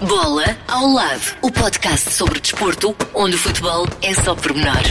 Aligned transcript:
Bola 0.00 0.44
ao 0.68 0.86
lado, 0.88 1.36
o 1.40 1.50
podcast 1.50 2.12
sobre 2.12 2.40
desporto, 2.40 2.94
onde 3.14 3.36
o 3.36 3.38
futebol 3.38 3.86
é 4.02 4.12
só 4.12 4.34
pormenor. 4.34 4.82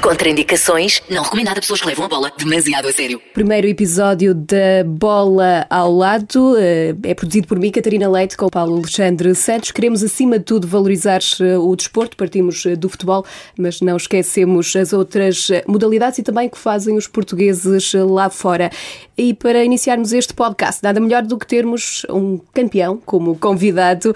Contraindicações, 0.00 1.02
não 1.10 1.22
recomendado 1.22 1.58
a 1.58 1.60
pessoas 1.60 1.80
que 1.80 1.86
levam 1.88 2.06
a 2.06 2.08
bola 2.08 2.32
demasiado 2.38 2.88
a 2.88 2.92
sério. 2.92 3.20
Primeiro 3.34 3.66
episódio 3.66 4.32
da 4.32 4.84
Bola 4.86 5.66
ao 5.68 5.92
Lado 5.92 6.56
eh, 6.56 6.94
é 7.02 7.14
produzido 7.14 7.48
por 7.48 7.58
mim, 7.58 7.70
Catarina 7.70 8.08
Leite, 8.08 8.36
com 8.36 8.46
o 8.46 8.50
Paulo 8.50 8.76
Alexandre 8.76 9.34
Santos. 9.34 9.72
Queremos, 9.72 10.02
acima 10.02 10.38
de 10.38 10.44
tudo, 10.44 10.68
valorizar 10.68 11.20
eh, 11.40 11.58
o 11.58 11.74
desporto, 11.74 12.16
partimos 12.16 12.64
eh, 12.64 12.76
do 12.76 12.88
futebol, 12.88 13.26
mas 13.58 13.80
não 13.80 13.96
esquecemos 13.96 14.74
as 14.76 14.92
outras 14.92 15.48
modalidades 15.66 16.20
e 16.20 16.22
também 16.22 16.48
que 16.48 16.56
fazem 16.58 16.96
os 16.96 17.08
portugueses 17.08 17.92
lá 17.92 18.30
fora. 18.30 18.70
E 19.18 19.34
para 19.34 19.64
iniciarmos 19.64 20.12
este 20.12 20.32
podcast, 20.32 20.80
nada 20.80 21.00
melhor 21.00 21.24
do 21.24 21.36
que 21.36 21.44
termos 21.44 22.06
um 22.08 22.38
campeão 22.54 23.02
como 23.04 23.36
convidado, 23.36 24.14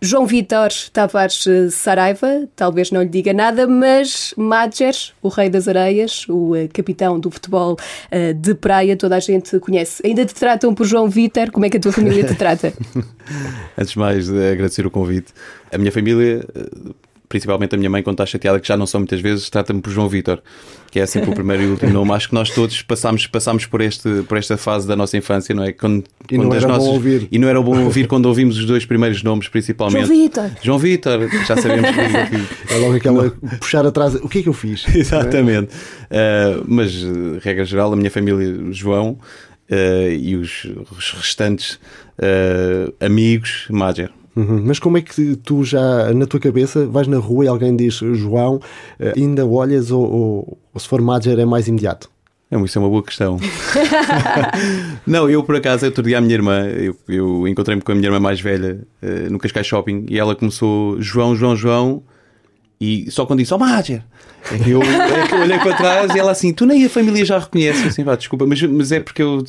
João 0.00 0.26
Vitor 0.26 0.70
Tavares 0.92 1.44
Saraiva, 1.72 2.48
talvez 2.56 2.90
não 2.90 3.02
lhe 3.02 3.08
diga 3.08 3.34
nada, 3.34 3.66
mas 3.66 4.32
Madger, 4.36 4.94
o 5.22 5.28
rei 5.28 5.50
das 5.50 5.68
areias, 5.68 6.26
o 6.28 6.54
uh, 6.54 6.68
capitão 6.72 7.20
do 7.20 7.30
futebol 7.30 7.74
uh, 7.74 8.34
de 8.34 8.54
praia, 8.54 8.96
toda 8.96 9.16
a 9.16 9.20
gente 9.20 9.58
conhece. 9.58 10.02
Ainda 10.06 10.24
te 10.24 10.34
tratam 10.34 10.74
por 10.74 10.86
João 10.86 11.08
Vitor? 11.08 11.50
Como 11.50 11.66
é 11.66 11.70
que 11.70 11.76
a 11.76 11.80
tua 11.80 11.92
família 11.92 12.24
te 12.24 12.34
trata? 12.34 12.72
Antes 13.76 13.92
de 13.92 13.98
mais, 13.98 14.30
agradecer 14.30 14.86
o 14.86 14.90
convite. 14.90 15.32
A 15.72 15.78
minha 15.78 15.92
família 15.92 16.46
principalmente 17.34 17.74
a 17.74 17.78
minha 17.78 17.90
mãe, 17.90 18.00
quando 18.00 18.14
está 18.14 18.26
chateada, 18.26 18.60
que 18.60 18.68
já 18.68 18.76
não 18.76 18.86
são 18.86 19.00
muitas 19.00 19.20
vezes, 19.20 19.50
trata-me 19.50 19.80
por 19.80 19.90
João 19.90 20.08
Vitor, 20.08 20.40
que 20.88 21.00
é 21.00 21.06
sempre 21.06 21.30
o 21.30 21.34
primeiro 21.34 21.64
e 21.64 21.66
o 21.66 21.70
último 21.72 21.92
nome. 21.92 22.12
Acho 22.12 22.28
que 22.28 22.34
nós 22.34 22.48
todos 22.48 22.80
passámos, 22.82 23.26
passámos 23.26 23.66
por, 23.66 23.80
este, 23.80 24.22
por 24.28 24.38
esta 24.38 24.56
fase 24.56 24.86
da 24.86 24.94
nossa 24.94 25.16
infância, 25.16 25.52
não 25.52 25.64
é? 25.64 25.72
Quando, 25.72 26.04
e 26.30 26.38
não 26.38 26.54
era 26.54 26.68
nossas... 26.68 26.84
bom 26.84 26.92
ouvir. 26.92 27.26
E 27.32 27.36
não 27.36 27.48
era 27.48 27.60
bom 27.60 27.76
ouvir 27.82 28.06
quando 28.06 28.26
ouvimos 28.26 28.56
os 28.56 28.64
dois 28.66 28.86
primeiros 28.86 29.20
nomes, 29.24 29.48
principalmente. 29.48 30.06
João 30.06 30.16
Vitor. 30.16 30.50
João 30.62 30.78
Vitor, 30.78 31.28
já 31.44 31.56
sabemos 31.56 31.90
que 31.90 32.70
é 32.72 32.76
logo 32.78 32.94
aquela 32.94 33.24
não. 33.24 33.58
puxar 33.58 33.84
atrás, 33.84 34.14
o 34.14 34.28
que 34.28 34.38
é 34.38 34.42
que 34.44 34.48
eu 34.48 34.52
fiz? 34.52 34.86
Exatamente. 34.94 35.74
É? 36.10 36.54
Uh, 36.56 36.64
mas, 36.68 36.94
regra 37.42 37.64
geral, 37.64 37.92
a 37.92 37.96
minha 37.96 38.12
família, 38.12 38.46
João, 38.70 39.18
uh, 39.68 40.08
e 40.08 40.36
os, 40.36 40.68
os 40.96 41.10
restantes 41.10 41.80
uh, 42.20 42.94
amigos, 43.04 43.66
Mager. 43.70 44.12
Uhum. 44.36 44.62
Mas 44.66 44.78
como 44.78 44.98
é 44.98 45.00
que 45.00 45.36
tu 45.36 45.64
já, 45.64 46.12
na 46.12 46.26
tua 46.26 46.40
cabeça, 46.40 46.86
vais 46.86 47.06
na 47.06 47.18
rua 47.18 47.44
e 47.44 47.48
alguém 47.48 47.74
diz 47.76 47.94
João, 47.94 48.60
eh, 48.98 49.12
ainda 49.16 49.46
olhas 49.46 49.90
ou, 49.90 50.02
ou, 50.02 50.58
ou 50.72 50.80
se 50.80 50.88
for 50.88 51.00
Major 51.00 51.38
é 51.38 51.44
mais 51.44 51.68
imediato? 51.68 52.10
Não, 52.50 52.64
isso 52.64 52.78
é 52.78 52.80
uma 52.80 52.88
boa 52.88 53.02
questão. 53.02 53.38
não, 55.06 55.30
eu 55.30 55.42
por 55.42 55.56
acaso, 55.56 55.86
outro 55.86 56.02
dia 56.02 56.18
a 56.18 56.20
minha 56.20 56.34
irmã, 56.34 56.66
eu, 56.66 56.96
eu 57.08 57.48
encontrei-me 57.48 57.82
com 57.82 57.92
a 57.92 57.94
minha 57.94 58.08
irmã 58.08 58.20
mais 58.20 58.40
velha 58.40 58.80
uh, 59.02 59.30
no 59.30 59.38
Cascais 59.38 59.66
Shopping 59.66 60.06
e 60.08 60.18
ela 60.18 60.34
começou 60.34 61.00
João, 61.00 61.34
João, 61.34 61.56
João 61.56 62.02
e 62.80 63.10
só 63.10 63.24
quando 63.24 63.38
disse, 63.38 63.54
oh 63.54 63.58
Major, 63.58 64.00
é 64.52 64.58
que 64.58 64.70
eu, 64.70 64.82
é 64.82 65.26
que 65.26 65.34
eu 65.34 65.40
olhei 65.40 65.58
para 65.58 65.76
trás 65.76 66.14
e 66.14 66.18
ela 66.18 66.32
assim, 66.32 66.52
tu 66.52 66.66
nem 66.66 66.84
a 66.84 66.88
família 66.90 67.24
já 67.24 67.38
reconhece. 67.38 67.86
Assim, 67.88 68.04
pá, 68.04 68.14
desculpa, 68.14 68.46
mas, 68.46 68.60
mas 68.62 68.92
é 68.92 69.00
porque 69.00 69.22
eu 69.22 69.42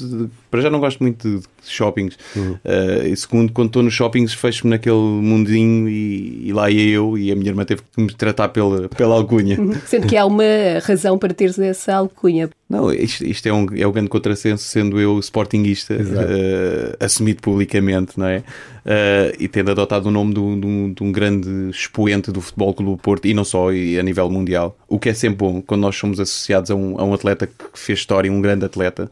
para 0.49 0.61
já 0.61 0.69
não 0.69 0.79
gosto 0.79 1.01
muito 1.01 1.39
de 1.39 1.45
shoppings. 1.63 2.17
Uhum. 2.35 2.53
Uh, 2.53 3.07
e 3.07 3.17
segundo, 3.17 3.51
quando 3.51 3.67
estou 3.67 3.83
nos 3.83 3.93
shoppings, 3.93 4.33
fecho-me 4.33 4.69
naquele 4.69 4.95
mundinho 4.95 5.89
e, 5.89 6.47
e, 6.47 6.53
lá 6.53 6.69
ia 6.69 6.95
eu 6.95 7.17
e 7.17 7.31
a 7.31 7.35
minha 7.35 7.49
irmã 7.49 7.65
teve 7.65 7.81
que 7.81 8.01
me 8.01 8.13
tratar 8.13 8.49
pela, 8.49 8.87
pela 8.89 9.15
alcunha. 9.15 9.59
Uhum. 9.59 9.73
Sendo 9.85 10.07
que 10.07 10.15
há 10.15 10.25
uma 10.25 10.43
razão 10.83 11.17
para 11.17 11.33
teres 11.33 11.59
essa 11.59 11.95
alcunha. 11.95 12.49
Não, 12.69 12.91
isto, 12.91 13.23
isto 13.23 13.47
é, 13.47 13.53
um, 13.53 13.67
é 13.75 13.85
o 13.85 13.91
grande 13.91 14.09
contrassenso, 14.09 14.63
sendo 14.63 14.99
eu 14.99 15.19
sportinguista, 15.19 15.93
uh, 15.93 17.03
assumido 17.03 17.41
publicamente, 17.41 18.17
não 18.17 18.25
é? 18.25 18.39
Uh, 18.39 19.35
e 19.39 19.47
tendo 19.47 19.69
adotado 19.71 20.09
o 20.09 20.11
nome 20.11 20.33
de 20.33 20.39
um, 20.39 20.93
de 20.93 21.03
um 21.03 21.11
grande 21.11 21.69
expoente 21.69 22.31
do 22.31 22.41
Futebol 22.41 22.73
Clube 22.73 22.91
do 22.93 22.97
Porto, 22.97 23.27
e 23.27 23.33
não 23.33 23.43
só, 23.43 23.71
e 23.71 23.99
a 23.99 24.03
nível 24.03 24.29
mundial. 24.31 24.75
O 24.87 24.99
que 24.99 25.09
é 25.09 25.13
sempre 25.13 25.37
bom 25.37 25.61
quando 25.61 25.81
nós 25.81 25.95
somos 25.95 26.19
associados 26.19 26.69
a 26.69 26.75
um, 26.75 26.99
a 26.99 27.03
um 27.03 27.13
atleta 27.13 27.47
que 27.47 27.79
fez 27.79 27.99
história, 27.99 28.31
um 28.31 28.41
grande 28.41 28.65
atleta. 28.65 29.09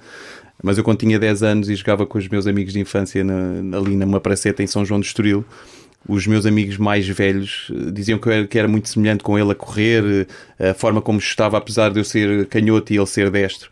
Mas 0.61 0.77
eu, 0.77 0.83
quando 0.83 0.99
tinha 0.99 1.19
10 1.19 1.43
anos 1.43 1.69
e 1.69 1.75
jogava 1.75 2.05
com 2.05 2.17
os 2.17 2.27
meus 2.27 2.47
amigos 2.47 2.73
de 2.73 2.79
infância 2.79 3.23
na, 3.23 3.77
ali 3.77 3.95
numa 3.95 4.19
praceta 4.19 4.63
em 4.63 4.67
São 4.67 4.85
João 4.85 4.99
do 4.99 5.05
Estoril, 5.05 5.43
os 6.07 6.27
meus 6.27 6.45
amigos 6.45 6.77
mais 6.77 7.07
velhos 7.07 7.71
eh, 7.71 7.91
diziam 7.91 8.19
que 8.19 8.27
eu 8.27 8.31
era, 8.31 8.47
que 8.47 8.59
era 8.59 8.67
muito 8.67 8.89
semelhante 8.89 9.23
com 9.23 9.37
ele 9.37 9.51
a 9.51 9.55
correr, 9.55 10.27
eh, 10.59 10.69
a 10.69 10.73
forma 10.73 11.01
como 11.01 11.19
estava, 11.19 11.57
apesar 11.57 11.91
de 11.91 11.99
eu 11.99 12.03
ser 12.03 12.45
canhoto 12.47 12.93
e 12.93 12.97
ele 12.97 13.05
ser 13.05 13.29
destro. 13.29 13.69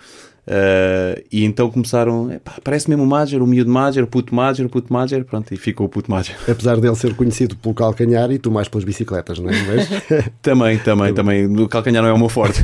Uh, 0.47 1.21
e 1.31 1.45
então 1.45 1.69
começaram, 1.69 2.31
epá, 2.31 2.53
parece 2.63 2.89
mesmo 2.89 3.03
o 3.03 3.07
Major, 3.07 3.41
o 3.41 3.47
miúdo 3.47 3.69
Major, 3.69 4.03
o 4.03 4.07
puto 4.07 4.33
Major, 4.33 4.65
o 4.65 4.69
puto 4.69 4.91
Major, 4.91 5.23
pronto, 5.23 5.53
e 5.53 5.57
ficou 5.57 5.85
o 5.85 5.89
puto 5.89 6.09
Major. 6.09 6.35
Apesar 6.49 6.77
dele 6.77 6.95
ser 6.95 7.15
conhecido 7.15 7.55
pelo 7.55 7.75
calcanhar 7.75 8.31
e 8.31 8.39
tu 8.39 8.49
mais 8.49 8.67
pelas 8.67 8.83
bicicletas, 8.83 9.37
não 9.37 9.49
é? 9.49 9.53
Mas... 9.63 9.89
também, 10.41 10.79
também, 10.79 11.13
também. 11.15 11.45
O 11.45 11.67
calcanhar 11.69 12.01
não 12.01 12.09
é 12.09 12.13
o 12.13 12.17
meu 12.17 12.29
forte. 12.29 12.59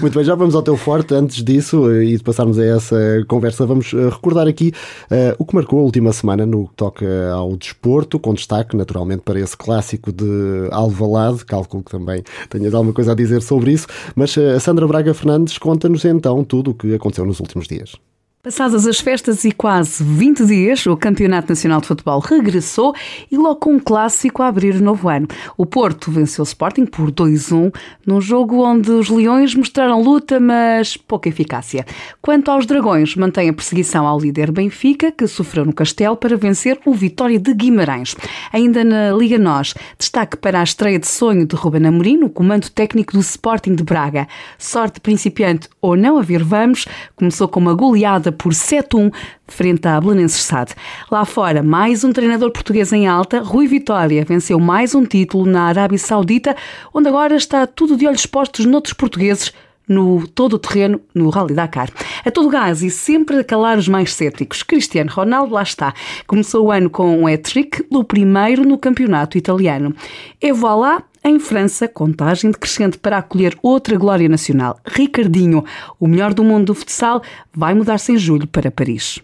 Muito 0.00 0.14
bem, 0.14 0.24
já 0.24 0.34
vamos 0.34 0.54
ao 0.54 0.62
teu 0.62 0.76
forte. 0.76 1.14
Antes 1.14 1.42
disso 1.42 1.90
e 1.92 2.16
de 2.16 2.22
passarmos 2.22 2.58
a 2.58 2.64
essa 2.64 2.96
conversa, 3.28 3.64
vamos 3.64 3.92
eh, 3.94 4.08
recordar 4.08 4.48
aqui 4.48 4.72
uh, 5.10 5.36
o 5.38 5.44
que 5.44 5.54
marcou 5.54 5.80
a 5.80 5.82
última 5.82 6.12
semana 6.12 6.44
no 6.44 6.66
que 6.68 6.74
toca 6.74 7.32
ao 7.32 7.56
desporto, 7.56 8.18
com 8.18 8.34
destaque 8.34 8.76
naturalmente 8.76 9.22
para 9.22 9.38
esse 9.38 9.56
clássico 9.56 10.10
de 10.12 10.68
Alvalade. 10.70 11.44
Cálculo 11.44 11.82
que 11.82 11.92
também 11.92 12.22
tenhas 12.50 12.74
alguma 12.74 12.92
coisa 12.92 13.12
a 13.12 13.14
dizer 13.14 13.40
sobre 13.42 13.72
isso. 13.72 13.86
Mas 14.16 14.36
a 14.36 14.58
Sandra 14.58 14.86
Braga 14.86 15.14
Fernandes 15.14 15.58
conta 15.58 15.88
Conta-nos 15.92 16.04
então 16.06 16.42
tudo 16.42 16.70
o 16.70 16.74
que 16.74 16.94
aconteceu 16.94 17.26
nos 17.26 17.38
últimos 17.38 17.68
dias. 17.68 17.96
Passadas 18.44 18.88
as 18.88 18.98
festas 18.98 19.44
e 19.44 19.52
quase 19.52 20.02
20 20.02 20.44
dias, 20.46 20.84
o 20.86 20.96
Campeonato 20.96 21.50
Nacional 21.50 21.80
de 21.80 21.86
Futebol 21.86 22.18
regressou 22.18 22.92
e 23.30 23.36
logo 23.36 23.54
com 23.54 23.74
um 23.74 23.78
clássico 23.78 24.42
a 24.42 24.48
abrir 24.48 24.74
o 24.74 24.82
novo 24.82 25.08
ano. 25.08 25.28
O 25.56 25.64
Porto 25.64 26.10
venceu 26.10 26.42
o 26.42 26.44
Sporting 26.44 26.84
por 26.84 27.12
2-1, 27.12 27.72
num 28.04 28.20
jogo 28.20 28.64
onde 28.64 28.90
os 28.90 29.08
Leões 29.08 29.54
mostraram 29.54 30.02
luta, 30.02 30.40
mas 30.40 30.96
pouca 30.96 31.28
eficácia. 31.28 31.86
Quanto 32.20 32.50
aos 32.50 32.66
Dragões, 32.66 33.14
mantém 33.14 33.48
a 33.48 33.52
perseguição 33.52 34.08
ao 34.08 34.18
líder 34.18 34.50
Benfica, 34.50 35.12
que 35.12 35.28
sofreu 35.28 35.64
no 35.64 35.72
Castelo 35.72 36.16
para 36.16 36.36
vencer 36.36 36.80
o 36.84 36.92
Vitória 36.92 37.38
de 37.38 37.54
Guimarães. 37.54 38.16
Ainda 38.52 38.82
na 38.82 39.12
Liga 39.12 39.38
NOS, 39.38 39.72
destaque 39.96 40.36
para 40.36 40.58
a 40.58 40.64
estreia 40.64 40.98
de 40.98 41.06
sonho 41.06 41.46
de 41.46 41.54
Ruben 41.54 41.86
Amorim 41.86 42.16
no 42.16 42.28
comando 42.28 42.68
técnico 42.70 43.12
do 43.12 43.20
Sporting 43.20 43.76
de 43.76 43.84
Braga. 43.84 44.26
Sorte 44.58 44.98
principiante 44.98 45.68
ou 45.80 45.96
não 45.96 46.18
a 46.18 46.22
vir 46.22 46.42
vamos, 46.42 46.86
começou 47.14 47.46
com 47.46 47.60
uma 47.60 47.74
goleada 47.74 48.31
por 48.32 48.52
7-1 48.52 49.12
frente 49.46 49.86
à 49.86 50.00
Belenenses 50.00 50.42
SAD. 50.42 50.72
Lá 51.10 51.24
fora, 51.24 51.62
mais 51.62 52.04
um 52.04 52.12
treinador 52.12 52.50
português 52.50 52.92
em 52.92 53.06
alta, 53.06 53.40
Rui 53.40 53.66
Vitória, 53.66 54.24
venceu 54.24 54.58
mais 54.58 54.94
um 54.94 55.04
título 55.04 55.46
na 55.46 55.64
Arábia 55.64 55.98
Saudita, 55.98 56.56
onde 56.92 57.08
agora 57.08 57.36
está 57.36 57.66
tudo 57.66 57.96
de 57.96 58.06
olhos 58.06 58.26
postos 58.26 58.64
noutros 58.64 58.94
portugueses 58.94 59.52
no 59.88 60.26
todo 60.28 60.54
o 60.54 60.58
terreno 60.58 61.00
no 61.14 61.28
Rally 61.28 61.54
Dakar. 61.54 61.90
A 62.24 62.30
todo 62.30 62.48
gás 62.48 62.82
e 62.82 62.90
sempre 62.90 63.38
a 63.38 63.44
calar 63.44 63.78
os 63.78 63.88
mais 63.88 64.12
céticos, 64.14 64.62
Cristiano 64.62 65.10
Ronaldo 65.10 65.54
lá 65.54 65.62
está. 65.62 65.92
Começou 66.26 66.66
o 66.66 66.72
ano 66.72 66.88
com 66.88 67.18
um 67.18 67.26
hat-trick, 67.26 67.84
o 67.90 68.04
primeiro 68.04 68.64
no 68.64 68.78
campeonato 68.78 69.36
italiano. 69.36 69.94
E 70.40 70.52
voilà, 70.52 71.02
em 71.24 71.38
França, 71.38 71.86
contagem 71.86 72.50
decrescente 72.50 72.98
para 72.98 73.18
acolher 73.18 73.56
outra 73.62 73.96
glória 73.96 74.28
nacional. 74.28 74.78
Ricardinho, 74.84 75.64
o 76.00 76.08
melhor 76.08 76.34
do 76.34 76.42
mundo 76.42 76.66
do 76.66 76.74
futsal, 76.74 77.22
vai 77.52 77.74
mudar-se 77.74 78.12
em 78.12 78.18
julho 78.18 78.46
para 78.46 78.70
Paris. 78.70 79.20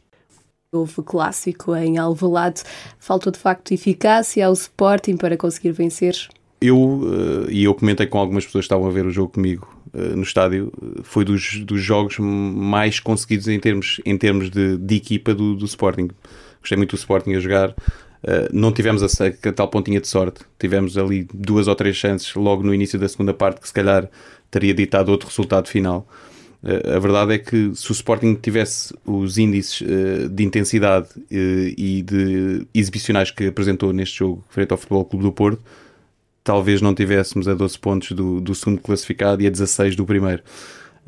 Houve 0.71 1.03
clássico 1.03 1.75
em 1.75 1.99
Alvalade. 1.99 2.63
Faltou 2.99 3.33
de 3.33 3.39
facto 3.39 3.73
eficácia 3.73 4.47
ao 4.47 4.53
Sporting 4.53 5.17
para 5.17 5.37
conseguir 5.37 5.73
vencer? 5.73 6.29
Eu, 6.61 7.01
eh, 7.49 7.53
e 7.53 7.65
eu 7.65 7.75
comentei 7.75 8.07
com 8.07 8.19
algumas 8.19 8.45
pessoas 8.45 8.65
que 8.65 8.67
estavam 8.67 8.87
a 8.87 8.91
ver 8.93 9.07
o 9.07 9.11
jogo 9.11 9.33
comigo 9.33 9.67
eh, 9.95 10.15
no 10.15 10.23
estádio, 10.23 10.73
eh, 10.81 11.01
foi 11.03 11.25
dos, 11.25 11.61
dos 11.65 11.81
jogos 11.81 12.19
mais 12.19 13.01
conseguidos 13.01 13.49
em 13.49 13.59
termos, 13.59 14.01
em 14.05 14.17
termos 14.19 14.51
de, 14.51 14.77
de 14.77 14.97
equipa 14.97 15.35
do, 15.35 15.55
do 15.55 15.65
Sporting. 15.65 16.09
Gostei 16.61 16.77
muito 16.77 16.91
do 16.91 16.99
Sporting 16.99 17.33
a 17.35 17.41
jogar. 17.41 17.75
Uh, 18.23 18.49
não 18.53 18.73
tivemos 18.73 19.03
a, 19.03 19.27
a, 19.27 19.53
tal 19.53 19.69
pontinha 19.69 20.01
de 20.01 20.09
sorte. 20.09 20.41
Tivemos 20.59 20.99
ali 20.99 21.27
duas 21.33 21.69
ou 21.69 21.75
três 21.75 21.97
chances 21.97 22.35
logo 22.35 22.63
no 22.63 22.75
início 22.75 22.99
da 22.99 23.09
segunda 23.09 23.33
parte 23.33 23.61
que 23.61 23.69
se 23.69 23.75
calhar 23.75 24.09
teria 24.51 24.75
ditado 24.75 25.11
outro 25.11 25.29
resultado 25.29 25.69
final. 25.69 26.07
Uh, 26.63 26.97
a 26.97 26.99
verdade 26.99 27.35
é 27.35 27.39
que 27.39 27.73
se 27.75 27.91
o 27.91 27.93
Sporting 27.93 28.35
tivesse 28.35 28.93
os 29.07 29.39
índices 29.39 29.81
uh, 29.83 30.29
de 30.29 30.45
intensidade 30.45 31.09
e 31.31 32.03
de 32.03 32.67
exibicionais 32.75 33.31
que 33.31 33.47
apresentou 33.47 33.93
neste 33.93 34.19
jogo 34.19 34.45
frente 34.49 34.73
ao 34.73 34.79
Futebol 34.79 35.05
Clube 35.05 35.25
do 35.25 35.33
Porto, 35.33 35.63
talvez 36.43 36.81
não 36.81 36.95
tivéssemos 36.95 37.47
a 37.47 37.55
12 37.55 37.79
pontos 37.79 38.13
do, 38.13 38.41
do 38.41 38.55
segundo 38.55 38.81
classificado 38.81 39.43
e 39.43 39.47
a 39.47 39.51
16 39.51 39.95
do 39.95 40.05
primeiro. 40.05 40.43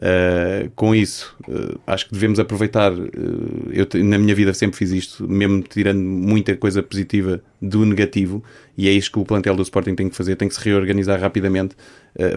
Uh, 0.00 0.70
com 0.74 0.94
isso, 0.94 1.36
uh, 1.46 1.78
acho 1.86 2.06
que 2.06 2.14
devemos 2.14 2.40
aproveitar. 2.40 2.90
Uh, 2.90 3.70
eu, 3.70 3.86
na 4.02 4.16
minha 4.16 4.34
vida, 4.34 4.54
sempre 4.54 4.78
fiz 4.78 4.90
isto, 4.92 5.28
mesmo 5.28 5.62
tirando 5.62 6.00
muita 6.00 6.56
coisa 6.56 6.82
positiva 6.82 7.42
do 7.60 7.84
negativo, 7.84 8.42
e 8.78 8.88
é 8.88 8.92
isto 8.92 9.12
que 9.12 9.18
o 9.18 9.24
plantel 9.26 9.54
do 9.54 9.62
Sporting 9.62 9.94
tem 9.94 10.08
que 10.08 10.16
fazer: 10.16 10.36
tem 10.36 10.48
que 10.48 10.54
se 10.54 10.60
reorganizar 10.64 11.20
rapidamente, 11.20 11.76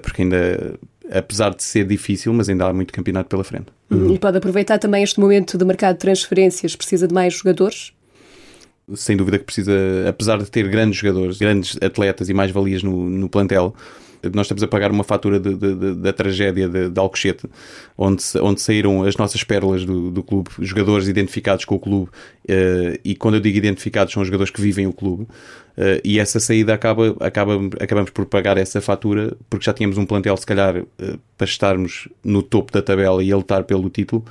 porque 0.02 0.24
ainda, 0.24 0.78
apesar 1.10 1.56
de 1.56 1.64
ser 1.64 1.86
difícil, 1.88 2.34
mas 2.34 2.50
ainda 2.50 2.66
há 2.66 2.74
muito 2.74 2.92
campeonato 2.92 3.30
pela 3.30 3.46
frente. 3.46 3.68
Uhum. 3.90 4.14
E 4.14 4.20
pode 4.20 4.38
aproveitar 4.38 4.78
também 4.78 5.02
este 5.02 5.18
momento 5.18 5.58
de 5.58 5.64
mercado 5.64 5.94
de 5.94 6.00
transferências, 6.00 6.76
precisa 6.76 7.08
de 7.08 7.14
mais 7.14 7.34
jogadores? 7.34 7.94
sem 8.96 9.16
dúvida 9.16 9.40
que 9.40 9.46
precisa, 9.46 9.74
apesar 10.10 10.38
de 10.40 10.52
ter 10.52 10.68
grandes 10.68 11.00
jogadores, 11.00 11.38
grandes 11.38 11.78
atletas 11.82 12.28
e 12.28 12.34
mais-valias 12.34 12.84
no, 12.84 13.10
no 13.10 13.30
plantel, 13.30 13.74
nós 14.34 14.46
estamos 14.46 14.64
a 14.64 14.68
pagar 14.68 14.92
uma 14.92 15.04
fatura 15.04 15.40
de, 15.40 15.56
de, 15.56 15.76
de, 15.76 15.96
da 15.96 16.14
tragédia 16.14 16.70
de, 16.70 17.00
Alcochete, 17.00 17.48
onde, 17.98 18.24
onde 18.42 18.62
saíram 18.62 19.04
as 19.04 19.18
nossas 19.18 19.44
pérolas 19.44 19.84
do, 19.84 20.12
do 20.12 20.24
clube, 20.24 20.50
jogadores 20.60 21.08
identificados 21.08 21.66
com 21.66 21.76
o 21.76 21.80
clube, 21.80 22.10
uh, 22.10 23.00
e 23.04 23.16
quando 23.16 23.36
eu 23.36 23.42
digo 23.42 23.58
identificados, 23.58 24.14
são 24.14 24.22
os 24.22 24.28
jogadores 24.28 24.52
que 24.52 24.62
vivem 24.62 24.88
o 24.88 24.94
clube, 24.94 25.24
uh, 25.24 26.00
e 26.04 26.20
essa 26.20 26.40
saída 26.40 26.74
acaba, 26.74 27.16
acaba, 27.20 27.60
acabamos 27.80 28.12
por 28.12 28.26
pagar 28.26 28.58
essa 28.58 28.80
fatura, 28.80 29.36
porque 29.50 29.66
já 29.66 29.74
tínhamos 29.74 29.98
um 29.98 30.06
plantel, 30.06 30.38
se 30.38 30.46
calhar, 30.46 30.78
uh, 30.78 30.86
para 31.38 31.46
estarmos 31.46 32.08
no 32.24 32.42
topo 32.42 32.72
da 32.72 32.82
tabela 32.82 33.22
e 33.24 33.32
a 33.32 33.36
lutar 33.36 33.64
pelo 33.64 33.90
título. 33.90 34.24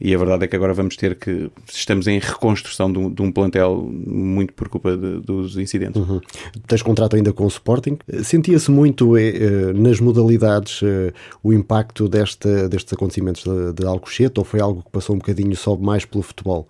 E 0.00 0.14
a 0.14 0.18
verdade 0.18 0.44
é 0.44 0.46
que 0.46 0.54
agora 0.54 0.72
vamos 0.72 0.96
ter 0.96 1.16
que. 1.16 1.50
Estamos 1.68 2.06
em 2.06 2.20
reconstrução 2.20 2.92
de 2.92 2.98
um, 2.98 3.10
de 3.10 3.20
um 3.20 3.32
plantel 3.32 3.82
muito 3.92 4.52
por 4.52 4.68
culpa 4.68 4.96
de, 4.96 5.20
dos 5.20 5.56
incidentes. 5.56 6.00
Uhum. 6.00 6.20
Tens 6.68 6.82
contrato 6.82 7.16
ainda 7.16 7.32
com 7.32 7.44
o 7.44 7.48
Sporting. 7.48 7.98
Sentia-se 8.22 8.70
muito 8.70 9.16
eh, 9.16 9.30
eh 9.30 9.72
nas 9.74 9.98
modalidades 9.98 10.80
eh, 10.84 11.12
o 11.42 11.52
impacto 11.52 12.08
desta, 12.08 12.68
destes 12.68 12.92
acontecimentos 12.92 13.42
de, 13.42 13.72
de 13.72 13.84
Alcochete 13.84 14.38
ou 14.38 14.44
foi 14.44 14.60
algo 14.60 14.84
que 14.84 14.90
passou 14.90 15.16
um 15.16 15.18
bocadinho 15.18 15.56
só 15.56 15.76
mais 15.76 16.04
pelo 16.04 16.22
futebol? 16.22 16.68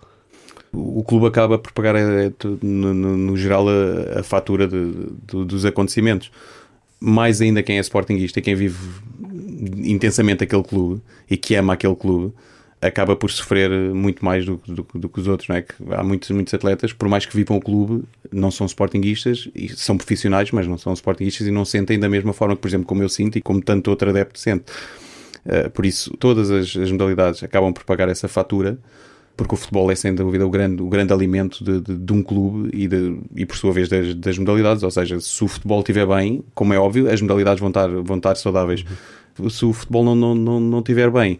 O 0.73 1.03
clube 1.03 1.27
acaba 1.27 1.59
por 1.59 1.71
pagar, 1.71 1.95
eh, 1.97 2.31
no, 2.63 2.93
no, 2.95 3.15
no 3.15 3.37
geral, 3.37 3.67
a, 3.69 4.21
a 4.21 4.23
fatura 4.23 4.67
de, 4.67 4.91
de, 5.27 5.45
dos 5.45 5.65
acontecimentos. 5.65 6.31
Mais 6.99 7.41
ainda 7.41 7.61
quem 7.61 7.77
é 7.77 7.81
sportinguista 7.81 8.39
e 8.39 8.41
quem 8.41 8.55
vive 8.55 8.77
intensamente 9.83 10.43
aquele 10.43 10.63
clube 10.63 10.99
e 11.29 11.37
que 11.37 11.53
ama 11.53 11.73
aquele 11.73 11.95
clube 11.95 12.33
acaba 12.81 13.15
por 13.15 13.29
sofrer 13.29 13.69
muito 13.93 14.23
mais 14.23 14.45
do, 14.45 14.61
do, 14.65 14.87
do, 14.93 15.09
que 15.09 15.19
os 15.19 15.27
outros, 15.27 15.49
não 15.49 15.55
é? 15.57 15.61
Que 15.61 15.73
há 15.91 16.01
muitos, 16.01 16.29
muitos 16.31 16.53
atletas, 16.53 16.93
por 16.93 17.09
mais 17.09 17.25
que 17.25 17.35
vivam 17.35 17.57
o 17.57 17.61
clube, 17.61 18.03
não 18.31 18.49
são 18.49 18.65
sportinguistas 18.65 19.49
e 19.53 19.69
são 19.69 19.97
profissionais, 19.97 20.51
mas 20.51 20.65
não 20.65 20.77
são 20.77 20.93
sportinguistas 20.93 21.45
e 21.45 21.51
não 21.51 21.65
sentem 21.65 21.99
da 21.99 22.07
mesma 22.07 22.31
forma 22.31 22.55
que, 22.55 22.61
por 22.61 22.67
exemplo, 22.67 22.87
como 22.87 23.03
eu 23.03 23.09
sinto 23.09 23.37
e 23.37 23.41
como 23.41 23.61
tanto 23.61 23.89
outro 23.89 24.09
adepto 24.09 24.39
sente. 24.39 24.65
Uh, 25.45 25.69
por 25.71 25.85
isso, 25.85 26.15
todas 26.17 26.49
as, 26.51 26.75
as, 26.75 26.91
modalidades 26.91 27.43
acabam 27.43 27.73
por 27.73 27.83
pagar 27.83 28.07
essa 28.07 28.27
fatura, 28.27 28.77
porque 29.35 29.55
o 29.55 29.57
futebol 29.57 29.89
é 29.91 29.95
sem 29.95 30.13
dúvida 30.13 30.45
o 30.45 30.49
grande, 30.49 30.81
o 30.81 30.87
grande 30.87 31.13
alimento 31.13 31.63
de, 31.63 31.81
de, 31.81 31.97
de 31.97 32.13
um 32.13 32.21
clube 32.21 32.69
e, 32.73 32.87
de, 32.87 33.17
e, 33.35 33.45
por 33.45 33.57
sua 33.57 33.71
vez, 33.71 33.89
das, 33.89 34.13
das, 34.15 34.37
modalidades. 34.37 34.83
Ou 34.83 34.91
seja, 34.91 35.19
se 35.19 35.43
o 35.43 35.47
futebol 35.47 35.79
estiver 35.79 36.05
bem, 36.05 36.43
como 36.53 36.73
é 36.73 36.79
óbvio, 36.79 37.11
as 37.11 37.21
modalidades 37.21 37.59
vão 37.59 37.69
estar, 37.69 37.87
vão 37.87 38.17
estar 38.17 38.35
saudáveis. 38.35 38.85
Se 39.49 39.65
o 39.65 39.71
futebol 39.71 40.03
não, 40.03 40.15
não, 40.15 40.35
não, 40.35 40.59
não 40.59 40.79
estiver 40.79 41.09
bem, 41.09 41.39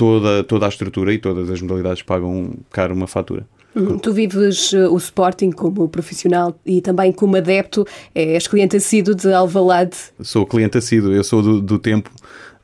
toda, 0.00 0.42
toda 0.42 0.64
a 0.64 0.68
estrutura 0.70 1.12
e 1.12 1.18
todas 1.18 1.50
as 1.50 1.60
modalidades 1.60 2.02
pagam 2.02 2.54
caro 2.70 2.94
uma 2.94 3.06
fatura. 3.06 3.46
Uhum. 3.76 3.98
Tu 3.98 4.12
vives 4.14 4.72
uh, 4.72 4.90
o 4.90 4.96
Sporting 4.96 5.50
como 5.50 5.86
profissional 5.90 6.58
e 6.64 6.80
também 6.80 7.12
como 7.12 7.36
adepto. 7.36 7.86
És 8.14 8.48
cliente 8.48 8.78
assíduo 8.78 9.14
de 9.14 9.30
Alvalade? 9.30 9.96
Sou 10.22 10.46
cliente 10.46 10.78
assíduo. 10.78 11.12
Eu 11.12 11.22
sou 11.22 11.42
do, 11.42 11.60
do 11.60 11.78
tempo 11.78 12.10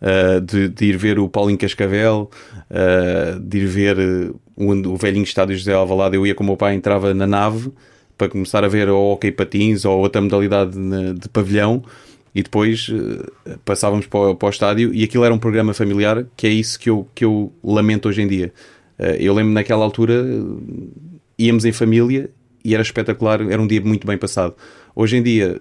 uh, 0.00 0.41
de, 0.41 0.69
de, 0.69 0.87
ir 0.87 0.97
ver 0.97 1.19
o 1.19 1.29
Paulinho 1.29 1.59
Cascavel, 1.59 2.31
uh, 2.71 3.38
de 3.38 3.59
ir 3.59 3.67
ver 3.67 3.99
o, 4.56 4.93
o 4.93 4.97
velhinho 4.97 5.25
estádio 5.25 5.59
José 5.59 5.75
Alvalade. 5.75 6.17
Eu 6.17 6.27
ia 6.27 6.35
com 6.35 6.43
o 6.43 6.47
meu 6.47 6.56
pai, 6.56 6.75
entrava 6.75 7.12
na 7.12 7.27
nave 7.27 7.71
para 8.17 8.31
começar 8.31 8.65
a 8.65 8.69
ver 8.69 8.88
o 8.88 9.12
hockey 9.12 9.31
patins 9.31 9.85
ou 9.85 9.99
outra 9.99 10.23
modalidade 10.23 10.73
de 10.73 11.29
pavilhão 11.29 11.85
e 12.37 12.43
depois 12.43 12.88
uh, 12.91 13.59
passávamos 13.65 14.06
para 14.06 14.21
o, 14.21 14.37
para 14.37 14.47
o, 14.47 14.50
estádio 14.50 14.93
e 14.93 15.03
aquilo 15.03 15.25
era 15.25 15.33
um 15.33 15.38
programa 15.38 15.73
familiar 15.73 16.27
que 16.37 16.47
é 16.47 16.50
isso 16.50 16.79
que 16.79 16.91
eu, 16.91 17.09
que 17.15 17.25
eu 17.25 17.50
lamento 17.65 18.11
hoje 18.11 18.21
em 18.21 18.29
dia. 18.29 18.53
Uh, 18.99 19.17
eu 19.19 19.33
lembro 19.33 19.55
naquela 19.55 19.83
altura 19.83 20.23
uh, 20.23 20.91
íamos 21.38 21.65
em 21.65 21.73
família 21.73 22.29
e 22.62 22.75
era 22.75 22.83
espetacular, 22.83 23.41
era 23.41 23.61
um 23.61 23.67
dia 23.67 23.81
muito 23.81 24.06
bem 24.06 24.19
passado. 24.19 24.55
Hoje 24.94 25.17
em 25.17 25.23
dia, 25.23 25.61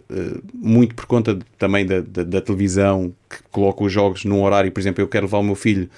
muito 0.54 0.95
por 0.95 1.06
conta 1.06 1.38
também 1.57 1.86
da, 1.86 2.00
da, 2.00 2.24
da, 2.24 2.42
televisão 2.42 3.13
que 3.30 3.38
coloca 3.51 3.83
os 3.83 3.92
jogos 3.92 4.24
num 4.25 4.42
horário, 4.42 4.72
por 4.72 4.80
exemplo, 4.80 5.04
eu 5.04 5.07
quero 5.07 5.25
levar 5.25 5.39
o 5.39 5.44
meu 5.44 5.56
filho 5.56 5.89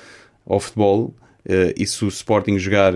ao 0.46 0.60
futebol 0.60 1.14
e 1.78 1.86
se 1.86 2.04
o 2.04 2.08
Sporting 2.08 2.58
jogar 2.58 2.94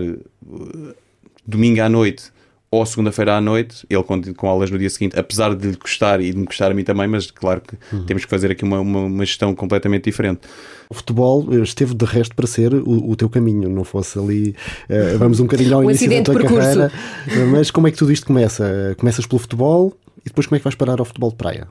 domingo 1.46 1.80
à 1.80 1.88
noite 1.88 2.32
ou 2.72 2.86
segunda-feira 2.86 3.36
à 3.36 3.40
noite, 3.40 3.86
ele 3.90 4.02
com, 4.02 4.18
com, 4.32 4.48
aulas 4.48 4.70
no 4.70 4.78
dia 4.78 4.88
seguinte, 4.88 5.16
apesar 5.18 5.54
de 5.54 5.68
lhe 5.68 5.76
custar 5.76 6.22
e 6.22 6.32
de 6.32 6.38
me 6.38 6.46
custar 6.46 6.70
a 6.70 6.74
mim 6.74 6.82
também, 6.82 7.06
mas 7.06 7.30
claro 7.30 7.60
que 7.60 7.76
uhum. 7.94 8.06
temos 8.06 8.24
que 8.24 8.30
fazer 8.30 8.50
aqui 8.50 8.64
uma, 8.64 8.80
uma, 8.80 9.00
uma, 9.00 9.24
gestão 9.26 9.54
completamente 9.54 10.04
diferente. 10.04 10.40
O 10.88 10.94
futebol 10.94 11.46
eh, 11.52 11.56
esteve 11.56 11.94
de 11.94 12.06
resto 12.06 12.34
para 12.34 12.46
ser 12.46 12.72
o, 12.72 13.10
o 13.10 13.14
teu 13.14 13.28
caminho, 13.28 13.68
não 13.68 13.84
fosse 13.84 14.18
ali, 14.18 14.56
uh, 14.88 15.16
vamos 15.20 15.38
um 15.38 15.42
bocadinho 15.42 15.76
ao 15.76 15.84
início 15.84 16.08
da 16.08 16.22
tua 16.22 16.42
carreira, 16.42 16.90
mas 17.50 17.70
como 17.70 17.88
é 17.88 17.90
que 17.90 17.98
tudo 17.98 18.10
isto 18.10 18.26
começa? 18.26 18.96
Começas 18.98 19.26
pelo 19.26 19.38
futebol 19.38 19.92
e 20.20 20.30
depois 20.30 20.46
como 20.46 20.56
é 20.56 20.58
que 20.58 20.64
vais 20.64 20.74
parar 20.74 20.98
ao 20.98 21.04
futebol 21.04 21.28
de 21.28 21.36
praia? 21.36 21.68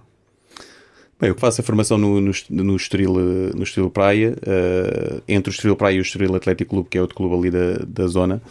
Bem, 1.19 1.29
eu 1.29 1.35
faço 1.35 1.61
a 1.61 1.63
formação 1.63 1.97
no, 1.97 2.19
no, 2.19 2.31
no, 2.49 2.75
Estoril, 2.75 3.13
no 3.55 3.63
Estoril 3.63 3.91
Praia, 3.91 4.35
uh, 4.37 5.21
entre 5.27 5.51
o 5.51 5.53
Estoril 5.53 5.75
Praia 5.75 5.95
e 5.95 5.99
o 5.99 6.01
Estoril 6.01 6.35
Atlético 6.35 6.71
Clube, 6.71 6.89
que 6.89 6.97
é 6.97 7.01
outro 7.01 7.15
clube 7.15 7.35
ali 7.35 7.51
da, 7.51 7.85
da 7.87 8.07
zona 8.07 8.41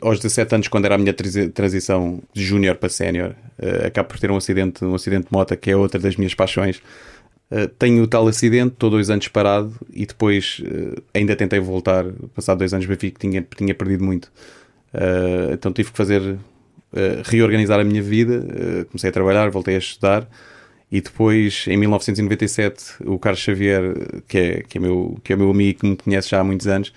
aos 0.00 0.18
17 0.18 0.54
anos, 0.54 0.68
quando 0.68 0.84
era 0.86 0.94
a 0.94 0.98
minha 0.98 1.14
transição 1.14 2.22
de 2.32 2.42
júnior 2.44 2.76
para 2.76 2.88
sénior, 2.88 3.34
uh, 3.58 3.86
acabo 3.86 4.08
por 4.08 4.18
ter 4.18 4.30
um 4.30 4.36
acidente, 4.36 4.84
um 4.84 4.94
acidente 4.94 5.26
de 5.26 5.32
moto, 5.32 5.56
que 5.56 5.70
é 5.70 5.76
outra 5.76 6.00
das 6.00 6.16
minhas 6.16 6.34
paixões. 6.34 6.82
Uh, 7.50 7.68
tenho 7.78 8.02
o 8.02 8.06
tal 8.06 8.26
acidente, 8.26 8.72
estou 8.72 8.90
dois 8.90 9.10
anos 9.10 9.28
parado 9.28 9.74
e 9.92 10.06
depois 10.06 10.60
uh, 10.60 11.02
ainda 11.14 11.36
tentei 11.36 11.60
voltar. 11.60 12.04
Passado 12.34 12.58
dois 12.58 12.72
anos, 12.72 12.86
vi 12.86 12.96
que 12.96 13.10
tinha, 13.12 13.46
tinha 13.56 13.74
perdido 13.74 14.04
muito. 14.04 14.26
Uh, 14.94 15.52
então 15.52 15.72
tive 15.72 15.90
que 15.90 15.96
fazer, 15.96 16.38
reorganizar 17.24 17.80
a 17.80 17.84
minha 17.84 18.02
vida. 18.02 18.44
comecei 18.90 19.08
a 19.08 19.12
trabalhar, 19.12 19.50
voltei 19.50 19.76
a 19.76 19.78
estudar 19.78 20.28
e 20.92 21.00
depois, 21.00 21.64
em 21.68 21.76
1997, 21.78 23.02
o 23.06 23.18
Carlos 23.18 23.40
Xavier, 23.40 23.94
que 24.28 24.36
é, 24.36 24.62
que 24.62 24.76
é, 24.76 24.80
meu, 24.80 25.18
que 25.24 25.32
é 25.32 25.36
meu 25.36 25.50
amigo 25.50 25.80
que 25.80 25.86
me 25.86 25.96
conhece 25.96 26.28
já 26.28 26.40
há 26.40 26.44
muitos 26.44 26.66
anos, 26.68 26.92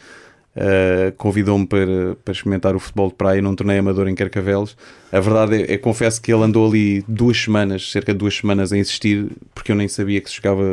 Uh, 0.55 1.11
convidou-me 1.17 1.67
para, 1.67 2.15
para 2.23 2.31
experimentar 2.31 2.77
o 2.77 2.79
futebol 2.79 3.09
de 3.09 3.15
praia 3.15 3.41
num 3.41 3.53
torneio 3.53 3.81
amador 3.81 4.07
em 4.07 4.15
Carcavelos. 4.15 4.77
A 5.11 5.19
verdade 5.19 5.63
é, 5.63 5.73
é, 5.73 5.77
confesso 5.77 6.21
que 6.21 6.33
ele 6.33 6.43
andou 6.43 6.65
ali 6.65 7.03
duas 7.09 7.37
semanas, 7.37 7.91
cerca 7.91 8.13
de 8.13 8.19
duas 8.19 8.37
semanas, 8.37 8.71
a 8.71 8.77
insistir, 8.77 9.27
porque 9.53 9.73
eu 9.73 9.75
nem 9.75 9.89
sabia 9.89 10.21
que 10.21 10.29
se 10.29 10.37
jogava 10.37 10.63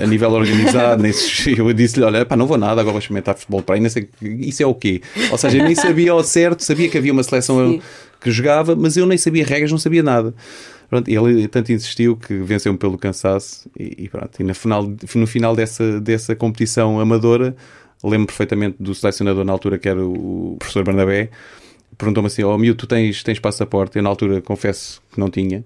a 0.00 0.06
nível 0.06 0.30
organizado. 0.32 1.02
nem 1.02 1.12
se, 1.12 1.52
eu 1.58 1.70
disse-lhe: 1.74 2.04
Olha, 2.06 2.24
pá, 2.24 2.34
não 2.34 2.46
vou 2.46 2.56
nada, 2.56 2.80
agora 2.80 2.92
vou 2.92 2.98
experimentar 2.98 3.36
futebol 3.36 3.60
de 3.60 3.66
praia. 3.66 3.80
Nem 3.80 3.90
sei, 3.90 4.08
isso 4.22 4.62
é 4.62 4.66
o 4.66 4.74
quê? 4.74 5.02
Ou 5.30 5.36
seja, 5.36 5.58
eu 5.58 5.64
nem 5.64 5.74
sabia 5.74 6.12
ao 6.12 6.24
certo, 6.24 6.64
sabia 6.64 6.88
que 6.88 6.96
havia 6.96 7.12
uma 7.12 7.22
seleção 7.22 7.72
Sim. 7.72 7.82
que 8.22 8.30
jogava, 8.30 8.74
mas 8.74 8.96
eu 8.96 9.04
nem 9.04 9.18
sabia 9.18 9.44
regras, 9.44 9.70
não 9.70 9.78
sabia 9.78 10.02
nada. 10.02 10.34
Pronto, 10.90 11.08
ele 11.08 11.46
tanto 11.46 11.72
insistiu 11.72 12.16
que 12.16 12.34
venceu-me 12.38 12.76
pelo 12.76 12.98
cansaço 12.98 13.70
e, 13.78 14.04
e, 14.04 14.08
pronto. 14.08 14.40
E 14.40 14.42
no 14.42 14.54
final, 14.54 14.92
no 15.14 15.26
final 15.26 15.54
dessa, 15.54 16.00
dessa 16.00 16.34
competição 16.34 16.98
amadora 16.98 17.54
lembro 18.02 18.26
perfeitamente 18.26 18.76
do 18.80 18.94
selecionador 18.94 19.44
na 19.44 19.52
altura, 19.52 19.78
que 19.78 19.88
era 19.88 20.04
o 20.04 20.56
professor 20.58 20.84
Bernabé, 20.84 21.30
perguntou-me 21.96 22.26
assim: 22.28 22.42
Ó 22.42 22.54
oh, 22.54 22.58
miúdo, 22.58 22.78
tu 22.78 22.86
tens, 22.86 23.22
tens 23.22 23.38
passaporte? 23.38 23.96
Eu 23.96 24.02
na 24.02 24.08
altura 24.08 24.40
confesso 24.40 25.02
que 25.12 25.20
não 25.20 25.30
tinha. 25.30 25.64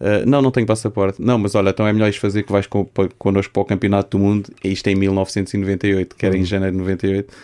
Uh, 0.00 0.26
não, 0.26 0.40
não 0.40 0.50
tenho 0.50 0.66
passaporte. 0.66 1.20
Não, 1.20 1.38
mas 1.38 1.54
olha, 1.54 1.70
então 1.70 1.86
é 1.86 1.92
melhor 1.92 2.08
isto 2.08 2.20
fazer 2.20 2.42
que 2.42 2.52
vais 2.52 2.66
com, 2.66 2.84
para, 2.84 3.08
connosco 3.18 3.52
para 3.52 3.62
o 3.62 3.64
Campeonato 3.64 4.16
do 4.16 4.24
Mundo. 4.24 4.50
E 4.62 4.72
isto 4.72 4.86
é 4.88 4.92
em 4.92 4.96
1998, 4.96 6.16
que 6.16 6.26
era 6.26 6.36
em 6.36 6.40
uhum. 6.40 6.44
janeiro 6.44 6.72
de 6.72 6.78
98. 6.80 7.34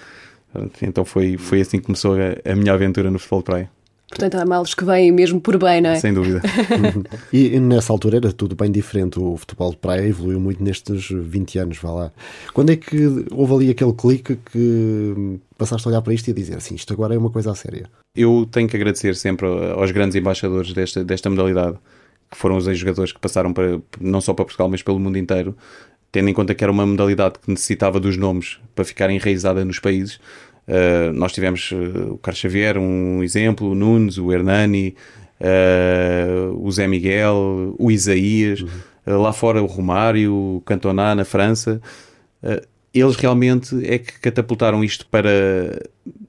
Então 0.82 1.04
foi, 1.04 1.37
foi 1.37 1.61
assim 1.61 1.78
que 1.78 1.85
começou 1.85 2.14
a, 2.14 2.50
a 2.50 2.56
minha 2.56 2.73
aventura 2.73 3.11
no 3.11 3.18
futebol 3.18 3.40
de 3.40 3.44
praia. 3.44 3.70
Portanto, 4.10 4.34
há 4.34 4.44
males 4.44 4.74
que 4.74 4.84
vêm 4.84 5.12
mesmo 5.12 5.40
por 5.40 5.56
bem, 5.56 5.80
não 5.80 5.90
é? 5.90 6.00
Sem 6.00 6.12
dúvida. 6.12 6.42
e 7.32 7.60
nessa 7.60 7.92
altura 7.92 8.16
era 8.16 8.32
tudo 8.32 8.56
bem 8.56 8.70
diferente. 8.70 9.20
O 9.20 9.36
futebol 9.36 9.70
de 9.70 9.76
praia 9.76 10.04
evoluiu 10.04 10.40
muito 10.40 10.62
nestes 10.62 11.08
20 11.10 11.58
anos, 11.60 11.78
vá 11.78 11.92
lá. 11.92 12.12
Quando 12.52 12.70
é 12.70 12.76
que 12.76 13.24
houve 13.30 13.54
ali 13.54 13.70
aquele 13.70 13.92
clique 13.92 14.36
que 14.36 15.38
passaste 15.56 15.86
a 15.86 15.90
olhar 15.92 16.02
para 16.02 16.12
isto 16.12 16.26
e 16.26 16.32
a 16.32 16.34
dizer 16.34 16.56
assim, 16.56 16.74
isto 16.74 16.92
agora 16.92 17.14
é 17.14 17.18
uma 17.18 17.30
coisa 17.30 17.52
a 17.52 17.54
séria? 17.54 17.88
Eu 18.16 18.48
tenho 18.50 18.68
que 18.68 18.76
agradecer 18.76 19.14
sempre 19.14 19.46
aos 19.46 19.92
grandes 19.92 20.16
embaixadores 20.16 20.72
desta, 20.72 21.04
desta 21.04 21.30
modalidade, 21.30 21.78
que 22.28 22.36
foram 22.36 22.56
os 22.56 22.66
ex-jogadores 22.66 23.12
que 23.12 23.20
passaram 23.20 23.52
para, 23.52 23.80
não 24.00 24.20
só 24.20 24.34
para 24.34 24.44
Portugal, 24.44 24.68
mas 24.68 24.82
pelo 24.82 24.98
mundo 24.98 25.18
inteiro, 25.18 25.56
tendo 26.10 26.28
em 26.28 26.34
conta 26.34 26.52
que 26.52 26.64
era 26.64 26.72
uma 26.72 26.84
modalidade 26.84 27.34
que 27.38 27.48
necessitava 27.48 28.00
dos 28.00 28.16
nomes 28.16 28.58
para 28.74 28.84
ficar 28.84 29.08
enraizada 29.08 29.64
nos 29.64 29.78
países 29.78 30.18
Uh, 30.70 31.12
nós 31.12 31.32
tivemos 31.32 31.72
uh, 31.72 32.12
o 32.12 32.18
Carlos 32.18 32.38
Xavier, 32.38 32.78
um 32.78 33.24
exemplo, 33.24 33.68
o 33.68 33.74
Nunes, 33.74 34.18
o 34.18 34.32
Hernani, 34.32 34.94
uh, 35.40 36.64
o 36.64 36.70
Zé 36.70 36.86
Miguel, 36.86 37.74
o 37.76 37.90
Isaías, 37.90 38.60
uhum. 38.60 39.20
lá 39.20 39.32
fora 39.32 39.60
o 39.60 39.66
Romário, 39.66 40.32
o 40.32 40.62
Cantona 40.64 41.12
na 41.12 41.24
França. 41.24 41.80
eles 42.94 43.16
realmente 43.16 43.84
é 43.84 43.98
que 43.98 44.20
catapultaram 44.20 44.84
isto 44.84 45.06
para 45.06 45.30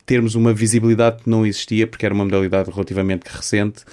termos 0.07 0.33
uma 0.33 0.51
visibilidade 0.51 1.24
que 1.24 1.29
não 1.29 1.45
existia, 1.45 1.86
porque 1.86 2.03
era 2.03 2.15
uma 2.15 2.25
modalidade 2.25 2.71
relativamente 2.71 3.25
recente, 3.27 3.83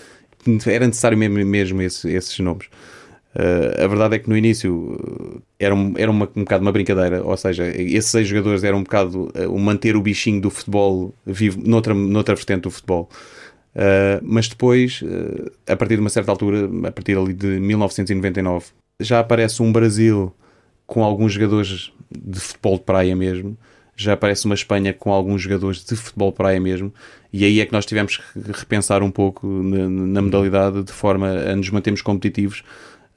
era 0.67 0.87
necessário 0.87 1.19
mesmo, 1.19 1.45
mesmo 1.45 1.83
esses, 1.83 2.07
esses 2.07 2.39
nomes. 2.39 2.69
Uh, 3.35 3.85
a 3.85 3.87
verdade 3.87 4.17
é 4.17 4.19
que 4.19 4.29
no 4.29 4.37
início 4.37 4.97
eh, 5.61 5.67
era, 5.67 5.75
um, 5.75 5.95
era 5.97 6.11
uma, 6.11 6.29
um 6.35 6.41
bocado 6.41 6.63
uma 6.63 6.73
brincadeira, 6.73 7.23
ou 7.23 7.37
seja, 7.37 7.67
esses 7.67 8.11
seis 8.11 8.27
jogadores 8.27 8.65
eram 8.65 8.79
um 8.79 8.83
bocado 8.83 9.31
uh, 9.35 9.53
o 9.55 9.59
manter 9.59 9.97
o 9.97 10.01
bichinho 10.01 10.41
do 10.41 10.51
futebol 10.51 11.15
vivo 11.27 11.61
noutra, 11.65 11.93
noutra 11.95 12.35
vertente 12.35 12.63
do 12.63 12.71
futebol. 12.71 13.09
Uh, 13.77 14.19
mas 14.23 14.49
depois, 14.49 15.05
a 15.69 15.77
partir 15.77 15.95
de 15.95 16.01
uma 16.01 16.11
certa 16.11 16.33
altura, 16.33 16.69
a 16.89 16.91
partir 16.91 17.17
ali 17.17 17.35
de 17.35 17.61
1999, 17.61 18.67
já 19.01 19.21
aparece 19.21 19.63
um 19.63 19.71
Brasil 19.71 20.35
com 20.87 21.05
alguns 21.05 21.35
jogadores 21.35 21.93
de 22.11 22.41
futebol 22.41 22.79
de 22.79 22.85
praia 22.85 23.15
mesmo, 23.15 23.57
já 23.95 24.15
aparece 24.15 24.47
uma 24.47 24.55
Espanha 24.55 24.95
com 24.95 25.13
alguns 25.13 25.43
jogadores 25.43 25.85
de 25.85 25.95
futebol 25.95 26.31
de 26.31 26.37
praia 26.37 26.59
mesmo, 26.59 26.93
e 27.33 27.45
aí 27.45 27.61
é 27.61 27.67
que 27.67 27.73
nós 27.73 27.85
tivemos 27.85 28.17
que 28.17 28.23
repensar 28.53 29.03
um 29.03 29.11
pouco 29.11 29.47
na, 29.47 29.89
na 29.89 30.23
modalidade 30.23 30.83
de 30.83 30.93
forma 30.93 31.29
a 31.29 31.55
nos 31.55 31.69
mantermos 31.71 32.01
competitivos. 32.01 32.65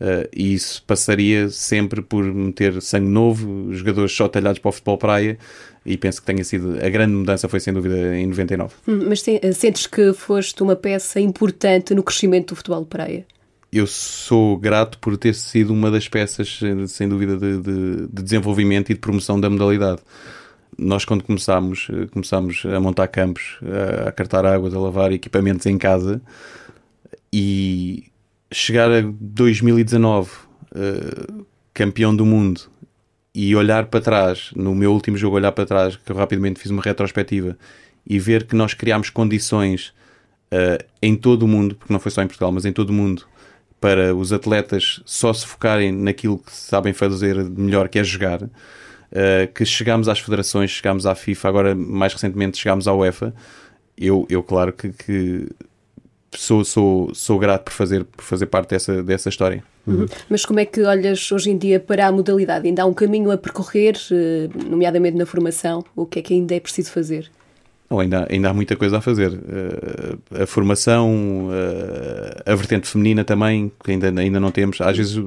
Uh, 0.02 0.28
e 0.36 0.56
isso 0.56 0.84
passaria 0.88 1.48
sempre 1.50 2.02
por 2.02 2.24
meter 2.24 2.82
sangue 2.82 3.08
novo, 3.08 3.72
jogadores 3.72 4.12
só 4.12 4.28
talhados 4.28 4.58
para 4.58 4.70
o 4.70 4.72
futebol 4.72 4.98
praia, 4.98 5.38
e 5.86 5.96
penso 5.96 6.20
que 6.20 6.26
tenha 6.26 6.44
sido 6.44 6.84
a 6.84 6.90
grande 6.90 7.14
mudança 7.14 7.48
foi 7.48 7.60
sem 7.60 7.72
dúvida 7.72 8.18
em 8.18 8.26
99. 8.26 8.74
Hum, 8.88 9.06
mas 9.08 9.22
sentes 9.22 9.86
que 9.86 10.12
foste 10.12 10.64
uma 10.64 10.76
peça 10.76 11.20
importante 11.20 11.94
no 11.94 12.02
crescimento 12.02 12.50
do 12.50 12.56
futebol 12.56 12.84
praia? 12.84 13.28
Eu 13.72 13.86
sou 13.86 14.58
grato 14.58 14.98
por 14.98 15.16
ter 15.18 15.36
sido 15.36 15.72
uma 15.72 15.92
das 15.92 16.08
peças, 16.08 16.60
sem 16.88 17.08
dúvida, 17.08 17.38
de, 17.38 17.58
de, 17.60 18.08
de 18.08 18.24
desenvolvimento 18.24 18.90
e 18.90 18.96
de 18.96 19.00
promoção 19.00 19.40
da 19.40 19.52
modalidade 19.52 20.02
nós 20.78 21.06
quando 21.06 21.24
começámos, 21.24 21.90
eh, 21.92 22.08
começámos 22.08 22.64
a 22.66 22.80
montar 22.80 23.08
campos, 23.10 23.60
a 24.08 24.12
cartar 24.12 24.46
águas, 24.46 24.74
a 24.74 24.80
lavar 24.80 25.12
equipamentos 25.12 25.66
em 25.66 25.78
casa 25.78 26.22
e 27.32 28.11
chegar 28.52 28.92
a 28.92 29.02
2019 29.02 30.30
uh, 30.30 30.36
eh, 30.76 31.44
campeão 31.74 32.16
do 32.16 32.26
mundo 32.26 32.62
e 33.34 33.56
olhar 33.56 33.86
para 33.86 34.02
trás, 34.02 34.52
no 34.56 34.76
meu 34.76 34.92
último 34.92 35.16
jogo 35.18 35.38
olhar 35.38 35.52
para 35.52 35.66
trás, 35.66 35.96
que 35.96 36.12
eu 36.12 36.16
rapidamente 36.16 36.60
fiz 36.60 36.70
uma 36.70 36.82
retrospectiva 36.82 37.58
e 38.06 38.20
ver 38.20 38.46
que 38.46 38.56
nós 38.56 38.74
criámos 38.74 39.10
condições 39.10 39.94
uh, 40.52 40.84
em 41.02 41.16
todo 41.16 41.44
o 41.44 41.48
mundo, 41.48 41.76
porque 41.76 41.94
não 41.94 42.00
foi 42.00 42.12
só 42.12 42.22
em 42.22 42.28
Portugal, 42.28 42.52
mas 42.52 42.66
em 42.66 42.74
todo 42.74 42.90
o 42.90 42.94
mundo, 42.94 43.26
para 43.80 44.14
os 44.14 44.34
atletas 44.34 45.02
só 45.06 45.34
se 45.34 45.46
focarem 45.46 45.92
naquilo 45.92 46.38
que 46.38 46.52
sabem 46.52 46.94
fazer 46.94 47.36
melhor, 47.50 47.88
que 47.88 48.00
é 48.00 48.04
jogar 48.04 48.44
uh, 48.44 48.50
que 49.54 49.66
chegámos 49.66 50.08
às 50.08 50.20
federações, 50.20 50.72
chegámos 50.72 51.06
à 51.06 51.16
FIFA, 51.16 51.48
agora 51.48 51.76
mais 51.76 52.14
recentemente 52.14 52.58
chegámos 52.58 52.88
à 52.88 52.94
UEFA. 52.94 53.34
Eu, 53.98 54.26
eu 54.30 54.42
claro 54.42 54.74
que, 54.74 54.90
que 54.90 55.48
sou, 56.36 56.64
sou, 56.64 57.14
sou 57.14 57.38
grato 57.38 57.66
por 57.66 57.74
fazer, 57.74 58.04
por 58.06 58.24
fazer 58.24 58.46
parte 58.46 58.70
dessa, 58.70 59.04
dessa 59.04 59.30
história. 59.30 59.64
Uhum. 59.86 60.06
Mas 60.30 60.46
como 60.46 60.60
é 60.60 60.66
que 60.66 60.82
olhas 60.84 61.32
hoje 61.32 61.50
em 61.50 61.58
dia 61.58 61.80
para 61.80 62.08
a 62.08 62.12
modalidade? 62.12 62.68
Ainda 62.68 62.84
há 62.84 62.86
um 62.86 62.94
caminho 62.94 63.32
a 63.32 63.38
percorrer, 63.38 63.96
eh, 64.12 64.50
nomeadamente 64.70 65.18
na 65.18 65.26
formação? 65.26 65.84
O 65.96 66.06
que 66.06 66.20
é 66.20 66.22
que 66.22 66.34
ainda 66.34 66.56
é 66.56 66.60
preciso 66.60 66.92
fazer? 66.92 67.30
Não, 67.92 68.00
ainda, 68.00 68.26
ainda 68.32 68.50
há 68.50 68.54
muita 68.54 68.78
coisa 68.78 69.00
a 69.00 69.02
fazer. 69.02 69.34
Uh, 69.34 70.42
a 70.44 70.48
formação, 70.48 71.50
uh, 71.50 72.50
a 72.50 72.56
vertente 72.56 72.88
feminina 72.88 73.26
também, 73.26 73.70
que 73.84 73.92
ainda, 73.92 74.08
ainda 74.08 74.40
não 74.40 74.50
temos. 74.50 74.80
Às 74.80 74.96
vezes 74.96 75.22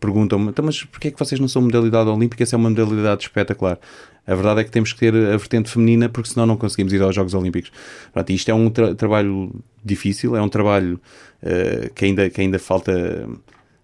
perguntam-me, 0.00 0.48
então, 0.48 0.64
mas 0.64 0.82
porquê 0.82 1.06
é 1.06 1.10
que 1.12 1.18
vocês 1.20 1.40
não 1.40 1.46
são 1.46 1.62
modalidade 1.62 2.10
olímpica? 2.10 2.42
Essa 2.42 2.56
é 2.56 2.58
uma 2.58 2.68
modalidade 2.68 3.22
espetacular. 3.22 3.78
A 4.26 4.34
verdade 4.34 4.60
é 4.60 4.64
que 4.64 4.72
temos 4.72 4.92
que 4.92 4.98
ter 4.98 5.14
a 5.14 5.36
vertente 5.36 5.70
feminina 5.70 6.08
porque 6.08 6.30
senão 6.30 6.46
não 6.46 6.56
conseguimos 6.56 6.92
ir 6.92 7.00
aos 7.00 7.14
Jogos 7.14 7.32
Olímpicos. 7.32 7.70
Pronto, 8.12 8.30
isto 8.32 8.50
é 8.50 8.54
um 8.54 8.68
tra 8.70 8.92
trabalho 8.92 9.54
difícil, 9.84 10.34
é 10.34 10.42
um 10.42 10.48
trabalho 10.48 11.00
uh, 11.44 11.94
que, 11.94 12.06
ainda, 12.06 12.28
que 12.28 12.40
ainda 12.40 12.58
falta, 12.58 13.28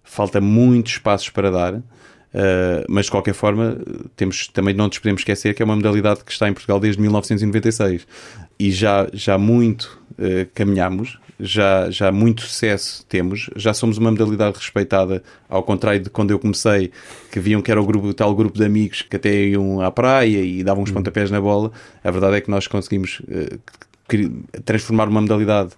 falta 0.03 0.41
muitos 0.41 0.97
passos 0.97 1.29
para 1.29 1.49
dar. 1.49 1.81
Uh, 2.33 2.83
mas 2.89 3.05
de 3.05 3.11
qualquer 3.11 3.33
forma, 3.33 3.77
temos, 4.15 4.47
também 4.49 4.73
não 4.73 4.87
nos 4.87 4.99
podemos 4.99 5.21
esquecer 5.21 5.53
que 5.53 5.61
é 5.61 5.65
uma 5.65 5.75
modalidade 5.75 6.23
que 6.23 6.31
está 6.31 6.47
em 6.47 6.53
Portugal 6.53 6.79
desde 6.79 7.01
1996 7.01 8.05
e 8.59 8.69
já, 8.69 9.07
já 9.13 9.37
muito 9.37 9.99
uh, 10.13 10.47
caminhamos, 10.53 11.17
já, 11.39 11.89
já 11.89 12.11
muito 12.11 12.41
sucesso 12.41 13.05
temos, 13.07 13.49
já 13.55 13.73
somos 13.73 13.97
uma 13.97 14.11
modalidade 14.11 14.57
respeitada, 14.57 15.23
ao 15.47 15.63
contrário 15.63 16.01
de 16.01 16.09
quando 16.09 16.31
eu 16.31 16.39
comecei, 16.39 16.91
que 17.31 17.39
viam 17.39 17.61
que 17.61 17.71
era 17.71 17.81
o, 17.81 17.85
grupo, 17.85 18.13
tal 18.13 18.35
grupo 18.35 18.57
de 18.57 18.65
amigos 18.65 19.03
que 19.03 19.15
até 19.15 19.33
iam 19.45 19.79
à 19.81 19.89
praia 19.89 20.43
e 20.43 20.63
davam 20.63 20.83
uns 20.83 20.91
hum. 20.91 20.95
pontapés 20.95 21.31
na 21.31 21.39
bola. 21.39 21.71
A 22.03 22.11
verdade 22.11 22.37
é 22.37 22.41
que 22.41 22.51
nós 22.51 22.67
conseguimos 22.67 23.21
uh, 23.21 23.59
transformar 24.65 25.07
uma 25.07 25.21
modalidade 25.21 25.71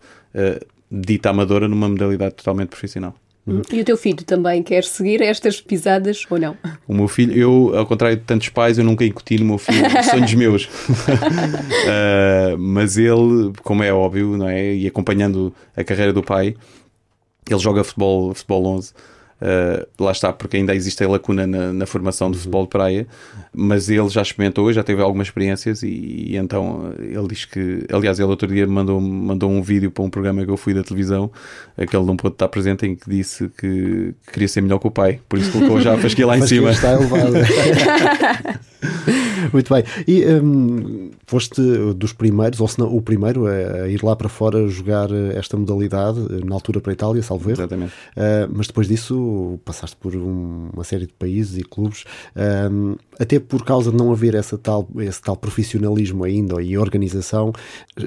dita 0.91 1.31
amadora 1.31 1.67
numa 1.67 1.89
modalidade 1.89 2.35
totalmente 2.35 2.69
profissional. 2.69 3.15
Uhum. 3.49 3.61
E 3.71 3.81
o 3.81 3.85
teu 3.85 3.97
filho 3.97 4.23
também 4.23 4.61
quer 4.61 4.83
seguir 4.83 5.21
estas 5.21 5.59
pisadas 5.59 6.25
ou 6.29 6.39
não? 6.39 6.55
O 6.87 6.93
meu 6.93 7.07
filho, 7.07 7.35
eu, 7.35 7.77
ao 7.77 7.85
contrário 7.85 8.17
de 8.17 8.23
tantos 8.23 8.49
pais, 8.49 8.77
eu 8.77 8.83
nunca 8.83 9.03
incuti 9.03 9.37
no 9.39 9.45
meu 9.45 9.57
filho 9.57 9.85
sonhos 10.03 10.33
meus. 10.33 10.65
uh, 10.65 12.57
mas 12.59 12.97
ele, 12.97 13.51
como 13.63 13.83
é 13.83 13.91
óbvio, 13.91 14.37
não 14.37 14.47
é? 14.47 14.75
E 14.75 14.87
acompanhando 14.87 15.53
a 15.75 15.83
carreira 15.83 16.13
do 16.13 16.21
pai, 16.21 16.55
ele 17.49 17.59
joga 17.59 17.83
futebol, 17.83 18.33
futebol 18.33 18.65
11 18.67 18.93
Uh, 19.41 20.03
lá 20.03 20.11
está, 20.11 20.33
porque 20.33 20.57
ainda 20.57 20.75
existe 20.75 21.01
a 21.01 21.07
lacuna 21.07 21.47
na, 21.47 21.71
na, 21.71 21.85
formação 21.85 22.29
de 22.29 22.35
uhum. 22.35 22.41
futebol 22.41 22.63
de 22.63 22.69
praia, 22.69 23.07
mas 23.53 23.89
ele 23.89 24.09
já 24.09 24.21
experimentou, 24.21 24.71
já 24.73 24.83
teve 24.83 25.01
algumas 25.01 25.27
experiências 25.27 25.81
e, 25.81 25.87
e 25.87 26.35
então 26.35 26.93
ele 26.99 27.27
diz 27.29 27.45
que, 27.45 27.85
aliás, 27.89 28.19
ele 28.19 28.27
outro 28.27 28.49
dia 28.49 28.67
mandou, 28.67 28.99
mandou 28.99 29.49
um 29.49 29.61
vídeo 29.61 29.91
para 29.91 30.03
um 30.03 30.09
programa 30.09 30.43
que 30.43 30.51
eu 30.51 30.57
fui 30.57 30.73
da 30.73 30.83
televisão, 30.83 31.31
aquele 31.77 32.03
não 32.03 32.17
pôde 32.17 32.35
estar 32.35 32.49
presente, 32.49 32.85
em 32.85 32.95
que 32.95 33.09
disse 33.09 33.49
que, 33.57 34.13
que 34.25 34.33
queria 34.33 34.47
ser 34.49 34.61
melhor 34.61 34.79
que 34.79 34.87
o 34.87 34.91
pai, 34.91 35.21
por 35.29 35.39
isso 35.39 35.53
colocou 35.53 35.79
já 35.79 35.93
a 35.93 35.97
fasquia 35.97 36.27
lá 36.27 36.37
em 36.37 36.41
cima. 36.45 36.71
Está 36.71 36.93
elevado. 36.93 37.35
Muito 39.51 39.73
bem. 39.73 39.83
E 40.07 40.25
um, 40.25 41.11
foste 41.25 41.61
dos 41.95 42.13
primeiros, 42.13 42.59
ou 42.59 42.67
se 42.67 42.79
não 42.79 42.93
o 42.93 43.01
primeiro, 43.01 43.47
a, 43.47 43.87
ir 43.87 44.03
lá 44.03 44.15
para 44.15 44.29
fora 44.29 44.67
jogar 44.67 45.09
esta 45.35 45.57
modalidade, 45.57 46.19
na 46.45 46.55
altura 46.55 46.79
para 46.79 46.91
a 46.91 46.93
Itália, 46.93 47.23
salvo 47.23 47.49
erro. 47.49 47.59
Exatamente. 47.59 47.93
Uh, 48.15 48.51
mas 48.53 48.67
depois 48.67 48.87
disso 48.87 49.15
passaste 49.63 49.95
por 49.95 50.15
um, 50.15 50.69
uma 50.73 50.83
série 50.83 51.05
de 51.05 51.13
países 51.13 51.57
e 51.57 51.63
clubes, 51.63 52.05
um, 52.71 52.95
até 53.19 53.39
por 53.39 53.63
causa 53.63 53.91
de 53.91 53.97
não 53.97 54.11
haver 54.11 54.35
essa 54.35 54.57
tal, 54.57 54.87
esse 54.97 55.21
tal 55.21 55.35
profissionalismo 55.35 56.23
ainda 56.23 56.61
e 56.61 56.77
organização, 56.77 57.51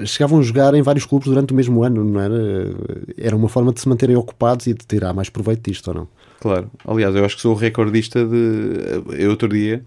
chegavam 0.05 0.41
a 0.41 0.43
jogar 0.43 0.75
em 0.75 0.83
vários 0.83 1.05
clubes 1.05 1.29
durante 1.29 1.53
o 1.53 1.57
mesmo 1.57 1.83
ano, 1.83 2.05
não 2.05 2.21
era? 2.21 2.75
Era 3.17 3.37
uma 3.37 3.49
forma 3.49 3.73
de 3.73 3.81
se 3.81 3.89
manterem 3.89 4.17
ocupados 4.17 4.67
e 4.67 4.75
de 4.75 4.87
tirar 4.87 5.13
mais 5.13 5.29
proveito 5.29 5.71
disto, 5.71 5.89
ou 5.89 5.95
não? 5.95 6.09
Claro. 6.41 6.71
Aliás, 6.85 7.15
eu 7.15 7.25
acho 7.25 7.37
que 7.37 7.43
sou 7.43 7.55
recordista 7.55 8.25
de. 8.25 9.03
Eu 9.17 9.31
outro 9.31 9.49
dia 9.49 9.85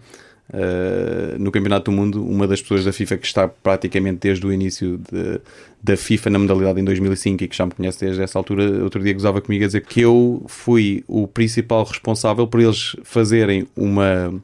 Uh, 0.48 1.40
no 1.40 1.52
Campeonato 1.52 1.90
do 1.90 1.98
Mundo, 1.98 2.24
uma 2.24 2.48
das 2.48 2.62
pessoas 2.62 2.86
da 2.86 2.94
FIFA 2.94 3.18
que 3.18 3.26
está 3.26 3.48
praticamente 3.48 4.20
desde 4.22 4.46
o 4.46 4.54
início 4.54 5.00
de, 5.12 5.42
da 5.82 5.98
FIFA 5.98 6.30
na 6.30 6.40
modalidade 6.40 6.80
em 6.80 6.84
2005 6.84 7.44
e 7.44 7.48
que 7.48 7.56
já 7.56 7.66
me 7.66 7.72
conhece 7.72 8.06
desde 8.06 8.22
essa 8.22 8.38
altura, 8.38 8.84
outro 8.84 9.02
dia 9.02 9.12
gozava 9.12 9.42
comigo 9.42 9.64
a 9.64 9.68
dizer 9.68 9.82
que 9.82 10.02
eu 10.02 10.44
fui 10.48 11.04
o 11.08 11.28
principal 11.28 11.84
responsável 11.84 12.46
por 12.46 12.60
eles 12.60 12.96
fazerem 13.04 13.68
uma. 13.76 14.40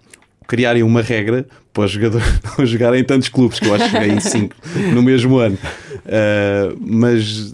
criarem 0.48 0.82
uma 0.82 1.04
regra 1.04 1.46
para 1.72 1.84
os 1.84 1.92
jogadores 1.92 2.28
não 2.58 2.66
jogarem 2.66 3.02
em 3.02 3.04
tantos 3.04 3.30
clubes, 3.30 3.60
que 3.60 3.68
eu 3.68 3.76
acho 3.76 3.86
que 3.86 3.92
joguei 3.92 4.10
em 4.10 4.20
5 4.20 4.56
no 4.94 5.04
mesmo 5.04 5.38
ano. 5.38 5.58
Uh, 5.98 6.78
mas, 6.80 7.54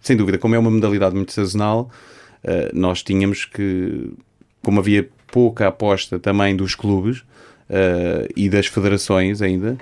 sem 0.00 0.16
dúvida, 0.16 0.38
como 0.38 0.56
é 0.56 0.58
uma 0.58 0.70
modalidade 0.70 1.14
muito 1.14 1.32
sazonal, 1.32 1.88
uh, 2.42 2.76
nós 2.76 3.02
tínhamos 3.02 3.44
que, 3.44 4.10
como 4.60 4.80
havia 4.80 5.08
pouca 5.28 5.68
aposta 5.68 6.18
também 6.18 6.56
dos 6.56 6.74
clubes, 6.74 7.22
uh, 7.70 8.28
e 8.36 8.48
das 8.48 8.66
federações 8.66 9.42
ainda, 9.42 9.76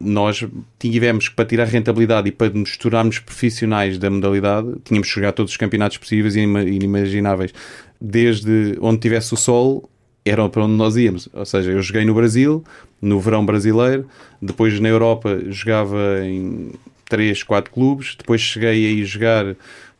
nós 0.00 0.44
tivemos 0.78 1.28
que, 1.28 1.34
para 1.34 1.44
tirar 1.44 1.64
rentabilidade 1.64 2.28
e 2.28 2.32
para 2.32 2.50
nos 2.50 2.76
tornarmos 2.76 3.18
profissionais 3.18 3.98
da 3.98 4.08
modalidade, 4.08 4.74
tínhamos 4.84 5.08
que 5.08 5.14
jogar 5.14 5.32
todos 5.32 5.52
os 5.52 5.56
campeonatos 5.56 5.98
possíveis 5.98 6.36
e 6.36 6.40
inimagináveis. 6.40 7.52
Desde 8.00 8.78
onde 8.80 9.00
tivesse 9.00 9.34
o 9.34 9.36
sol, 9.36 9.90
era 10.24 10.48
para 10.48 10.64
onde 10.64 10.74
nós 10.74 10.96
íamos. 10.96 11.28
Ou 11.32 11.44
seja, 11.44 11.72
eu 11.72 11.82
joguei 11.82 12.04
no 12.04 12.14
Brasil, 12.14 12.62
no 13.02 13.18
verão 13.18 13.44
brasileiro, 13.44 14.08
depois 14.40 14.78
na 14.78 14.88
Europa 14.88 15.40
jogava 15.48 16.20
em 16.24 16.70
3, 17.08 17.42
4 17.42 17.72
clubes, 17.72 18.14
depois 18.16 18.40
cheguei 18.40 18.68
a 18.68 18.90
ir 18.90 19.04
jogar 19.04 19.56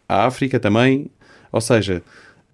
à 0.08 0.26
África 0.26 0.60
também. 0.60 1.10
Ou 1.50 1.60
seja, 1.60 2.02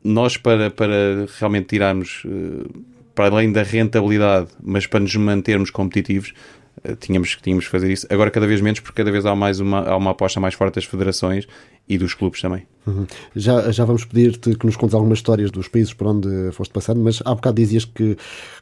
nós 0.03 0.39
para, 0.39 0.71
para 0.71 1.27
realmente 1.39 1.67
tirarmos. 1.67 2.23
Uh, 2.25 2.94
para 3.15 3.35
além 3.35 3.53
da 3.53 3.63
rentabilidade, 3.63 4.49
mas 4.63 4.87
para 4.87 5.01
nos 5.01 5.15
mantermos 5.15 5.71
competitivos, 5.71 6.35
eh, 6.83 6.97
tínhamos, 6.97 7.37
tínhamos 7.43 7.67
que 7.67 7.71
fazer 7.71 7.93
isso. 7.93 8.07
Agora, 8.11 8.31
cada 8.31 8.47
vez 8.47 8.61
menos, 8.61 8.81
porque 8.81 8.97
cada 8.97 9.11
vez 9.13 9.25
há, 9.25 9.35
mais 9.35 9.61
uma, 9.61 9.81
há 9.81 9.97
uma 9.97 10.11
aposta 10.11 10.41
mais 10.41 10.55
forte 10.55 10.75
das 10.75 10.85
federações 10.85 11.47
e 11.89 11.99
dos 11.99 12.15
clubes 12.15 12.41
também. 12.41 12.67
Uhum. 12.87 13.07
Já, 13.37 13.71
já 13.71 13.85
vamos 13.85 14.05
pedir-te 14.05 14.55
que 14.57 14.67
nos 14.67 14.77
contes 14.77 14.95
algumas 14.95 15.19
histórias 15.19 15.51
dos 15.51 15.69
países 15.69 15.93
por 15.93 16.07
onde 16.07 16.51
foste 16.53 16.73
passando, 16.73 17.01
mas 17.01 17.21
há 17.25 17.35
bocado 17.35 17.57
dizias 17.57 17.85
que 17.85 18.17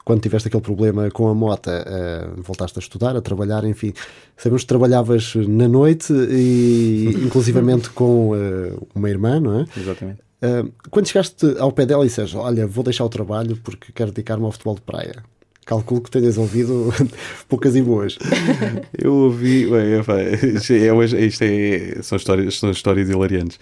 quando 0.05 0.21
tiveste 0.21 0.49
aquele 0.49 0.63
problema 0.63 1.11
com 1.11 1.29
a 1.29 1.35
mota, 1.35 1.85
uh, 1.87 2.43
voltaste 2.43 2.79
a 2.79 2.81
estudar, 2.81 3.17
a 3.17 3.21
trabalhar, 3.21 3.65
enfim. 3.65 3.93
Sabemos 4.37 4.63
que 4.63 4.69
trabalhavas 4.69 5.35
na 5.35 5.69
noite 5.69 6.13
e 6.13 7.11
inclusivamente 7.25 7.91
com 7.91 8.31
uh, 8.31 8.89
uma 8.95 9.09
irmã, 9.09 9.41
não 9.41 9.61
é? 9.61 9.67
Exatamente. 9.77 10.32
Uh, 10.43 10.73
quando 10.91 11.07
chegaste 11.07 11.57
ao 11.59 11.71
pé 11.71 11.87
dela 11.87 12.05
e 12.05 12.09
disseste, 12.09 12.37
olha, 12.37 12.67
vou 12.67 12.83
deixar 12.83 13.05
o 13.05 13.09
trabalho 13.09 13.57
porque 13.63 13.93
quero 13.93 14.11
dedicar-me 14.11 14.45
ao 14.45 14.51
futebol 14.51 14.75
de 14.75 14.81
praia, 14.81 15.23
Calculo 15.65 16.01
que 16.01 16.11
tenhas 16.11 16.37
ouvido 16.37 16.93
poucas 17.49 17.77
e 17.77 17.83
boas. 17.83 18.19
Eu 18.99 19.15
ouvi. 19.15 19.65
Bem, 19.67 20.57
isto, 20.57 20.73
é, 20.73 21.25
isto 21.25 21.45
é, 21.45 22.03
são, 22.03 22.17
histórias, 22.17 22.59
são 22.59 22.73
histórias 22.73 23.09
hilariantes. 23.09 23.61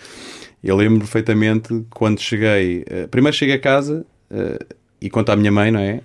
Eu 0.65 0.77
lembro 0.77 1.01
perfeitamente 1.01 1.85
quando 1.91 2.19
cheguei. 2.19 2.87
Uh, 2.91 3.07
primeiro 3.09 3.37
cheguei 3.37 3.57
a 3.57 3.59
casa 3.59 4.07
uh, 4.31 4.75
e 4.99 5.11
conto 5.11 5.31
à 5.31 5.37
minha 5.37 5.53
mãe, 5.53 5.71
não 5.71 5.81
é? 5.81 6.01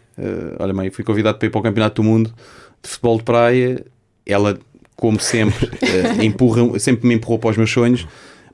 Olha, 0.60 0.74
mãe, 0.74 0.90
fui 0.90 1.04
convidado 1.04 1.38
para 1.38 1.48
ir 1.48 1.50
para 1.50 1.60
o 1.60 1.64
Campeonato 1.64 2.02
do 2.02 2.06
Mundo 2.06 2.34
de 2.84 2.90
Futebol 2.90 3.18
de 3.18 3.24
Praia. 3.24 3.86
Ela, 4.26 4.58
como 4.98 5.20
sempre, 5.20 5.70
empurra, 6.22 6.78
sempre 6.78 7.08
me 7.08 7.16
empurrou 7.16 7.40
para 7.40 7.52
os 7.52 7.58
meus 7.58 7.72
sonhos 7.72 8.06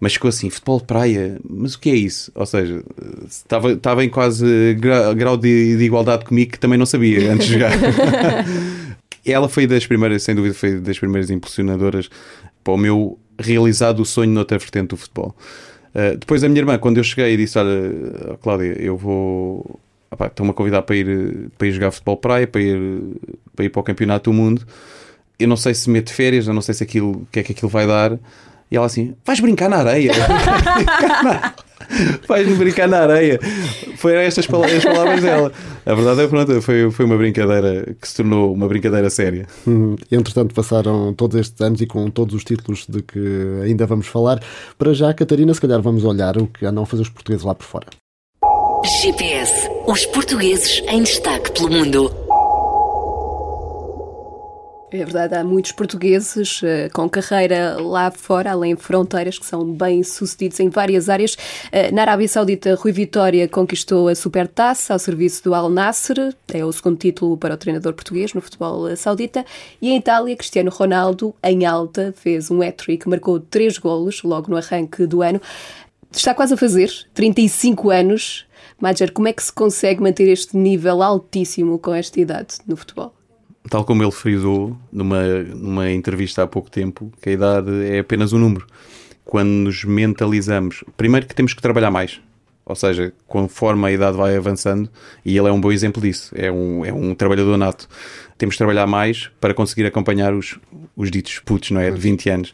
mas 0.02 0.14
ficou 0.14 0.30
assim, 0.30 0.50
futebol 0.50 0.80
de 0.80 0.86
praia, 0.86 1.40
mas 1.48 1.76
o 1.76 1.80
que 1.80 1.92
é 1.92 1.96
isso? 1.96 2.32
Ou 2.34 2.46
seja, 2.48 2.84
estava, 3.30 3.74
estava 3.74 4.04
em 4.04 4.10
quase 4.10 4.76
grau 5.16 5.38
de, 5.38 5.78
de 5.78 5.84
igualdade 5.84 6.26
comigo 6.26 6.54
que 6.54 6.60
também 6.60 6.78
não 6.78 6.88
sabia 6.88 7.32
antes 7.32 7.46
de 7.46 7.54
jogar. 7.54 7.72
Ela 9.24 9.48
foi 9.48 9.68
das 9.68 9.86
primeiras, 9.86 10.24
sem 10.24 10.34
dúvida, 10.34 10.56
foi 10.56 10.80
das 10.80 10.98
primeiras 10.98 11.30
impulsionadoras 11.30 12.10
para 12.64 12.74
o 12.74 12.78
meu 12.78 13.20
realizado 13.40 14.00
o 14.00 14.06
sonho 14.06 14.32
noutra 14.32 14.58
vertente 14.58 14.88
do 14.88 14.98
futebol. 14.98 15.36
Uh, 15.94 16.18
depois 16.18 16.44
a 16.44 16.50
minha 16.50 16.62
irmã, 16.62 16.80
quando 16.80 16.98
eu 16.98 17.04
cheguei, 17.04 17.38
disse: 17.38 17.60
Olha, 17.60 18.38
Cláudia, 18.42 18.76
eu 18.82 18.98
vou. 18.98 19.80
Estão-me 20.20 20.50
a 20.50 20.54
convidar 20.54 20.82
para 20.82 20.96
ir, 20.96 21.52
para 21.60 21.68
ir 21.68 21.74
jogar 21.74 21.92
futebol 21.92 22.18
praia, 22.18 22.48
para 22.48 22.60
ir, 22.60 23.00
para 23.56 23.66
ir 23.66 23.70
para 23.70 23.80
o 23.80 23.84
Campeonato 23.84 24.32
do 24.32 24.34
Mundo. 24.36 24.66
Eu 25.38 25.48
não 25.48 25.56
sei 25.56 25.76
se 25.76 25.90
meto 25.92 26.12
férias, 26.12 26.48
eu 26.48 26.54
não 26.56 26.62
sei 26.62 26.74
se 26.74 26.84
aquilo, 26.84 27.12
o 27.12 27.28
que 27.32 27.40
é 27.40 27.44
que 27.44 27.52
aquilo 27.52 27.70
vai 27.70 27.86
dar. 27.86 28.18
E 28.72 28.78
ela 28.78 28.86
assim, 28.86 29.14
vais 29.26 29.40
brincar 29.42 29.70
na 29.70 29.78
areia. 29.78 30.14
vais 32.26 32.58
brincar 32.58 32.88
na 32.88 33.00
areia. 33.00 33.38
Foram 33.98 34.20
estas 34.20 34.48
palavras, 34.48 34.78
as 34.78 34.86
palavras 34.86 35.22
dela. 35.22 35.52
A 35.86 35.94
verdade 35.94 36.22
é 36.22 36.28
pronto, 36.28 36.62
foi, 36.62 36.90
foi 36.90 37.06
uma 37.06 37.18
brincadeira 37.18 37.94
que 38.00 38.08
se 38.08 38.16
tornou 38.16 38.54
uma 38.54 38.68
brincadeira 38.68 39.10
séria. 39.10 39.46
Hum, 39.68 39.98
entretanto, 40.10 40.56
passaram 40.56 41.14
todos 41.14 41.40
estes 41.40 41.60
anos 41.60 41.82
e 41.82 41.86
com 41.86 42.10
todos 42.10 42.34
os 42.34 42.46
títulos 42.46 42.86
de 42.88 43.02
que 43.02 43.60
ainda 43.64 43.86
vamos 43.86 44.08
falar. 44.08 44.42
Para 44.78 44.94
já, 44.94 45.14
Catarina, 45.14 45.54
se 45.54 45.60
calhar 45.60 45.82
vamos 45.82 46.06
olhar 46.06 46.38
o 46.38 46.48
que 46.48 46.66
andam 46.66 46.84
a 46.84 46.86
fazer 46.86 47.02
os 47.02 47.10
portugueses 47.10 47.46
lá 47.46 47.54
por 47.54 47.66
fora. 47.66 47.88
GPS, 49.02 49.70
os 49.86 50.06
portugueses 50.08 50.82
em 50.88 51.04
destaque 51.04 51.52
pelo 51.52 51.70
mundo. 51.70 52.21
É 54.94 55.06
verdade, 55.06 55.36
há 55.36 55.44
muitos 55.44 55.72
portugueses 55.72 56.62
uh, 56.62 56.92
com 56.92 57.10
carreira 57.10 57.82
lá 57.82 58.12
fora, 58.12 58.52
além 58.52 58.76
de 58.76 58.82
fronteiras, 58.82 59.40
que 59.40 59.46
são 59.46 59.64
bem 59.64 60.04
sucedidos 60.04 60.60
em 60.60 60.68
várias 60.68 61.08
áreas. 61.08 61.36
Uh, 61.36 61.96
na 61.96 62.02
Arábia 62.02 62.28
Saudita, 62.28 62.76
Rui 62.76 62.92
Vitória 62.92 63.48
conquistou 63.48 64.10
a 64.10 64.16
Supertaça 64.16 64.92
ao 64.92 65.00
serviço 65.00 65.46
do 65.46 65.56
Al 65.56 65.70
Nasser, 65.70 66.36
é 66.54 66.66
o 66.66 66.72
segundo 66.74 66.98
título 66.98 67.38
para 67.38 67.54
o 67.54 67.58
treinador 67.58 67.94
português 67.94 68.34
no 68.34 68.42
futebol 68.42 68.94
saudita. 68.98 69.46
E 69.82 69.92
em 69.92 69.96
Itália, 69.96 70.36
Cristiano 70.36 70.70
Ronaldo, 70.70 71.34
em 71.42 71.66
alta, 71.66 72.14
fez 72.18 72.52
um 72.52 72.62
hat-trick, 72.62 73.08
marcou 73.08 73.40
três 73.40 73.78
golos 73.78 74.22
logo 74.24 74.52
no 74.52 74.58
arranque 74.58 75.08
do 75.08 75.22
ano. 75.22 75.42
Está 76.12 76.34
quase 76.34 76.56
a 76.56 76.58
fazer 76.58 76.92
35 77.14 77.90
anos. 77.90 78.46
Madger, 78.78 79.14
como 79.14 79.30
é 79.30 79.32
que 79.32 79.42
se 79.42 79.54
consegue 79.54 80.02
manter 80.02 80.28
este 80.28 80.58
nível 80.58 81.02
altíssimo 81.02 81.80
com 81.80 81.94
esta 81.94 82.20
idade 82.20 82.58
no 82.68 82.76
futebol? 82.76 83.21
Tal 83.70 83.86
como 83.86 84.04
ele 84.04 84.12
frisou 84.12 84.78
numa, 84.92 85.24
numa 85.44 85.92
entrevista 85.92 86.44
há 86.44 86.48
pouco 86.48 86.70
tempo, 86.70 87.12
que 87.22 87.30
a 87.30 87.32
idade 87.32 87.72
é 87.86 88.00
apenas 88.00 88.34
um 88.34 88.40
número. 88.40 88.66
Quando 89.24 89.50
nos 89.50 89.84
mentalizamos, 89.84 90.84
primeiro 90.98 91.28
que 91.28 91.36
temos 91.36 91.54
que 91.54 91.62
trabalhar 91.62 91.92
mais. 91.92 92.20
Ou 92.66 92.76
seja, 92.76 93.14
conforme 93.28 93.88
a 93.88 93.92
idade 93.92 94.18
vai 94.18 94.36
avançando, 94.36 94.90
e 95.26 95.38
ele 95.38 95.48
é 95.48 95.52
um 95.52 95.60
bom 95.60 95.72
exemplo 95.72 96.02
disso, 96.02 96.34
é 96.36 96.52
um, 96.52 96.86
é 96.86 96.94
um 96.94 97.14
trabalhador 97.16 97.58
nato. 97.58 97.88
Temos 98.38 98.56
que 98.56 98.58
trabalhar 98.58 98.88
mais 98.88 99.30
para 99.40 99.54
conseguir 99.54 99.86
acompanhar 99.86 100.34
os, 100.34 100.58
os 100.96 101.12
ditos 101.12 101.40
putos, 101.40 101.72
não 101.72 101.82
é? 101.82 101.92
De 101.92 102.00
20 102.00 102.30
anos. 102.30 102.54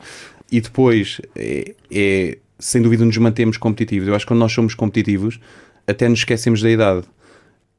E 0.52 0.62
depois, 0.62 1.22
é, 1.36 1.76
é 1.92 2.38
sem 2.58 2.82
dúvida, 2.82 3.06
nos 3.06 3.18
mantemos 3.18 3.58
competitivos. 3.58 4.08
Eu 4.08 4.16
acho 4.16 4.26
que 4.26 4.30
quando 4.30 4.40
nós 4.40 4.52
somos 4.52 4.74
competitivos, 4.74 5.40
até 5.86 6.08
nos 6.08 6.20
esquecemos 6.20 6.62
da 6.62 6.70
idade 6.70 7.06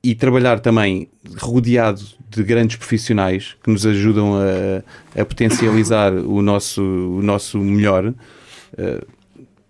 e 0.08 0.14
trabalhar 0.14 0.58
também 0.60 1.06
rodeado 1.36 2.00
de 2.30 2.42
grandes 2.42 2.76
profissionais 2.76 3.56
que 3.62 3.70
nos 3.70 3.84
ajudam 3.84 4.36
a, 4.36 5.20
a 5.20 5.24
potencializar 5.24 6.14
o 6.14 6.40
nosso, 6.40 6.82
o 6.82 7.22
nosso 7.22 7.58
melhor 7.58 8.06
uh, 8.06 9.06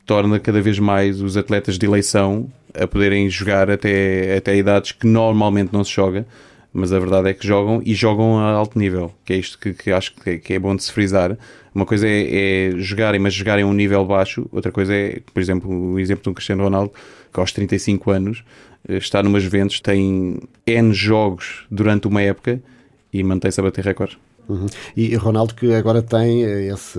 torna 0.07 0.39
cada 0.39 0.61
vez 0.61 0.79
mais 0.79 1.21
os 1.21 1.37
atletas 1.37 1.77
de 1.77 1.85
eleição 1.87 2.49
a 2.73 2.87
poderem 2.87 3.29
jogar 3.29 3.69
até, 3.69 4.37
até 4.37 4.57
idades 4.57 4.93
que 4.93 5.09
normalmente 5.09 5.73
não 5.73 5.83
se 5.83 5.91
joga, 5.91 6.25
mas 6.73 6.93
a 6.93 7.01
verdade 7.01 7.31
é 7.31 7.35
que 7.35 7.45
jogam 7.45 7.83
e 7.85 7.93
jogam 7.93 8.39
a 8.39 8.53
alto 8.53 8.79
nível, 8.79 9.13
que 9.25 9.33
é 9.33 9.37
isto 9.37 9.59
que, 9.59 9.75
que 9.75 9.91
acho 9.91 10.15
que 10.15 10.31
é, 10.31 10.39
que 10.39 10.55
é, 10.55 10.59
bom 10.61 10.77
de 10.77 10.85
se 10.85 10.93
frisar. 10.93 11.37
Uma 11.75 11.85
coisa 11.85 12.07
é, 12.07 12.69
é, 12.69 12.71
jogarem, 12.77 13.19
mas 13.19 13.35
jogarem 13.35 13.65
a 13.65 13.67
um 13.67 13.73
nível 13.73 14.05
baixo, 14.05 14.49
outra 14.53 14.71
coisa 14.71 14.95
é, 14.95 15.21
por 15.35 15.41
exemplo, 15.41 15.69
o 15.69 15.99
exemplo 15.99 16.23
de 16.23 16.29
um 16.29 16.35
Cristiano 16.35 16.63
Ronaldo, 16.63 16.93
que 17.33 17.41
aos 17.41 17.51
35 17.51 18.11
anos 18.13 18.45
está 18.89 19.23
numa 19.23 19.39
Juventus, 19.39 19.81
tem 19.81 20.41
N 20.67 20.93
jogos 20.95 21.67
durante 21.71 22.07
uma 22.09 22.23
época 22.23 22.61
e 23.13 23.23
mantém-se 23.23 23.61
a 23.61 23.63
bater 23.63 23.85
recordes. 23.85 24.19
Uhum. 24.49 24.67
E 24.97 25.15
Ronaldo 25.17 25.55
que 25.55 25.75
agora 25.75 26.01
tem 26.01 26.43
esse, 26.43 26.99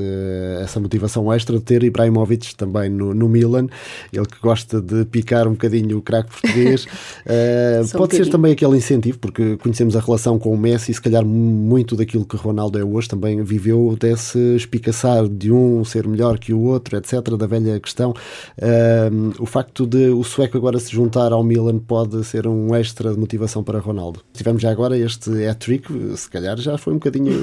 essa 0.62 0.80
motivação 0.80 1.34
extra 1.34 1.58
de 1.58 1.64
ter 1.64 1.84
Ibrahimovic 1.84 2.56
também 2.56 2.90
no, 2.90 3.14
no 3.14 3.28
Milan, 3.28 3.68
ele 4.14 4.26
que 4.26 4.40
gosta 4.40 4.80
de 4.80 5.04
picar 5.06 5.48
um 5.48 5.52
bocadinho 5.52 5.98
o 5.98 6.02
craque 6.02 6.30
português. 6.30 6.86
uh, 7.26 7.98
pode 7.98 8.16
um 8.16 8.24
ser 8.24 8.30
também 8.30 8.54
aquele 8.54 8.78
incentivo, 8.78 9.18
porque 9.18 9.58
conhecemos 9.58 9.96
a 9.96 10.00
relação 10.00 10.38
com 10.38 10.54
o 10.54 10.58
Messi 10.58 10.94
se 10.94 11.02
calhar 11.02 11.26
muito 11.26 11.96
daquilo 11.96 12.26
que 12.26 12.36
Ronaldo 12.36 12.78
é 12.78 12.84
hoje 12.84 13.08
também 13.08 13.42
viveu 13.44 13.98
desse 14.00 14.38
espicaçar 14.56 15.28
de 15.28 15.52
um 15.52 15.84
ser 15.84 16.08
melhor 16.08 16.38
que 16.38 16.54
o 16.54 16.62
outro, 16.62 16.98
etc. 16.98 17.22
Da 17.38 17.48
velha 17.48 17.80
questão. 17.80 18.12
Uh, 18.58 19.34
o 19.40 19.46
facto 19.46 19.88
de 19.88 20.10
o 20.10 20.24
sueco 20.24 20.58
agora 20.58 20.80
se 20.80 20.92
juntar 20.92 21.32
ao 21.32 21.44
Milan 21.44 21.80
pode 21.80 22.24
ser 22.24 22.48
um 22.48 22.76
extra 22.76 23.12
de 23.12 23.20
motivação 23.20 23.64
para 23.64 23.80
Ronaldo.Tivemos 23.80 24.62
já 24.62 24.72
agora 24.72 24.98
este 24.98 25.46
hat-trick, 25.48 25.88
se 26.16 26.30
calhar 26.30 26.58
já 26.58 26.78
foi 26.78 26.94
um 26.94 26.98
bocadinho 26.98 27.38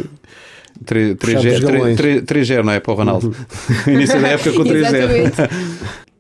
3-0, 0.85 2.63
não 2.63 2.73
é? 2.73 2.81
Para 2.81 2.93
o 2.93 2.95
Ronaldo. 2.95 3.29
Uhum. 3.87 3.93
Início 3.95 4.21
da 4.21 4.29
época 4.29 4.53
com 4.53 4.65
3-0. 4.65 5.51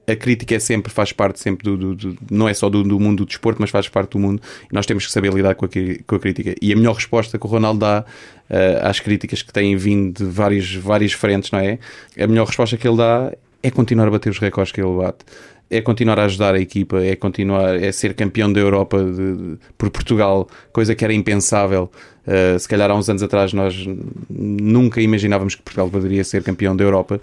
a 0.06 0.16
crítica 0.16 0.54
é 0.54 0.58
sempre, 0.58 0.92
faz 0.92 1.12
parte 1.12 1.40
sempre 1.40 1.64
do, 1.64 1.76
do, 1.76 1.94
do 1.94 2.18
não 2.30 2.48
é 2.48 2.54
só 2.54 2.68
do, 2.70 2.82
do, 2.82 2.98
mundo 2.98 3.24
do 3.24 3.26
desporto, 3.26 3.60
mas 3.60 3.70
faz 3.70 3.88
parte 3.88 4.12
do 4.12 4.18
mundo 4.18 4.40
e 4.70 4.74
nós 4.74 4.86
temos 4.86 5.04
que 5.06 5.12
saber 5.12 5.32
lidar 5.32 5.54
com 5.54 5.66
a, 5.66 5.68
com 6.06 6.14
a 6.14 6.18
crítica. 6.18 6.54
E 6.60 6.72
a 6.72 6.76
melhor 6.76 6.94
resposta 6.94 7.38
que 7.38 7.46
o 7.46 7.48
Ronaldo 7.48 7.80
dá 7.80 8.04
uh, 8.50 8.86
às 8.86 9.00
críticas 9.00 9.42
que 9.42 9.52
têm 9.52 9.76
vindo 9.76 10.24
de 10.24 10.24
vários, 10.24 10.74
várias 10.74 11.12
frentes, 11.12 11.50
não 11.50 11.58
é? 11.58 11.78
A 12.18 12.26
melhor 12.26 12.46
resposta 12.46 12.76
que 12.76 12.86
ele 12.86 12.96
dá 12.96 13.32
é 13.62 13.70
continuar 13.70 14.06
a 14.06 14.10
bater 14.10 14.30
os 14.30 14.38
recordes 14.38 14.72
que 14.72 14.80
ele 14.80 14.96
bate 14.96 15.24
é 15.70 15.81
continuar 15.81 16.18
a 16.18 16.24
ajudar 16.24 16.55
a 16.55 16.61
equipa, 16.61 17.02
é 17.02 17.16
continuar, 17.16 17.76
é 17.83 17.90
ser 17.90 18.14
campeão 18.14 18.52
da 18.52 18.61
Europa 18.61 19.02
de, 19.02 19.37
de, 19.37 19.59
por 19.76 19.90
Portugal, 19.90 20.48
coisa 20.72 20.94
que 20.94 21.05
era 21.05 21.12
impensável. 21.12 21.90
Uh, 22.26 22.59
se 22.59 22.68
calhar 22.68 22.90
há 22.90 22.94
uns 22.94 23.09
anos 23.09 23.22
atrás 23.22 23.52
nós 23.52 23.87
nunca 24.29 25.00
imaginávamos 25.00 25.55
que 25.55 25.62
Portugal 25.62 25.88
poderia 25.88 26.24
ser 26.24 26.42
campeão 26.42 26.76
da 26.76 26.85
Europa. 26.85 27.20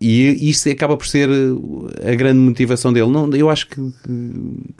E 0.00 0.48
isso 0.48 0.68
acaba 0.70 0.96
por 0.96 1.06
ser 1.06 1.28
a 2.02 2.14
grande 2.14 2.38
motivação 2.38 2.90
dele. 2.90 3.10
Não, 3.10 3.30
eu 3.34 3.50
acho 3.50 3.68
que, 3.68 3.76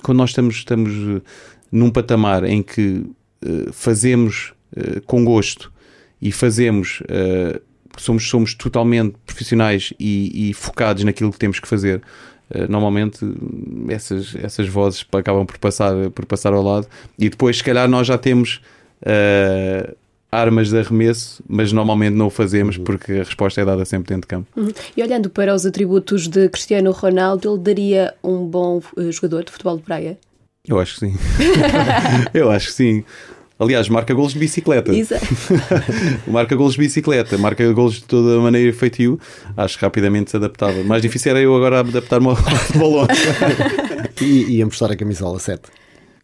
quando 0.02 0.16
nós 0.16 0.30
estamos, 0.30 0.56
estamos 0.56 1.22
num 1.70 1.90
patamar 1.90 2.44
em 2.44 2.62
que 2.62 3.04
uh, 3.44 3.72
fazemos 3.72 4.54
uh, 4.76 5.00
com 5.02 5.24
gosto 5.24 5.70
e 6.22 6.32
fazemos 6.32 7.02
somos, 7.96 8.28
somos 8.28 8.54
totalmente 8.54 9.14
profissionais 9.26 9.92
e, 9.98 10.50
e, 10.50 10.54
focados 10.54 11.04
naquilo 11.04 11.32
que 11.32 11.38
temos 11.38 11.60
que 11.60 11.68
fazer, 11.68 11.98
eh, 11.98 12.02
normalmente 12.68 13.18
essas, 13.88 14.34
essas 14.36 14.68
vozes 14.68 15.04
acabam 15.12 15.46
por 15.46 15.58
passar, 15.58 15.94
por 16.10 16.26
passar 16.26 16.52
ao 16.52 16.62
lado 16.62 16.86
e 17.18 17.28
depois 17.28 17.58
se 17.58 17.64
calhar 17.64 17.88
nós 17.88 18.06
já 18.06 18.18
temos 18.18 18.60
uh, 19.02 19.96
armas 20.30 20.68
de 20.70 20.78
arremesso, 20.78 21.42
mas 21.48 21.72
normalmente 21.72 22.14
não 22.14 22.26
o 22.26 22.30
fazemos 22.30 22.76
uhum. 22.76 22.84
porque 22.84 23.12
a 23.12 23.24
resposta 23.24 23.60
é 23.60 23.64
dada 23.64 23.84
sempre 23.84 24.14
dentro 24.14 24.22
de 24.22 24.28
campo. 24.28 24.48
Uhum. 24.56 24.72
E 24.96 25.02
olhando 25.02 25.28
para 25.28 25.54
os 25.54 25.66
atributos 25.66 26.28
de 26.28 26.48
Cristiano 26.48 26.92
Ronaldo, 26.92 27.52
ele 27.52 27.58
daria 27.58 28.14
um 28.22 28.46
bom 28.46 28.80
uh, 28.96 29.12
jogador 29.12 29.44
de 29.44 29.50
futebol 29.50 29.76
de 29.76 29.82
praia? 29.82 30.18
Eu 30.66 30.78
acho 30.78 30.94
que 30.94 31.00
sim. 31.00 31.14
Eu 32.34 32.50
acho 32.50 32.66
que 32.68 32.72
sim. 32.74 33.04
Aliás, 33.60 33.90
marca 33.90 34.14
golos 34.14 34.32
de 34.32 34.38
bicicleta. 34.38 34.90
Exato. 34.90 35.26
marca 36.26 36.56
golos 36.56 36.72
de 36.72 36.78
bicicleta, 36.78 37.36
marca 37.36 37.70
golos 37.72 37.96
de 37.96 38.04
toda 38.04 38.38
a 38.38 38.40
maneira 38.40 38.72
feitio. 38.72 39.20
Acho 39.54 39.78
que 39.78 39.84
rapidamente 39.84 40.30
se 40.30 40.36
adaptava. 40.38 40.82
Mais 40.82 41.02
difícil 41.02 41.32
era 41.32 41.42
eu 41.42 41.54
agora 41.54 41.80
adaptar-me 41.80 42.28
ao 42.28 42.36
futebol 42.40 43.06
e, 44.18 44.56
e 44.56 44.62
emprestar 44.62 44.90
a 44.90 44.96
camisola 44.96 45.38
7. 45.38 45.60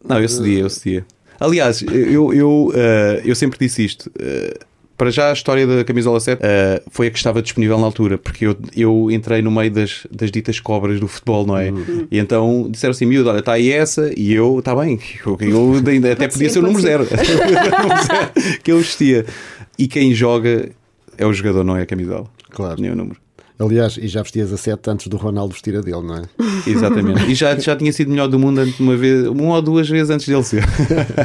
Não, 0.03 0.19
eu 0.19 0.29
cedia, 0.31 0.61
eu 0.61 0.71
cedia. 0.71 1.05
Aliás, 1.39 1.83
eu, 1.83 2.33
eu, 2.33 2.69
uh, 2.69 3.21
eu 3.23 3.35
sempre 3.35 3.59
disse 3.59 3.85
isto. 3.85 4.11
Uh, 4.19 4.59
para 4.97 5.11
já 5.11 5.31
a 5.31 5.33
história 5.33 5.67
da 5.67 5.85
camisola 5.85 6.19
7 6.19 6.41
uh, 6.41 6.83
foi 6.91 7.09
a 7.09 7.11
que 7.11 7.19
estava 7.19 7.43
disponível 7.43 7.79
na 7.79 7.85
altura, 7.85 8.17
porque 8.17 8.47
eu, 8.47 8.57
eu 8.75 9.11
entrei 9.11 9.43
no 9.43 9.51
meio 9.51 9.71
das, 9.71 10.07
das 10.11 10.31
ditas 10.31 10.59
cobras 10.59 10.99
do 10.99 11.07
futebol, 11.07 11.47
não 11.47 11.57
é? 11.57 11.71
Uhum. 11.71 12.09
E 12.11 12.19
então 12.19 12.67
disseram 12.71 12.93
assim: 12.93 13.05
miúdo, 13.05 13.29
olha, 13.29 13.41
está 13.41 13.53
aí 13.53 13.71
essa, 13.71 14.11
e 14.17 14.33
eu, 14.33 14.59
está 14.59 14.75
bem, 14.75 14.99
eu, 15.25 15.39
eu 15.41 15.75
ainda, 15.87 16.13
até 16.13 16.29
podia 16.29 16.49
ser 16.49 16.61
o 16.61 16.63
número 16.63 16.81
zero, 16.81 17.07
que 18.63 18.73
eu 18.73 18.79
vestia. 18.79 19.27
E 19.79 19.87
quem 19.87 20.15
joga 20.15 20.71
é 21.19 21.27
o 21.27 21.33
jogador, 21.33 21.63
não 21.63 21.77
é 21.77 21.83
a 21.83 21.87
camisola. 21.87 22.27
Claro. 22.51 22.81
Nem 22.81 22.91
o 22.91 22.97
número. 22.97 23.26
Aliás, 23.59 23.97
e 23.97 24.07
já 24.07 24.23
vestias 24.23 24.53
a 24.53 24.57
7 24.57 24.91
antes 24.91 25.07
do 25.09 25.17
Ronaldo 25.17 25.55
vestir 25.55 25.75
a 25.77 25.81
dele, 25.81 26.03
não 26.03 26.17
é? 26.17 26.23
Exatamente. 26.69 27.31
E 27.31 27.35
já, 27.35 27.57
já 27.59 27.75
tinha 27.75 27.93
sido 27.93 28.11
melhor 28.11 28.29
do 28.29 28.39
mundo 28.39 28.63
uma, 28.79 28.97
vez, 28.97 29.27
uma 29.27 29.55
ou 29.55 29.63
duas 29.63 29.89
vezes 29.89 30.11
antes 30.11 30.27
dele 30.27 30.43
ser. 30.43 30.63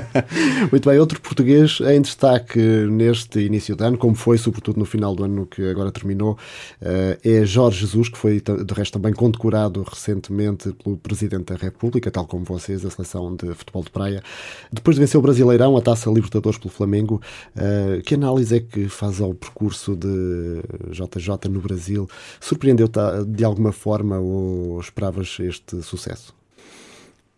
Muito 0.71 0.89
bem, 0.89 0.97
outro 0.97 1.19
português 1.19 1.79
em 1.81 2.01
destaque 2.01 2.59
neste 2.59 3.39
início 3.39 3.75
de 3.75 3.83
ano, 3.83 3.97
como 3.97 4.15
foi 4.15 4.37
sobretudo 4.37 4.79
no 4.79 4.85
final 4.85 5.13
do 5.13 5.25
ano 5.25 5.45
que 5.45 5.69
agora 5.69 5.91
terminou, 5.91 6.37
eh, 6.81 7.17
é 7.23 7.45
Jorge 7.45 7.81
Jesus, 7.81 8.07
que 8.07 8.17
foi 8.17 8.39
de 8.41 8.73
resto 8.73 8.93
também 8.93 9.13
condecorado 9.13 9.83
recentemente 9.83 10.71
pelo 10.83 10.95
Presidente 10.97 11.53
da 11.53 11.55
República, 11.55 12.09
tal 12.09 12.25
como 12.25 12.45
vocês, 12.45 12.85
a 12.85 12.89
seleção 12.89 13.35
de 13.35 13.53
futebol 13.53 13.83
de 13.83 13.89
praia. 13.89 14.23
Depois 14.71 14.95
de 14.95 15.01
vencer 15.01 15.19
o 15.19 15.21
Brasileirão, 15.21 15.75
a 15.75 15.81
Taça 15.81 16.09
Libertadores 16.09 16.57
pelo 16.57 16.71
Flamengo, 16.71 17.21
eh, 17.57 18.01
que 18.05 18.15
análise 18.15 18.55
é 18.55 18.59
que 18.61 18.87
faz 18.87 19.19
ao 19.19 19.33
percurso 19.33 19.95
de 19.95 20.61
JJ 20.91 21.49
no 21.49 21.59
Brasil? 21.59 22.07
Surpreendeu-te 22.39 22.99
ah, 22.99 23.23
de 23.25 23.43
alguma 23.43 23.71
forma 23.71 24.19
ou 24.19 24.79
esperavas 24.79 25.37
este 25.39 25.81
sucesso? 25.81 26.33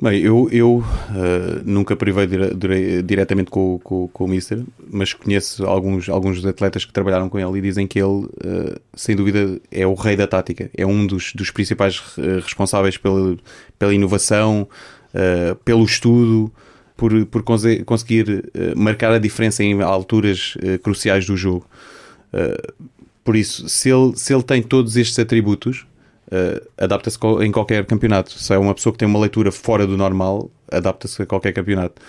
Bem, 0.01 0.19
eu, 0.19 0.49
eu 0.51 0.77
uh, 0.79 0.83
nunca 1.63 1.95
privei 1.95 2.25
dire, 2.25 2.53
dire, 2.55 3.01
diretamente 3.03 3.51
com, 3.51 3.79
com, 3.81 4.07
com, 4.07 4.25
o 4.25 4.27
Mister, 4.27 4.61
mas 4.91 5.13
conheço 5.13 5.65
alguns, 5.65 6.09
alguns 6.09 6.43
atletas 6.45 6.83
que 6.83 6.91
trabalharam 6.91 7.29
com 7.29 7.39
ele 7.39 7.59
e 7.59 7.61
dizem 7.61 7.85
que 7.85 7.99
ele, 7.99 8.25
uh, 8.25 8.81
sem 8.95 9.15
dúvida, 9.15 9.61
é 9.71 9.85
o 9.85 9.93
rei 9.93 10.17
da 10.17 10.25
tática. 10.27 10.69
É 10.75 10.85
um 10.85 11.05
dos, 11.05 11.31
dos 11.33 11.51
principais 11.51 12.01
responsáveis 12.43 12.97
pela, 12.97 13.37
pela 13.77 13.93
inovação, 13.93 14.67
uh, 15.13 15.55
pelo 15.63 15.85
estudo, 15.85 16.51
por, 16.97 17.25
por 17.27 17.43
conseguir 17.43 18.51
marcar 18.75 19.11
a 19.13 19.19
diferença 19.19 19.63
em 19.63 19.81
alturas 19.81 20.55
cruciais 20.83 21.25
do 21.25 21.35
jogo. 21.35 21.65
Por 23.23 23.35
isso, 23.35 23.69
se 23.69 23.89
ele, 23.89 24.13
se 24.15 24.33
ele 24.33 24.43
tem 24.43 24.61
todos 24.61 24.97
estes 24.97 25.17
atributos, 25.17 25.85
uh, 26.27 26.67
adapta-se 26.77 27.17
em 27.41 27.51
qualquer 27.51 27.85
campeonato. 27.85 28.31
Se 28.37 28.53
é 28.53 28.57
uma 28.57 28.73
pessoa 28.73 28.91
que 28.91 28.99
tem 28.99 29.07
uma 29.07 29.19
leitura 29.19 29.51
fora 29.51 29.87
do 29.87 29.97
normal, 29.97 30.51
adapta-se 30.69 31.21
a 31.21 31.25
qualquer 31.25 31.53
campeonato. 31.53 32.01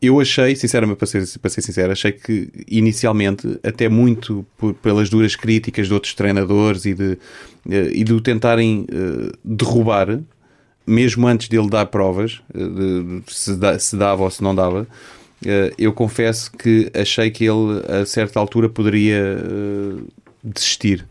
Eu 0.00 0.20
achei, 0.20 0.54
sinceramente, 0.54 0.98
para 0.98 1.06
ser, 1.06 1.26
para 1.40 1.50
ser 1.50 1.62
sincero, 1.62 1.90
achei 1.90 2.12
que 2.12 2.50
inicialmente, 2.68 3.58
até 3.64 3.88
muito 3.88 4.46
por, 4.56 4.74
pelas 4.74 5.08
duras 5.08 5.34
críticas 5.34 5.88
de 5.88 5.94
outros 5.94 6.14
treinadores 6.14 6.84
e 6.84 6.94
de, 6.94 7.12
uh, 7.12 7.18
e 7.92 8.04
de 8.04 8.12
o 8.12 8.20
tentarem 8.20 8.82
uh, 8.92 9.32
derrubar, 9.42 10.20
mesmo 10.86 11.26
antes 11.26 11.48
dele 11.48 11.68
dar 11.68 11.86
provas, 11.86 12.40
de, 12.54 13.22
se, 13.26 13.56
da, 13.56 13.78
se 13.78 13.96
dava 13.96 14.22
ou 14.22 14.30
se 14.30 14.42
não 14.42 14.54
dava, 14.54 14.86
eu 15.76 15.92
confesso 15.92 16.50
que 16.50 16.90
achei 16.94 17.30
que 17.30 17.44
ele, 17.44 17.80
a 17.86 18.04
certa 18.06 18.40
altura, 18.40 18.68
poderia 18.68 19.38
desistir. 20.52 21.06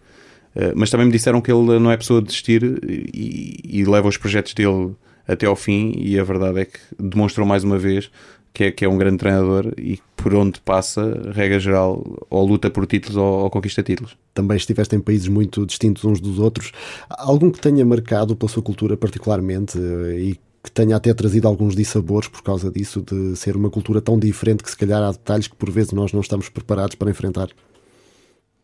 Uh, 0.56 0.74
mas 0.76 0.90
também 0.90 1.06
me 1.06 1.12
disseram 1.12 1.42
que 1.42 1.52
ele 1.52 1.80
não 1.80 1.92
é 1.92 1.98
pessoa 1.98 2.22
de 2.22 2.28
desistir 2.28 2.64
e, 2.84 3.60
e, 3.64 3.86
leva 3.86 4.08
os 4.08 4.18
projetos 4.18 4.54
dele 4.54 4.96
até 5.28 5.46
ao 5.46 5.56
fim. 5.56 5.94
E 5.98 6.20
a 6.20 6.24
verdade 6.24 6.60
é 6.60 6.66
que 6.66 6.80
demonstrou 7.00 7.46
mais 7.46 7.64
uma 7.64 7.78
vez 7.78 8.10
que 8.58 8.64
é, 8.64 8.72
que 8.72 8.84
é 8.84 8.90
um 8.90 8.98
grande 8.98 9.18
treinador 9.18 9.72
e 9.78 10.00
por 10.16 10.34
onde 10.34 10.60
passa, 10.62 11.32
regra 11.32 11.60
geral, 11.60 12.04
ou 12.28 12.44
luta 12.44 12.72
por 12.72 12.88
títulos 12.88 13.16
ou, 13.16 13.44
ou, 13.44 13.50
conquista 13.52 13.84
títulos. 13.84 14.18
Também 14.34 14.58
estiveste 14.58 14.96
em 14.96 15.00
países 15.00 15.28
muito 15.28 15.64
distintos 15.64 16.04
uns 16.04 16.20
dos 16.20 16.40
outros. 16.40 16.72
Algum 17.08 17.52
que 17.52 17.60
tenha 17.60 17.86
marcado 17.86 18.36
pela 18.36 18.50
sua 18.50 18.64
cultura 18.64 18.98
particularmente 18.98 19.78
eh, 19.78 20.20
e 20.20 20.40
que 20.64 20.72
tenha 20.72 20.96
até 20.96 21.14
trazido 21.14 21.48
alguns 21.48 21.76
dissabores 21.76 22.28
por 22.28 22.42
causa 22.42 22.72
disso, 22.72 23.02
de 23.02 23.36
ser 23.36 23.56
uma 23.56 23.70
cultura 23.70 24.02
tão 24.02 24.18
diferente 24.18 24.64
que 24.64 24.72
se 24.72 24.76
calhar 24.76 25.04
há 25.04 25.12
detalhes 25.12 25.48
que 25.48 25.56
por 25.56 25.70
vezes 25.70 25.94
nós 25.94 26.12
não 26.12 26.22
estamos 26.22 26.50
preparados 26.50 26.96
para 26.96 27.12
enfrentar? 27.12 27.50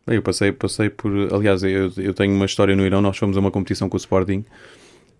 Eu 0.06 0.22
passei, 0.22 0.52
passei 0.52 0.90
por. 0.90 1.10
Aliás, 1.32 1.62
eu, 1.62 1.90
eu 1.96 2.12
tenho 2.12 2.34
uma 2.34 2.46
história 2.46 2.76
no 2.76 2.84
Irão. 2.84 3.00
Nós 3.00 3.16
fomos 3.16 3.36
a 3.36 3.40
uma 3.40 3.50
competição 3.50 3.88
com 3.88 3.96
o 3.96 3.98
Sporting 3.98 4.44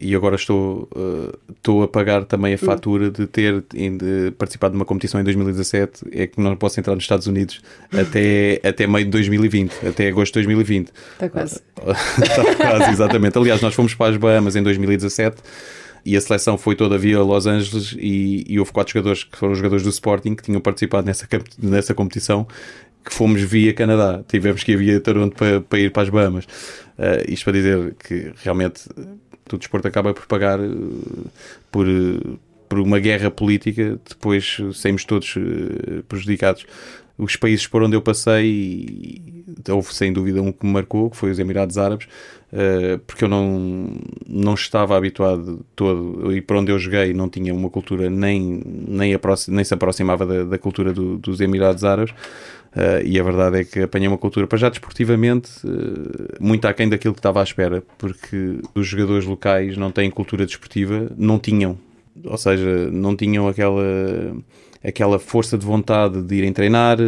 e 0.01 0.15
agora 0.15 0.37
estou, 0.37 0.89
uh, 0.95 1.33
estou 1.51 1.83
a 1.83 1.89
pagar 1.89 2.25
também 2.25 2.55
a 2.55 2.59
fatura 2.59 3.11
de 3.11 3.27
ter 3.27 3.65
de 3.73 4.33
participado 4.37 4.73
de 4.73 4.77
uma 4.77 4.85
competição 4.85 5.21
em 5.21 5.25
2017. 5.25 6.05
É 6.13 6.27
que 6.27 6.41
não 6.41 6.55
posso 6.57 6.79
entrar 6.79 6.95
nos 6.95 7.05
Estados 7.05 7.27
Unidos 7.27 7.63
até, 7.91 8.61
até 8.69 8.87
meio 8.87 9.07
de 9.07 9.11
2020, 9.13 9.87
até 9.87 10.09
agosto 10.09 10.35
de 10.35 10.47
2020. 10.47 10.93
Está 11.13 11.29
quase. 11.31 11.61
Está 12.23 12.55
quase, 12.57 12.91
exatamente. 12.91 13.39
Aliás, 13.39 13.63
nós 13.63 13.75
fomos 13.75 13.95
para 13.95 14.11
as 14.13 14.17
Bahamas 14.19 14.57
em 14.57 14.63
2017 14.63 15.37
e 16.05 16.17
a 16.17 16.21
seleção 16.21 16.59
foi 16.59 16.77
toda 16.77 16.99
via 16.99 17.23
Los 17.23 17.47
Angeles 17.47 17.97
e, 17.99 18.45
e, 18.47 18.59
houve 18.59 18.73
quatro 18.73 18.93
jogadores 18.93 19.25
que 19.25 19.39
foram 19.39 19.55
jogadores 19.55 19.83
do 19.83 19.89
Sporting 19.89 20.35
que 20.35 20.43
tinham 20.43 20.61
participado 20.61 21.07
nessa, 21.07 21.27
nessa 21.59 21.95
competição 21.95 22.47
que 23.05 23.13
fomos 23.13 23.43
via 23.43 23.75
Canadá. 23.75 24.25
Tivemos 24.27 24.65
que 24.65 24.73
ir 24.73 24.77
via 24.77 25.01
Toronto 25.01 25.37
para, 25.37 25.61
para 25.61 25.79
ir 25.79 25.93
para 25.93 26.03
as 26.03 26.09
Bahamas. 26.09 26.45
Uh, 26.99 27.29
isto 27.29 27.45
para 27.45 27.53
dizer 27.53 27.95
que 27.95 28.33
realmente 28.43 28.89
o 29.53 29.59
desporto 29.59 29.87
acaba 29.87 30.15
por 30.15 30.27
pagar 30.27 30.59
uh, 30.59 31.31
por, 31.71 31.87
por 32.69 32.79
uma 32.79 32.99
guerra 32.99 33.31
política, 33.31 33.99
depois 34.09 34.59
saímos 34.73 35.05
todos 35.05 35.35
prejudicados. 36.09 36.67
Os 37.17 37.37
países 37.37 37.67
por 37.67 37.81
onde 37.83 37.95
eu 37.95 38.03
passei, 38.03 39.23
houve 39.69 39.95
sem 39.95 40.13
dúvida 40.13 40.43
um 40.43 40.51
que 40.51 40.67
me 40.67 40.73
marcou, 40.73 41.11
que 41.11 41.17
foi 41.17 41.31
os 41.31 41.39
Emirados 41.39 41.79
Árabes, 41.79 42.09
porque 43.07 43.23
eu 43.23 43.29
não, 43.29 43.93
não 44.27 44.55
estava 44.55 44.97
habituado 44.97 45.65
todo, 45.77 46.35
e 46.35 46.41
por 46.41 46.57
onde 46.57 46.73
eu 46.73 46.79
joguei 46.79 47.15
não 47.15 47.29
tinha 47.29 47.55
uma 47.55 47.71
cultura 47.71 48.11
nem, 48.11 48.61
nem, 48.67 49.17
nem 49.49 49.65
se 49.65 49.75
aproximava 49.75 50.27
da, 50.27 50.43
da 50.43 50.59
cultura 50.59 50.93
do, 50.93 51.17
dos 51.19 51.41
Emirados 51.41 51.85
Árabes. 51.85 52.13
Uh, 52.75 53.07
e 53.07 53.21
a 53.21 53.23
verdade 53.23 53.61
é 53.61 53.65
que 53.65 53.81
apanhei 53.83 54.09
uma 54.09 54.19
cultura, 54.19 54.49
para 54.49 54.59
já 54.59 54.69
desportivamente, 54.69 55.51
uh, 55.65 56.35
muito 56.41 56.67
aquém 56.67 56.89
daquilo 56.89 57.15
que 57.15 57.21
estava 57.21 57.39
à 57.41 57.43
espera, 57.45 57.85
porque 57.97 58.59
os 58.75 58.87
jogadores 58.87 59.25
locais 59.25 59.77
não 59.77 59.93
têm 59.93 60.11
cultura 60.11 60.45
desportiva, 60.45 61.09
não 61.17 61.39
tinham. 61.39 61.79
Ou 62.25 62.37
seja, 62.37 62.91
não 62.91 63.15
tinham 63.17 63.47
aquela, 63.47 63.83
aquela 64.83 65.21
força 65.21 65.57
de 65.57 65.65
vontade 65.65 66.21
de 66.23 66.35
irem 66.35 66.53
treinar. 66.53 66.99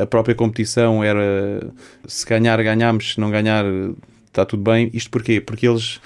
A 0.00 0.06
própria 0.06 0.34
competição 0.34 1.02
era 1.02 1.70
se 2.06 2.26
ganhar, 2.26 2.62
ganhamos, 2.62 3.14
se 3.14 3.20
não 3.20 3.30
ganhar, 3.30 3.64
está 4.26 4.44
tudo 4.44 4.62
bem. 4.62 4.90
Isto 4.92 5.10
porquê? 5.10 5.40
Porque 5.40 5.66
eles, 5.66 6.00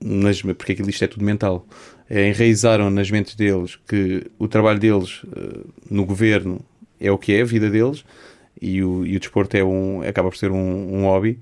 nas, 0.00 0.42
porque 0.42 0.72
aquilo 0.72 0.90
isto 0.90 1.04
é 1.04 1.08
tudo 1.08 1.24
mental, 1.24 1.66
é, 2.08 2.28
enraizaram 2.28 2.90
nas 2.90 3.10
mentes 3.10 3.36
deles 3.36 3.78
que 3.88 4.26
o 4.38 4.48
trabalho 4.48 4.80
deles 4.80 5.22
uh, 5.24 5.68
no 5.88 6.04
governo 6.04 6.60
é 7.00 7.10
o 7.10 7.16
que 7.16 7.32
é, 7.32 7.42
a 7.42 7.44
vida 7.44 7.70
deles 7.70 8.04
e 8.60 8.82
o, 8.82 9.06
e 9.06 9.16
o 9.16 9.20
desporto 9.20 9.56
é 9.56 9.64
um, 9.64 10.02
acaba 10.02 10.28
por 10.28 10.36
ser 10.36 10.50
um, 10.50 10.94
um 10.94 11.04
hobby. 11.04 11.38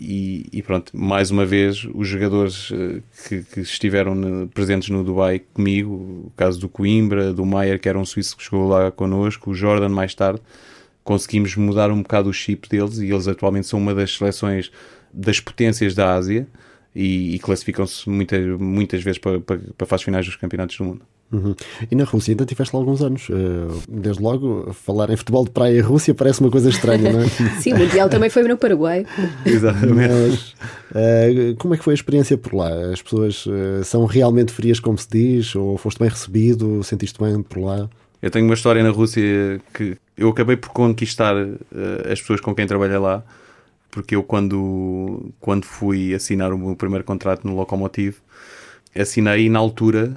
E, 0.00 0.46
e, 0.52 0.62
pronto, 0.62 0.96
mais 0.96 1.30
uma 1.30 1.46
vez, 1.46 1.86
os 1.94 2.08
jogadores 2.08 2.70
eh, 2.72 3.00
que, 3.28 3.42
que 3.44 3.60
estiveram 3.60 4.16
no, 4.16 4.48
presentes 4.48 4.88
no 4.88 5.04
Dubai 5.04 5.38
comigo, 5.38 5.94
o 5.94 6.32
caso 6.36 6.58
do 6.58 6.68
Coimbra, 6.68 7.32
do 7.32 7.46
Maier, 7.46 7.78
que 7.78 7.88
era 7.88 7.96
um 7.96 8.04
suíço 8.04 8.36
que 8.36 8.42
chegou 8.42 8.66
lá 8.68 8.90
connosco, 8.90 9.50
o 9.50 9.54
Jordan 9.54 9.90
mais 9.90 10.12
tarde, 10.12 10.40
conseguimos 11.04 11.54
mudar 11.54 11.90
um 11.92 12.02
bocado 12.02 12.28
o 12.28 12.32
chip 12.32 12.68
deles 12.68 12.98
e 12.98 13.10
eles 13.10 13.28
atualmente 13.28 13.68
são 13.68 13.78
uma 13.78 13.94
das 13.94 14.16
seleções 14.16 14.72
das 15.12 15.38
potências 15.38 15.94
da 15.94 16.14
Ásia 16.14 16.48
e, 16.94 17.36
e 17.36 17.38
classificam-se 17.38 18.08
muitas, 18.08 18.44
muitas 18.60 19.02
vezes 19.02 19.18
para, 19.18 19.40
para, 19.40 19.60
para 19.76 19.86
fases 19.86 20.04
finais 20.04 20.26
dos 20.26 20.34
campeonatos 20.34 20.76
do 20.76 20.84
mundo. 20.84 21.06
Uhum. 21.32 21.54
E 21.90 21.96
na 21.96 22.04
Rússia 22.04 22.32
ainda 22.32 22.44
tiveste 22.44 22.76
lá 22.76 22.82
alguns 22.82 23.00
anos. 23.00 23.28
Uh, 23.30 23.82
desde 23.88 24.22
logo, 24.22 24.70
falar 24.74 25.08
em 25.08 25.16
futebol 25.16 25.44
de 25.44 25.50
praia 25.50 25.78
e 25.78 25.80
Rússia 25.80 26.14
parece 26.14 26.40
uma 26.40 26.50
coisa 26.50 26.68
estranha, 26.68 27.10
não 27.10 27.22
é? 27.22 27.28
Sim, 27.58 27.72
o 27.72 27.78
Mundial 27.78 28.08
também 28.10 28.28
foi 28.28 28.42
no 28.42 28.56
Paraguai. 28.56 29.06
Exatamente. 29.46 30.12
Mas, 30.12 30.54
uh, 30.90 31.56
como 31.58 31.72
é 31.72 31.78
que 31.78 31.84
foi 31.84 31.94
a 31.94 31.96
experiência 31.96 32.36
por 32.36 32.54
lá? 32.54 32.68
As 32.92 33.00
pessoas 33.00 33.46
uh, 33.46 33.82
são 33.82 34.04
realmente 34.04 34.52
frias, 34.52 34.78
como 34.78 34.98
se 34.98 35.08
diz? 35.10 35.56
Ou 35.56 35.78
foste 35.78 35.98
bem 35.98 36.08
recebido? 36.10 36.84
Sentiste 36.84 37.18
bem 37.18 37.42
por 37.42 37.60
lá? 37.60 37.88
Eu 38.20 38.30
tenho 38.30 38.44
uma 38.44 38.54
história 38.54 38.82
na 38.82 38.90
Rússia 38.90 39.60
que 39.72 39.96
eu 40.16 40.28
acabei 40.28 40.56
por 40.56 40.68
conquistar 40.68 41.34
as 42.08 42.20
pessoas 42.20 42.40
com 42.40 42.54
quem 42.54 42.68
trabalhei 42.68 42.96
lá, 42.96 43.24
porque 43.90 44.14
eu, 44.14 44.22
quando, 44.22 45.32
quando 45.40 45.64
fui 45.64 46.14
assinar 46.14 46.52
o 46.52 46.58
meu 46.58 46.76
primeiro 46.76 47.02
contrato 47.02 47.44
no 47.44 47.56
Lokomotiv, 47.56 48.18
assinei 48.94 49.48
na 49.48 49.58
altura 49.58 50.14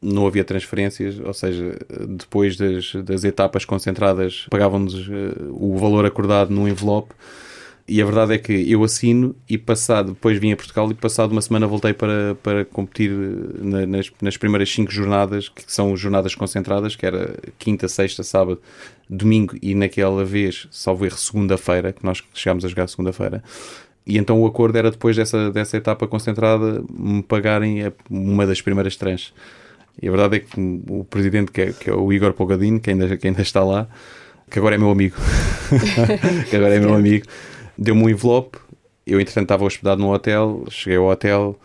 não 0.00 0.26
havia 0.26 0.44
transferências, 0.44 1.18
ou 1.18 1.32
seja, 1.32 1.76
depois 2.08 2.56
das, 2.56 2.94
das 3.04 3.24
etapas 3.24 3.64
concentradas 3.64 4.46
pagavam-nos 4.50 4.94
uh, 5.08 5.50
o 5.50 5.76
valor 5.78 6.04
acordado 6.04 6.50
no 6.50 6.68
envelope 6.68 7.14
e 7.88 8.02
a 8.02 8.04
verdade 8.04 8.34
é 8.34 8.38
que 8.38 8.52
eu 8.70 8.82
assino 8.82 9.34
e 9.48 9.56
passado, 9.56 10.12
depois 10.12 10.38
vim 10.38 10.50
a 10.50 10.56
Portugal 10.56 10.90
e 10.90 10.94
passado 10.94 11.30
uma 11.30 11.40
semana 11.40 11.68
voltei 11.68 11.92
para, 11.92 12.34
para 12.42 12.64
competir 12.64 13.12
na, 13.60 13.86
nas, 13.86 14.10
nas 14.20 14.36
primeiras 14.36 14.72
cinco 14.72 14.90
jornadas, 14.90 15.48
que 15.48 15.62
são 15.72 15.96
jornadas 15.96 16.34
concentradas, 16.34 16.96
que 16.96 17.06
era 17.06 17.36
quinta, 17.58 17.86
sexta, 17.86 18.24
sábado, 18.24 18.60
domingo 19.08 19.54
e 19.62 19.72
naquela 19.72 20.24
vez, 20.24 20.66
salvo 20.70 21.04
erro, 21.04 21.16
segunda-feira, 21.16 21.92
que 21.92 22.04
nós 22.04 22.24
chegámos 22.34 22.64
a 22.64 22.68
jogar 22.68 22.88
segunda-feira. 22.88 23.42
E 24.06 24.18
então 24.18 24.40
o 24.40 24.46
acordo 24.46 24.78
era 24.78 24.90
depois 24.90 25.16
dessa, 25.16 25.50
dessa 25.50 25.76
etapa 25.76 26.06
concentrada 26.06 26.82
me 26.90 27.22
pagarem 27.22 27.92
uma 28.08 28.46
das 28.46 28.60
primeiras 28.60 28.94
trans. 28.96 29.34
E 30.00 30.06
a 30.06 30.10
verdade 30.10 30.36
é 30.36 30.40
que 30.40 30.82
o 30.88 31.04
presidente, 31.04 31.50
que 31.50 31.60
é, 31.60 31.72
que 31.72 31.90
é 31.90 31.92
o 31.92 32.12
Igor 32.12 32.32
Pogadino, 32.32 32.78
que 32.78 32.90
ainda, 32.90 33.16
que 33.16 33.26
ainda 33.26 33.42
está 33.42 33.64
lá, 33.64 33.88
que 34.50 34.58
agora 34.58 34.74
é 34.74 34.78
meu 34.78 34.90
amigo, 34.90 35.16
que 36.48 36.54
agora 36.56 36.74
é 36.74 36.78
meu 36.78 36.94
amigo, 36.94 37.26
deu-me 37.76 38.02
um 38.02 38.08
envelope. 38.08 38.58
Eu, 39.06 39.20
entretanto, 39.20 39.44
estava 39.44 39.64
hospedado 39.64 40.00
no 40.00 40.12
hotel, 40.12 40.64
cheguei 40.68 40.98
ao 40.98 41.06
hotel, 41.06 41.58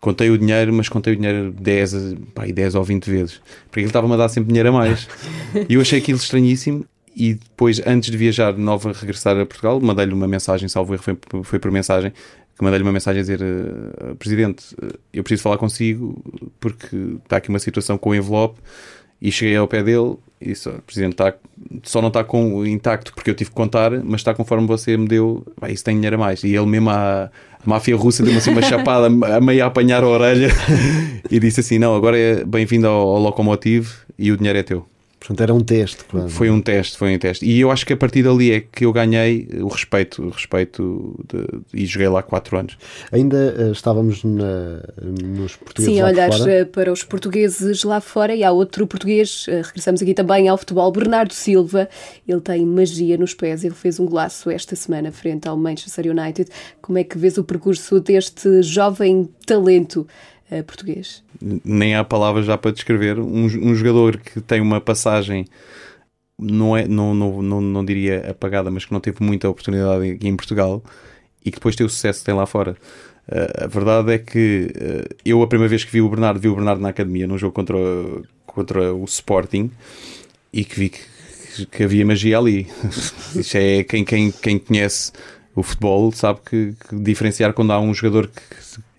contei 0.00 0.28
o 0.30 0.36
dinheiro, 0.36 0.72
mas 0.72 0.88
contei 0.88 1.14
o 1.14 1.16
dinheiro 1.16 1.52
10, 1.52 2.14
pá, 2.34 2.44
10 2.44 2.74
ou 2.74 2.84
20 2.84 3.10
vezes, 3.10 3.40
porque 3.66 3.80
ele 3.80 3.86
estava-me 3.86 4.14
a 4.14 4.16
dar 4.16 4.28
sempre 4.28 4.48
dinheiro 4.48 4.68
a 4.68 4.72
mais. 4.72 5.08
E 5.68 5.74
eu 5.74 5.80
achei 5.80 5.98
aquilo 5.98 6.18
estranhíssimo. 6.18 6.84
E 7.16 7.34
depois, 7.34 7.80
antes 7.86 8.10
de 8.10 8.16
viajar 8.16 8.52
de 8.52 8.60
novo 8.60 8.88
a 8.88 8.92
regressar 8.92 9.38
a 9.38 9.46
Portugal, 9.46 9.80
mandei-lhe 9.80 10.12
uma 10.12 10.26
mensagem, 10.26 10.68
salvo 10.68 10.94
erro, 10.94 11.02
foi, 11.02 11.16
foi 11.44 11.58
por 11.58 11.70
mensagem, 11.70 12.12
que 12.56 12.62
mandei-lhe 12.62 12.84
uma 12.84 12.92
mensagem 12.92 13.20
a 13.20 13.22
dizer: 13.22 13.40
uh, 13.40 14.16
Presidente, 14.16 14.64
eu 15.12 15.22
preciso 15.22 15.42
falar 15.42 15.58
consigo 15.58 16.22
porque 16.58 16.96
está 17.22 17.36
aqui 17.36 17.48
uma 17.48 17.58
situação 17.58 17.96
com 17.96 18.10
o 18.10 18.14
envelope. 18.14 18.60
E 19.22 19.32
cheguei 19.32 19.56
ao 19.56 19.66
pé 19.66 19.82
dele 19.82 20.16
e 20.40 20.48
disse: 20.48 20.68
Presidente, 20.86 21.12
está, 21.12 21.34
só 21.82 22.00
não 22.02 22.08
está 22.08 22.22
com, 22.22 22.66
intacto 22.66 23.14
porque 23.14 23.30
eu 23.30 23.34
tive 23.34 23.50
que 23.50 23.56
contar, 23.56 23.90
mas 24.04 24.20
está 24.20 24.34
conforme 24.34 24.66
você 24.66 24.96
me 24.96 25.06
deu. 25.06 25.46
Vai, 25.58 25.72
isso 25.72 25.84
tem 25.84 25.94
dinheiro 25.94 26.16
a 26.16 26.18
mais. 26.18 26.42
E 26.42 26.54
ele 26.54 26.66
mesmo, 26.66 26.90
a, 26.90 27.24
a 27.24 27.30
máfia 27.64 27.96
russa, 27.96 28.22
deu-me 28.22 28.38
assim 28.38 28.50
uma 28.50 28.60
chapada, 28.62 29.06
a 29.06 29.40
meio 29.40 29.64
a 29.64 29.66
apanhar 29.68 30.02
a 30.02 30.08
orelha 30.08 30.48
e 31.30 31.40
disse 31.40 31.60
assim: 31.60 31.78
Não, 31.78 31.94
agora 31.94 32.18
é 32.18 32.44
bem-vindo 32.44 32.86
ao, 32.86 33.08
ao 33.08 33.18
Locomotive 33.18 33.88
e 34.18 34.30
o 34.30 34.36
dinheiro 34.36 34.58
é 34.58 34.62
teu. 34.62 34.93
Portanto, 35.24 35.40
era 35.40 35.54
um 35.54 35.60
teste. 35.60 36.04
Claro. 36.04 36.28
Foi 36.28 36.50
um 36.50 36.60
teste, 36.60 36.98
foi 36.98 37.14
um 37.14 37.18
teste. 37.18 37.46
E 37.46 37.58
eu 37.58 37.70
acho 37.70 37.86
que 37.86 37.94
a 37.94 37.96
partir 37.96 38.22
dali 38.22 38.52
é 38.52 38.60
que 38.60 38.84
eu 38.84 38.92
ganhei 38.92 39.48
o 39.58 39.68
respeito, 39.68 40.22
o 40.22 40.28
respeito 40.28 41.18
de, 41.26 41.46
e 41.72 41.86
joguei 41.86 42.08
lá 42.08 42.22
quatro 42.22 42.58
anos. 42.58 42.76
Ainda 43.10 43.54
uh, 43.58 43.72
estávamos 43.72 44.22
na, 44.22 44.82
nos 45.02 45.56
portugueses 45.56 45.94
Sim, 45.94 46.02
lá 46.02 46.08
olhar 46.08 46.30
fora. 46.30 46.52
Eh, 46.52 46.64
para 46.66 46.92
os 46.92 47.02
portugueses 47.02 47.84
lá 47.84 48.02
fora 48.02 48.34
e 48.34 48.44
há 48.44 48.52
outro 48.52 48.86
português, 48.86 49.46
uh, 49.48 49.62
regressamos 49.64 50.02
aqui 50.02 50.12
também 50.12 50.46
ao 50.46 50.58
futebol, 50.58 50.92
Bernardo 50.92 51.32
Silva. 51.32 51.88
Ele 52.28 52.40
tem 52.42 52.66
magia 52.66 53.16
nos 53.16 53.32
pés, 53.32 53.64
ele 53.64 53.74
fez 53.74 53.98
um 53.98 54.04
golaço 54.04 54.50
esta 54.50 54.76
semana 54.76 55.10
frente 55.10 55.48
ao 55.48 55.56
Manchester 55.56 56.04
United. 56.06 56.50
Como 56.82 56.98
é 56.98 57.04
que 57.04 57.16
vês 57.16 57.38
o 57.38 57.44
percurso 57.44 57.98
deste 57.98 58.62
jovem 58.62 59.30
talento? 59.46 60.06
Uh, 60.50 60.62
português. 60.62 61.22
Nem 61.64 61.94
há 61.94 62.04
palavras 62.04 62.46
já 62.46 62.58
para 62.58 62.72
descrever. 62.72 63.18
Um, 63.18 63.44
um, 63.44 63.74
jogador 63.74 64.18
que 64.18 64.40
tem 64.40 64.60
uma 64.60 64.80
passagem, 64.80 65.46
não, 66.38 66.76
é, 66.76 66.86
não, 66.86 67.14
não, 67.14 67.42
não, 67.42 67.60
não 67.60 67.84
diria 67.84 68.30
apagada, 68.30 68.70
mas 68.70 68.84
que 68.84 68.92
não 68.92 69.00
teve 69.00 69.22
muita 69.22 69.48
oportunidade 69.48 70.10
aqui 70.10 70.28
em 70.28 70.36
Portugal 70.36 70.82
e 71.44 71.50
que 71.50 71.56
depois 71.58 71.76
tem 71.76 71.86
o 71.86 71.90
sucesso 71.90 72.20
que 72.20 72.26
tem 72.26 72.34
lá 72.34 72.46
fora. 72.46 72.76
Uh, 73.26 73.64
a 73.64 73.66
verdade 73.66 74.12
é 74.12 74.18
que 74.18 74.70
uh, 74.76 75.14
eu, 75.24 75.42
a 75.42 75.46
primeira 75.46 75.68
vez 75.68 75.84
que 75.84 75.92
vi 75.92 76.02
o 76.02 76.08
Bernardo, 76.08 76.40
vi 76.40 76.48
o 76.48 76.54
Bernardo 76.54 76.80
na 76.80 76.90
academia, 76.90 77.26
num 77.26 77.38
jogo 77.38 77.54
contra, 77.54 77.76
contra 78.46 78.94
o 78.94 79.04
Sporting, 79.04 79.70
e 80.52 80.64
que 80.64 80.78
vi 80.78 80.90
que, 80.90 81.66
que 81.66 81.82
havia 81.84 82.04
magia 82.04 82.38
ali. 82.38 82.66
Isso 83.34 83.56
é 83.56 83.82
quem, 83.82 84.04
quem, 84.04 84.30
quem 84.30 84.58
conhece 84.58 85.10
o 85.54 85.62
futebol 85.62 86.10
sabe 86.12 86.40
que, 86.44 86.74
que, 86.88 86.96
diferenciar 86.96 87.52
quando 87.52 87.72
há 87.72 87.80
um 87.80 87.94
jogador 87.94 88.28
que, 88.28 88.42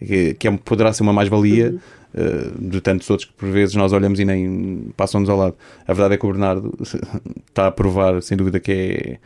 que 0.06 0.48
é, 0.48 0.52
poderá 0.52 0.94
ser 0.94 1.04
uma 1.04 1.13
mais-valia 1.13 1.72
uhum. 1.72 1.80
uh, 2.13 2.70
de 2.70 2.82
tantos 2.82 3.10
outros 3.10 3.30
que 3.30 3.36
por 3.36 3.50
vezes 3.50 3.76
nós 3.76 3.91
olhamos 3.94 4.20
e 4.20 4.26
nem 4.26 4.91
passam-nos 4.96 5.30
ao 5.30 5.38
lado. 5.38 5.56
A 5.88 5.94
verdade 5.94 6.15
é 6.15 6.18
que 6.18 6.26
o 6.26 6.30
Bernardo 6.30 6.74
está 7.48 7.68
a 7.68 7.72
provar, 7.72 8.22
sem 8.22 8.38
dúvida, 8.38 8.60
que 8.60 8.72
é 8.72 9.18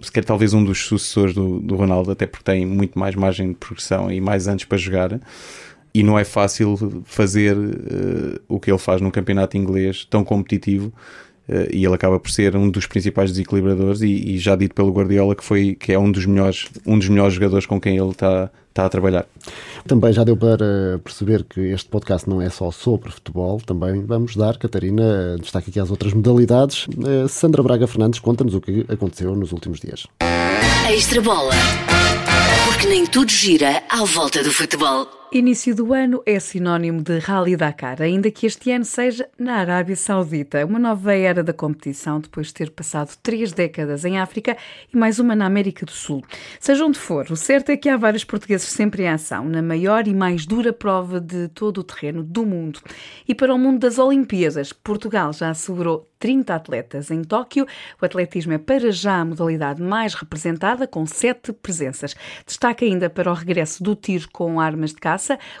sequer 0.00 0.24
talvez 0.24 0.52
um 0.52 0.64
dos 0.64 0.84
sucessores 0.86 1.34
do, 1.34 1.60
do 1.60 1.76
Ronaldo, 1.76 2.10
até 2.10 2.26
porque 2.26 2.44
tem 2.44 2.66
muito 2.66 2.98
mais 2.98 3.14
margem 3.14 3.48
de 3.48 3.54
progressão 3.54 4.10
e 4.10 4.20
mais 4.20 4.48
anos 4.48 4.64
para 4.64 4.76
jogar. 4.76 5.20
E 5.94 6.02
não 6.02 6.18
é 6.18 6.24
fácil 6.24 7.02
fazer 7.04 7.56
uh, 7.56 8.40
o 8.48 8.58
que 8.58 8.70
ele 8.70 8.78
faz 8.78 9.00
num 9.00 9.10
campeonato 9.10 9.56
inglês 9.56 10.04
tão 10.04 10.24
competitivo 10.24 10.92
Uh, 11.46 11.68
e 11.70 11.84
ele 11.84 11.94
acaba 11.94 12.18
por 12.18 12.30
ser 12.30 12.56
um 12.56 12.70
dos 12.70 12.86
principais 12.86 13.30
desequilibradores 13.30 14.00
e, 14.00 14.06
e, 14.06 14.38
já 14.38 14.56
dito 14.56 14.74
pelo 14.74 14.90
Guardiola 14.90 15.36
que 15.36 15.44
foi 15.44 15.74
que 15.74 15.92
é 15.92 15.98
um 15.98 16.10
dos 16.10 16.24
melhores 16.24 16.70
um 16.86 16.98
dos 16.98 17.06
melhores 17.06 17.34
jogadores 17.34 17.66
com 17.66 17.78
quem 17.78 17.98
ele 17.98 18.12
está 18.12 18.50
está 18.74 18.86
a 18.86 18.88
trabalhar. 18.88 19.24
Também 19.86 20.12
já 20.12 20.24
deu 20.24 20.36
para 20.36 20.98
perceber 21.02 21.44
que 21.44 21.60
este 21.60 21.88
podcast 21.88 22.28
não 22.28 22.42
é 22.42 22.50
só 22.50 22.72
sobre 22.72 23.10
futebol, 23.10 23.60
também 23.60 24.04
vamos 24.04 24.34
dar, 24.34 24.58
Catarina, 24.58 25.36
destaque 25.40 25.70
aqui 25.70 25.78
às 25.78 25.90
outras 25.90 26.12
modalidades. 26.12 26.88
Uh, 26.88 27.28
Sandra 27.28 27.62
Braga 27.62 27.86
Fernandes 27.86 28.18
conta-nos 28.18 28.54
o 28.54 28.60
que 28.60 28.84
aconteceu 28.88 29.36
nos 29.36 29.52
últimos 29.52 29.78
dias. 29.80 30.06
Extra 30.90 31.20
bola. 31.22 31.54
Porque 32.66 32.88
nem 32.88 33.06
tudo 33.06 33.30
gira 33.30 33.82
à 33.88 34.04
volta 34.04 34.42
do 34.42 34.52
futebol. 34.52 35.23
Início 35.32 35.74
do 35.74 35.92
ano 35.92 36.22
é 36.24 36.38
sinónimo 36.38 37.02
de 37.02 37.18
Rally 37.18 37.56
Dakar, 37.56 38.00
ainda 38.00 38.30
que 38.30 38.46
este 38.46 38.70
ano 38.70 38.84
seja 38.84 39.28
na 39.36 39.56
Arábia 39.56 39.96
Saudita, 39.96 40.64
uma 40.64 40.78
nova 40.78 41.12
era 41.12 41.42
da 41.42 41.52
competição 41.52 42.20
depois 42.20 42.48
de 42.48 42.54
ter 42.54 42.70
passado 42.70 43.16
três 43.20 43.52
décadas 43.52 44.04
em 44.04 44.18
África 44.18 44.56
e 44.92 44.96
mais 44.96 45.18
uma 45.18 45.34
na 45.34 45.46
América 45.46 45.84
do 45.84 45.90
Sul. 45.90 46.22
Seja 46.60 46.84
onde 46.84 47.00
for, 47.00 47.26
o 47.32 47.36
certo 47.36 47.70
é 47.70 47.76
que 47.76 47.88
há 47.88 47.96
vários 47.96 48.22
portugueses 48.22 48.68
sempre 48.68 49.02
em 49.02 49.08
ação, 49.08 49.48
na 49.48 49.60
maior 49.60 50.06
e 50.06 50.14
mais 50.14 50.46
dura 50.46 50.72
prova 50.72 51.20
de 51.20 51.48
todo 51.48 51.78
o 51.78 51.84
terreno 51.84 52.22
do 52.22 52.46
mundo. 52.46 52.80
E 53.26 53.34
para 53.34 53.52
o 53.52 53.58
mundo 53.58 53.80
das 53.80 53.98
Olimpíadas, 53.98 54.72
Portugal 54.72 55.32
já 55.32 55.50
assegurou 55.50 56.08
30 56.24 56.54
atletas 56.54 57.10
em 57.10 57.22
Tóquio. 57.22 57.66
O 58.00 58.04
atletismo 58.06 58.54
é 58.54 58.58
para 58.58 58.90
já 58.90 59.20
a 59.20 59.24
modalidade 59.26 59.82
mais 59.82 60.14
representada, 60.14 60.86
com 60.86 61.04
sete 61.04 61.52
presenças. 61.52 62.16
Destaca 62.46 62.82
ainda 62.82 63.10
para 63.10 63.30
o 63.30 63.34
regresso 63.34 63.82
do 63.82 63.94
tiro 63.94 64.26
com 64.32 64.58
armas 64.58 64.94
de 64.94 65.00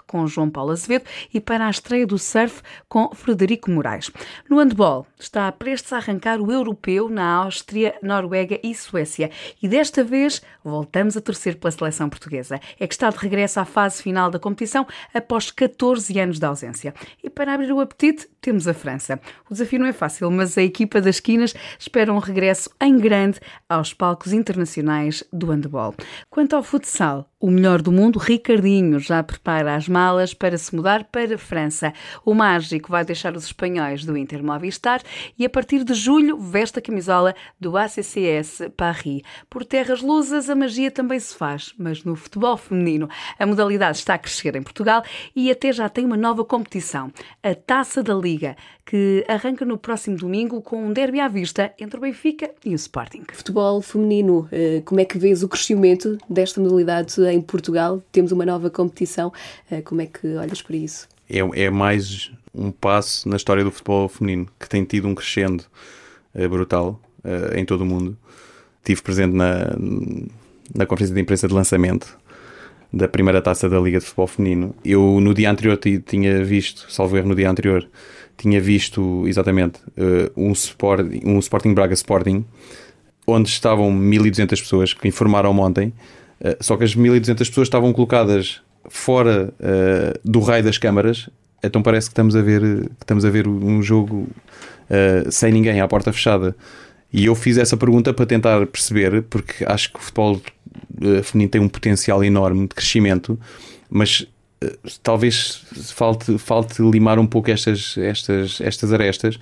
com 0.06 0.26
João 0.26 0.50
Paulo 0.50 0.72
Azevedo, 0.72 1.04
e 1.32 1.40
para 1.40 1.66
a 1.66 1.70
estreia 1.70 2.06
do 2.06 2.18
surf 2.18 2.62
com 2.88 3.10
Frederico 3.14 3.70
Moraes. 3.70 4.10
No 4.48 4.58
handball, 4.58 5.06
está 5.18 5.50
prestes 5.52 5.92
a 5.92 5.96
arrancar 5.96 6.40
o 6.40 6.50
europeu 6.50 7.08
na 7.08 7.34
Áustria, 7.34 7.94
Noruega 8.02 8.58
e 8.62 8.74
Suécia. 8.74 9.30
E 9.62 9.68
desta 9.68 10.04
vez 10.04 10.42
voltamos 10.62 11.16
a 11.16 11.20
torcer 11.20 11.56
pela 11.56 11.70
seleção 11.70 12.08
portuguesa. 12.08 12.60
É 12.78 12.86
que 12.86 12.94
está 12.94 13.10
de 13.10 13.18
regresso 13.18 13.60
à 13.60 13.64
fase 13.64 14.02
final 14.02 14.30
da 14.30 14.38
competição 14.38 14.86
após 15.12 15.50
14 15.50 16.18
anos 16.18 16.38
de 16.38 16.46
ausência. 16.46 16.94
E 17.22 17.30
para 17.30 17.54
abrir 17.54 17.72
o 17.72 17.80
apetite, 17.80 18.28
temos 18.40 18.68
a 18.68 18.74
França. 18.74 19.20
O 19.48 19.54
desafio 19.54 19.78
não 19.78 19.86
é 19.86 19.92
fácil, 19.92 20.30
mas 20.30 20.58
a 20.58 20.62
equipa 20.62 21.00
das 21.00 21.16
esquinas 21.16 21.54
espera 21.78 22.12
um 22.12 22.18
regresso 22.18 22.70
em 22.80 22.98
grande 22.98 23.40
aos 23.68 23.94
palcos 23.94 24.32
internacionais 24.32 25.24
do 25.32 25.46
handball. 25.46 25.94
Quanto 26.28 26.54
ao 26.56 26.62
futsal, 26.62 27.28
o 27.44 27.50
melhor 27.50 27.82
do 27.82 27.92
mundo, 27.92 28.18
Ricardinho, 28.18 28.98
já 28.98 29.22
prepara 29.22 29.74
as 29.74 29.86
malas 29.86 30.32
para 30.32 30.56
se 30.56 30.74
mudar 30.74 31.04
para 31.04 31.34
a 31.34 31.38
França. 31.38 31.92
O 32.24 32.32
mágico 32.32 32.90
vai 32.90 33.04
deixar 33.04 33.36
os 33.36 33.44
espanhóis 33.44 34.02
do 34.02 34.16
Inter 34.16 34.42
Movistar 34.42 35.02
e 35.38 35.44
a 35.44 35.50
partir 35.50 35.84
de 35.84 35.92
julho 35.92 36.38
veste 36.38 36.78
a 36.78 36.82
camisola 36.82 37.34
do 37.60 37.76
ACCS 37.76 38.70
Paris. 38.74 39.20
Por 39.50 39.62
terras 39.62 40.00
lusas 40.00 40.48
a 40.48 40.54
magia 40.54 40.90
também 40.90 41.20
se 41.20 41.36
faz, 41.36 41.74
mas 41.78 42.02
no 42.02 42.16
futebol 42.16 42.56
feminino 42.56 43.10
a 43.38 43.44
modalidade 43.44 43.98
está 43.98 44.14
a 44.14 44.18
crescer 44.18 44.56
em 44.56 44.62
Portugal 44.62 45.04
e 45.36 45.50
até 45.50 45.70
já 45.70 45.86
tem 45.90 46.06
uma 46.06 46.16
nova 46.16 46.46
competição, 46.46 47.12
a 47.42 47.54
Taça 47.54 48.02
da 48.02 48.14
Liga, 48.14 48.56
que 48.86 49.24
arranca 49.28 49.64
no 49.64 49.78
próximo 49.78 50.16
domingo 50.16 50.60
com 50.60 50.82
um 50.82 50.92
derby 50.92 51.20
à 51.20 51.28
vista 51.28 51.72
entre 51.78 51.96
o 51.96 52.00
Benfica 52.00 52.50
e 52.64 52.70
o 52.70 52.74
Sporting. 52.74 53.24
Futebol 53.32 53.80
feminino, 53.80 54.48
eh, 54.52 54.82
como 54.84 55.00
é 55.00 55.04
que 55.04 55.18
vês 55.18 55.42
o 55.42 55.48
crescimento 55.48 56.18
desta 56.28 56.60
modalidade 56.60 57.12
em 57.34 57.40
Portugal? 57.40 58.02
Temos 58.12 58.32
uma 58.32 58.46
nova 58.46 58.70
competição, 58.70 59.32
eh, 59.70 59.82
como 59.82 60.00
é 60.00 60.06
que 60.06 60.36
olhas 60.36 60.62
para 60.62 60.76
isso? 60.76 61.08
É, 61.28 61.38
é 61.38 61.70
mais 61.70 62.30
um 62.54 62.70
passo 62.70 63.28
na 63.28 63.36
história 63.36 63.64
do 63.64 63.70
futebol 63.70 64.08
feminino 64.08 64.46
que 64.58 64.68
tem 64.68 64.84
tido 64.84 65.08
um 65.08 65.14
crescendo 65.14 65.64
uh, 66.34 66.48
brutal 66.48 67.00
uh, 67.24 67.58
em 67.58 67.64
todo 67.64 67.80
o 67.80 67.86
mundo. 67.86 68.16
Estive 68.80 69.02
presente 69.02 69.34
na, 69.34 69.74
na 70.74 70.86
conferência 70.86 71.14
de 71.14 71.20
imprensa 71.20 71.48
de 71.48 71.54
lançamento 71.54 72.16
da 72.92 73.08
primeira 73.08 73.42
taça 73.42 73.68
da 73.68 73.80
Liga 73.80 73.98
de 73.98 74.04
Futebol 74.04 74.26
Feminino. 74.26 74.74
Eu 74.84 75.18
no 75.20 75.34
dia 75.34 75.50
anterior 75.50 75.78
tinha 76.06 76.44
visto, 76.44 76.86
salvo 76.92 77.16
erro 77.16 77.28
no 77.28 77.34
dia 77.34 77.50
anterior, 77.50 77.88
tinha 78.36 78.60
visto 78.60 79.26
exatamente 79.26 79.80
um, 80.36 80.52
sport, 80.52 81.06
um 81.24 81.38
Sporting 81.38 81.74
Braga 81.74 81.94
Sporting, 81.94 82.44
onde 83.26 83.48
estavam 83.48 83.90
1200 83.90 84.60
pessoas 84.60 84.92
que 84.92 85.08
informaram 85.08 85.58
ontem, 85.58 85.92
uh, 86.40 86.56
só 86.60 86.76
que 86.76 86.84
as 86.84 86.94
1200 86.94 87.48
pessoas 87.48 87.66
estavam 87.66 87.92
colocadas 87.92 88.60
fora 88.88 89.52
uh, 89.60 90.18
do 90.24 90.40
raio 90.40 90.62
das 90.62 90.78
câmaras, 90.78 91.28
então 91.62 91.82
parece 91.82 92.08
que 92.08 92.12
estamos 92.12 92.36
a 92.36 92.42
ver, 92.42 92.62
estamos 93.00 93.24
a 93.24 93.30
ver 93.30 93.48
um 93.48 93.82
jogo 93.82 94.28
sem 95.30 95.50
ninguém, 95.50 95.80
à 95.80 95.88
porta 95.88 96.12
fechada. 96.12 96.54
E 97.16 97.26
eu 97.26 97.34
fiz 97.36 97.56
essa 97.58 97.76
pergunta 97.76 98.12
para 98.12 98.26
tentar 98.26 98.66
perceber, 98.66 99.22
porque 99.30 99.64
acho 99.64 99.92
que 99.92 100.00
o 100.00 100.02
futebol 100.02 100.42
uh, 101.00 101.22
feminino 101.22 101.48
tem 101.48 101.60
um 101.60 101.68
potencial 101.68 102.24
enorme 102.24 102.62
de 102.62 102.74
crescimento, 102.74 103.38
mas 103.88 104.26
uh, 104.60 104.76
talvez 105.00 105.64
falte, 105.94 106.36
falte 106.38 106.82
limar 106.82 107.20
um 107.20 107.26
pouco 107.26 107.52
estas, 107.52 107.96
estas, 107.98 108.60
estas 108.60 108.92
arestas. 108.92 109.38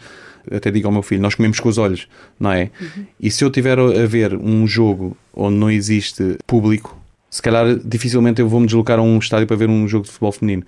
Até 0.50 0.70
digo 0.70 0.87
ao 0.87 0.92
meu 0.92 1.02
filho, 1.02 1.20
nós 1.20 1.35
comemos 1.35 1.61
com 1.61 1.68
os 1.68 1.78
olhos, 1.78 2.09
não 2.38 2.52
é? 2.52 2.70
Uhum. 2.81 3.07
E 3.20 3.31
se 3.31 3.44
eu 3.44 3.50
tiver 3.50 3.78
a 3.78 4.07
ver 4.07 4.35
um 4.35 4.66
jogo 4.66 5.16
onde 5.35 5.57
não 5.57 5.70
existe 5.70 6.37
público, 6.46 6.98
se 7.31 7.40
calhar 7.40 7.78
dificilmente 7.85 8.40
eu 8.40 8.48
vou 8.48 8.61
me 8.61 8.66
deslocar 8.66 8.98
a 8.98 9.02
um 9.02 9.18
estádio 9.18 9.46
para 9.46 9.57
ver 9.57 9.68
um 9.68 9.87
jogo 9.88 10.05
de 10.05 10.11
futebol 10.11 10.33
feminino. 10.33 10.64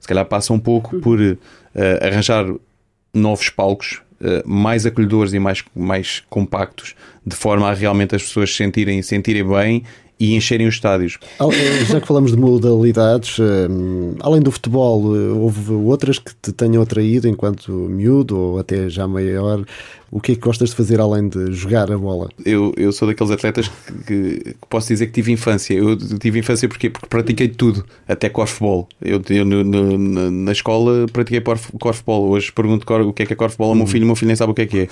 Se 0.00 0.08
calhar 0.08 0.24
passa 0.24 0.52
um 0.52 0.58
pouco 0.58 0.96
uhum. 0.96 1.02
por 1.02 1.20
uh, 1.20 1.36
arranjar 2.00 2.46
novos 3.12 3.50
palcos 3.50 4.00
uh, 4.20 4.48
mais 4.48 4.86
acolhedores 4.86 5.32
e 5.32 5.38
mais, 5.38 5.62
mais 5.74 6.22
compactos, 6.30 6.94
de 7.24 7.34
forma 7.36 7.68
a 7.68 7.74
realmente 7.74 8.14
as 8.14 8.22
pessoas 8.22 8.50
se 8.50 8.56
sentirem, 8.56 9.02
sentirem 9.02 9.46
bem 9.46 9.82
e 10.18 10.34
encherem 10.34 10.66
os 10.66 10.74
estádios. 10.74 11.18
Eh, 11.40 11.84
já 11.84 12.00
que 12.00 12.06
falamos 12.06 12.32
de 12.32 12.38
modalidades, 12.38 13.38
além 14.20 14.40
do 14.40 14.50
futebol, 14.50 15.02
houve 15.36 15.72
outras 15.72 16.18
que 16.18 16.32
te 16.40 16.52
tenham 16.52 16.82
atraído 16.82 17.28
enquanto 17.28 17.70
miúdo 17.72 18.38
ou 18.38 18.58
até 18.58 18.88
já 18.88 19.06
maior? 19.06 19.64
O 20.16 20.20
que 20.20 20.32
é 20.32 20.34
que 20.34 20.40
gostas 20.40 20.70
de 20.70 20.76
fazer 20.76 20.98
além 20.98 21.28
de 21.28 21.52
jogar 21.52 21.92
a 21.92 21.98
bola? 21.98 22.30
Eu, 22.42 22.72
eu 22.78 22.90
sou 22.90 23.06
daqueles 23.06 23.30
atletas 23.30 23.68
que, 23.68 23.92
que, 24.06 24.38
que 24.54 24.56
posso 24.66 24.88
dizer 24.88 25.08
que 25.08 25.12
tive 25.12 25.30
infância. 25.30 25.74
Eu 25.74 25.94
tive 25.94 26.38
infância 26.38 26.66
porquê? 26.66 26.88
porque 26.88 27.06
pratiquei 27.06 27.48
tudo, 27.48 27.84
até 28.08 28.30
corfball. 28.30 28.88
Eu, 28.98 29.20
eu 29.28 29.44
no, 29.44 29.62
no, 29.62 30.30
na 30.30 30.52
escola 30.52 31.04
pratiquei 31.12 31.42
corfball. 31.78 32.30
Hoje 32.30 32.50
pergunto 32.50 32.90
o 32.90 33.12
que 33.12 33.24
é 33.24 33.26
que 33.26 33.34
é 33.34 33.36
corfball 33.36 33.68
ao 33.68 33.74
meu 33.74 33.86
filho, 33.86 34.04
o 34.04 34.06
meu 34.06 34.16
filho 34.16 34.28
nem 34.28 34.36
sabe 34.36 34.52
o 34.52 34.54
que 34.54 34.62
é 34.62 34.66
que 34.66 34.78
é. 34.78 34.88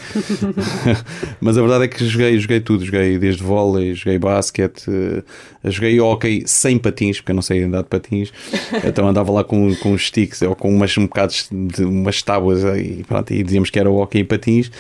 Mas 1.40 1.56
a 1.56 1.62
verdade 1.62 1.84
é 1.84 1.88
que 1.88 2.04
joguei, 2.06 2.38
joguei 2.38 2.60
tudo. 2.60 2.84
Joguei 2.84 3.16
desde 3.16 3.42
vôlei, 3.42 3.94
joguei 3.94 4.18
basquete, 4.18 4.90
uh, 4.90 5.70
joguei 5.70 5.98
hockey 6.00 6.42
sem 6.44 6.76
patins, 6.76 7.16
porque 7.16 7.32
eu 7.32 7.36
não 7.36 7.42
sei 7.42 7.62
andar 7.62 7.80
de 7.80 7.88
patins. 7.88 8.30
Então 8.84 9.08
andava 9.08 9.32
lá 9.32 9.42
com, 9.42 9.74
com 9.76 9.96
sticks 9.96 10.42
ou 10.42 10.54
com 10.54 10.68
umas, 10.70 10.98
um 10.98 11.06
bocados 11.06 11.48
de 11.50 11.82
umas 11.82 12.20
tábuas 12.22 12.62
e, 12.76 13.02
pronto, 13.08 13.32
e 13.32 13.42
dizíamos 13.42 13.70
que 13.70 13.78
era 13.78 13.90
hockey 13.90 14.18
em 14.18 14.24
patins. 14.24 14.70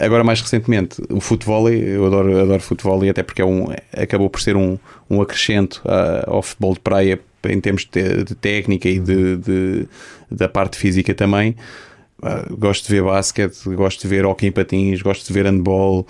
Agora, 0.00 0.24
mais 0.24 0.40
recentemente, 0.40 1.02
o 1.10 1.20
futebol, 1.20 1.68
eu 1.68 2.06
adoro, 2.06 2.40
adoro 2.40 2.60
futebol 2.60 3.04
e 3.04 3.10
até 3.10 3.22
porque 3.22 3.42
é 3.42 3.44
um, 3.44 3.66
acabou 3.92 4.30
por 4.30 4.40
ser 4.40 4.56
um, 4.56 4.78
um 5.10 5.20
acrescento 5.20 5.82
uh, 5.84 6.30
ao 6.30 6.42
futebol 6.42 6.72
de 6.72 6.80
praia 6.80 7.20
em 7.44 7.60
termos 7.60 7.86
de, 7.90 8.24
de 8.24 8.34
técnica 8.34 8.88
e 8.88 8.98
de, 8.98 9.36
de, 9.36 9.88
da 10.30 10.48
parte 10.48 10.78
física 10.78 11.14
também. 11.14 11.54
Uh, 12.18 12.56
gosto 12.56 12.86
de 12.86 12.92
ver 12.94 13.02
basquete, 13.02 13.62
gosto 13.74 14.00
de 14.00 14.08
ver 14.08 14.24
hockey 14.24 14.46
em 14.46 14.52
patins, 14.52 15.02
gosto 15.02 15.26
de 15.26 15.32
ver 15.32 15.44
handball. 15.44 16.06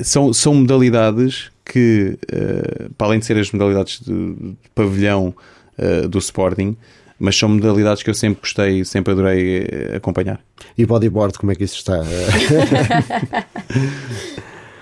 São, 0.00 0.32
são 0.32 0.54
modalidades 0.54 1.50
que, 1.64 2.18
uh, 2.32 2.92
para 2.98 3.06
além 3.08 3.18
de 3.18 3.26
ser 3.26 3.38
as 3.38 3.50
modalidades 3.50 4.00
de, 4.00 4.34
de 4.34 4.56
pavilhão 4.74 5.34
uh, 5.78 6.06
do 6.08 6.18
Sporting, 6.18 6.76
mas 7.18 7.36
são 7.36 7.48
modalidades 7.48 8.02
que 8.02 8.10
eu 8.10 8.14
sempre 8.14 8.40
gostei, 8.40 8.84
sempre 8.84 9.12
adorei 9.12 9.66
eh, 9.70 9.96
acompanhar. 9.96 10.38
E 10.76 10.84
bodyboard, 10.84 11.38
como 11.38 11.52
é 11.52 11.54
que 11.54 11.64
isso 11.64 11.76
está? 11.76 12.02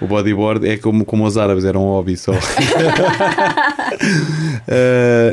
o 0.00 0.06
bodyboard 0.06 0.68
é 0.68 0.76
como, 0.76 1.04
como 1.04 1.24
os 1.24 1.36
árabes, 1.38 1.64
era 1.64 1.78
um 1.78 1.84
hobby 1.84 2.16
só. 2.16 2.32
uh, 2.32 2.36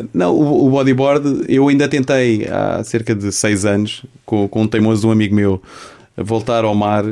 não, 0.13 0.35
o, 0.35 0.67
o, 0.67 0.69
bodyboard 0.69 1.45
eu 1.49 1.67
ainda 1.67 1.87
tentei 1.87 2.47
há 2.47 2.83
cerca 2.83 3.15
de 3.15 3.31
6 3.31 3.65
anos 3.65 4.05
com, 4.25 4.47
com 4.47 4.61
um 4.61 4.67
teimoso 4.67 5.01
de 5.01 5.07
um 5.07 5.11
amigo 5.11 5.33
meu 5.33 5.61
voltar 6.17 6.63
ao 6.63 6.75
mar. 6.75 7.05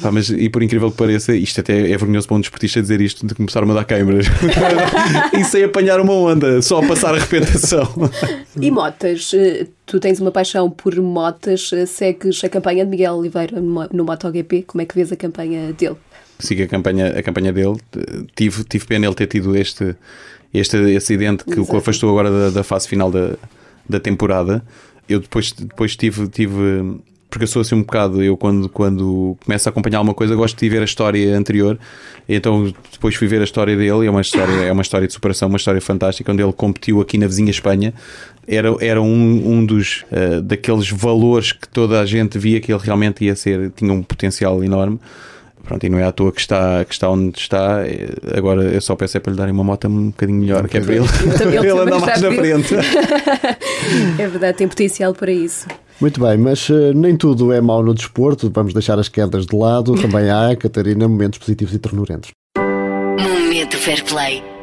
Pá, 0.00 0.10
mas, 0.10 0.28
e 0.28 0.48
por 0.48 0.62
incrível 0.62 0.90
que 0.90 0.96
pareça, 0.96 1.34
isto 1.34 1.60
até 1.60 1.90
é 1.90 1.96
vergonhoso 1.96 2.26
para 2.26 2.36
um 2.36 2.40
desportista 2.40 2.80
dizer 2.80 3.00
isto, 3.00 3.26
de 3.26 3.34
começar 3.34 3.62
a 3.62 3.66
dar 3.66 3.84
câimbras 3.84 4.26
e 5.38 5.44
sem 5.44 5.64
apanhar 5.64 6.00
uma 6.00 6.12
onda, 6.12 6.60
só 6.62 6.82
a 6.82 6.86
passar 6.86 7.14
a 7.14 7.18
arrebentação. 7.18 7.88
E 8.60 8.70
motas? 8.70 9.32
Eh, 9.34 9.66
tu 9.86 10.00
tens 10.00 10.20
uma 10.20 10.32
paixão 10.32 10.68
por 10.70 10.94
motas, 10.96 11.70
eh, 11.72 11.86
segues 11.86 12.42
a 12.42 12.48
campanha 12.48 12.84
de 12.84 12.90
Miguel 12.90 13.14
Oliveira 13.14 13.60
no 13.60 14.04
MotoGP, 14.04 14.62
como 14.62 14.82
é 14.82 14.84
que 14.84 14.94
vês 14.94 15.12
a 15.12 15.16
campanha 15.16 15.72
dele? 15.72 15.96
Sigo 16.38 16.64
a 16.64 16.66
campanha, 16.66 17.16
a 17.16 17.22
campanha 17.22 17.52
dele, 17.52 17.76
tive, 18.34 18.64
tive 18.64 18.86
pena 18.86 19.06
ele 19.06 19.14
ter 19.14 19.28
tido 19.28 19.56
este, 19.56 19.94
este 20.52 20.76
acidente 20.96 21.44
que 21.44 21.52
Exato. 21.52 21.72
o 21.72 21.78
afastou 21.78 22.10
agora 22.10 22.30
da, 22.30 22.50
da 22.50 22.64
fase 22.64 22.88
final 22.88 23.10
da, 23.10 23.36
da 23.88 24.00
temporada. 24.00 24.64
Eu 25.08 25.20
depois, 25.20 25.52
depois 25.52 25.94
tive, 25.94 26.26
tive 26.28 27.00
porque 27.34 27.42
eu 27.42 27.48
sou 27.48 27.62
assim 27.62 27.74
um 27.74 27.82
bocado, 27.82 28.22
eu 28.22 28.36
quando, 28.36 28.68
quando 28.68 29.36
começo 29.44 29.68
a 29.68 29.70
acompanhar 29.70 29.98
alguma 29.98 30.14
coisa 30.14 30.36
gosto 30.36 30.56
de 30.56 30.68
ver 30.68 30.82
a 30.82 30.84
história 30.84 31.36
anterior, 31.36 31.76
então 32.28 32.72
depois 32.92 33.16
fui 33.16 33.26
ver 33.26 33.40
a 33.40 33.44
história 33.44 33.76
dele, 33.76 34.06
é 34.06 34.10
uma 34.10 34.20
história, 34.20 34.52
é 34.52 34.70
uma 34.70 34.82
história 34.82 35.04
de 35.08 35.12
superação, 35.12 35.48
uma 35.48 35.56
história 35.56 35.80
fantástica, 35.80 36.30
onde 36.30 36.44
ele 36.44 36.52
competiu 36.52 37.00
aqui 37.00 37.18
na 37.18 37.26
vizinha 37.26 37.50
Espanha, 37.50 37.92
era, 38.46 38.68
era 38.80 39.02
um, 39.02 39.52
um 39.52 39.66
dos 39.66 40.04
uh, 40.12 40.40
daqueles 40.42 40.88
valores 40.88 41.50
que 41.50 41.66
toda 41.66 42.00
a 42.00 42.06
gente 42.06 42.38
via 42.38 42.60
que 42.60 42.72
ele 42.72 42.80
realmente 42.80 43.24
ia 43.24 43.34
ser, 43.34 43.72
tinha 43.74 43.92
um 43.92 44.00
potencial 44.04 44.62
enorme. 44.62 45.00
Pronto, 45.64 45.84
e 45.84 45.88
não 45.88 45.98
é 45.98 46.04
à 46.04 46.12
toa 46.12 46.30
que 46.30 46.40
está, 46.40 46.84
que 46.84 46.92
está 46.92 47.10
onde 47.10 47.38
está. 47.38 47.78
Agora 48.36 48.62
eu 48.62 48.80
só 48.80 48.94
peço 48.94 49.16
é 49.16 49.20
para 49.20 49.32
lhe 49.32 49.38
darem 49.38 49.52
uma 49.52 49.64
moto 49.64 49.88
um 49.88 50.08
bocadinho 50.08 50.40
melhor, 50.40 50.68
que 50.68 50.76
é 50.76 50.80
para 50.80 50.94
ele, 50.94 51.06
ele 51.58 51.70
andar 51.70 52.00
mais 52.00 52.20
na 52.20 52.32
frente. 52.32 52.74
é 54.18 54.26
verdade, 54.26 54.58
tem 54.58 54.68
potencial 54.68 55.14
para 55.14 55.32
isso. 55.32 55.66
Muito 56.00 56.20
bem, 56.20 56.36
mas 56.36 56.68
uh, 56.68 56.92
nem 56.94 57.16
tudo 57.16 57.52
é 57.52 57.60
mau 57.60 57.82
no 57.82 57.94
desporto, 57.94 58.50
vamos 58.52 58.72
deixar 58.72 58.98
as 58.98 59.08
quedas 59.08 59.46
de 59.46 59.56
lado. 59.56 59.94
Também 60.00 60.28
há, 60.30 60.54
Catarina, 60.56 61.08
momentos 61.08 61.38
positivos 61.38 61.74
e 61.74 61.78
ternurentos. 61.78 62.30
Momento 63.18 63.76
Fair 63.78 64.04
Play 64.04 64.54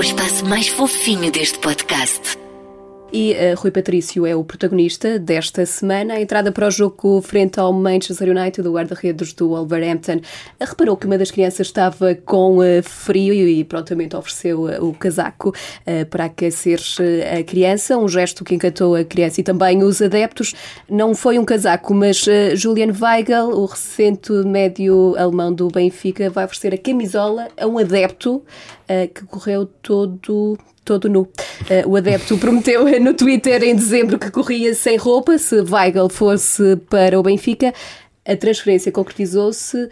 o 0.00 0.02
espaço 0.02 0.46
mais 0.46 0.66
fofinho 0.66 1.30
deste 1.30 1.58
podcast. 1.58 2.38
E 3.12 3.32
uh, 3.32 3.60
Rui 3.60 3.72
Patrício 3.72 4.24
é 4.24 4.36
o 4.36 4.44
protagonista 4.44 5.18
desta 5.18 5.66
semana. 5.66 6.14
A 6.14 6.20
entrada 6.20 6.52
para 6.52 6.68
o 6.68 6.70
jogo 6.70 7.20
frente 7.20 7.58
ao 7.58 7.72
Manchester 7.72 8.28
United, 8.28 8.62
do 8.62 8.72
guarda-redes 8.72 9.32
do 9.32 9.48
Wolverhampton, 9.48 10.20
reparou 10.60 10.96
que 10.96 11.06
uma 11.06 11.18
das 11.18 11.32
crianças 11.32 11.66
estava 11.66 12.14
com 12.14 12.58
uh, 12.58 12.82
frio 12.84 13.34
e 13.34 13.64
prontamente 13.64 14.14
ofereceu 14.14 14.66
uh, 14.66 14.88
o 14.88 14.94
casaco 14.94 15.52
para 16.08 16.26
aquecer 16.26 16.80
a 17.36 17.42
criança, 17.42 17.96
um 17.96 18.08
gesto 18.08 18.44
que 18.44 18.54
encantou 18.54 18.94
a 18.94 19.04
criança 19.04 19.40
e 19.40 19.44
também 19.44 19.82
os 19.82 20.00
adeptos. 20.00 20.54
Não 20.88 21.14
foi 21.14 21.38
um 21.38 21.44
casaco, 21.44 21.92
mas 21.94 22.24
Julian 22.54 22.92
Weigel, 22.98 23.48
o 23.48 23.64
recente 23.66 24.32
médio 24.32 25.16
alemão 25.16 25.52
do 25.52 25.68
Benfica, 25.68 26.30
vai 26.30 26.44
oferecer 26.44 26.74
a 26.74 26.78
camisola 26.78 27.48
a 27.58 27.66
um 27.66 27.78
adepto 27.78 28.42
que 29.14 29.24
correu 29.24 29.66
todo 29.66 30.58
todo 30.84 31.08
nu. 31.08 31.22
Uh, 31.22 31.88
o 31.88 31.96
adepto 31.96 32.36
prometeu 32.38 32.84
no 33.00 33.14
Twitter 33.14 33.62
em 33.62 33.76
dezembro 33.76 34.18
que 34.18 34.30
corria 34.30 34.74
sem 34.74 34.96
roupa 34.96 35.38
se 35.38 35.60
Weigl 35.60 36.08
fosse 36.08 36.76
para 36.88 37.18
o 37.18 37.22
Benfica. 37.22 37.72
A 38.22 38.36
transferência 38.36 38.92
concretizou-se, 38.92 39.76
uh, 39.76 39.90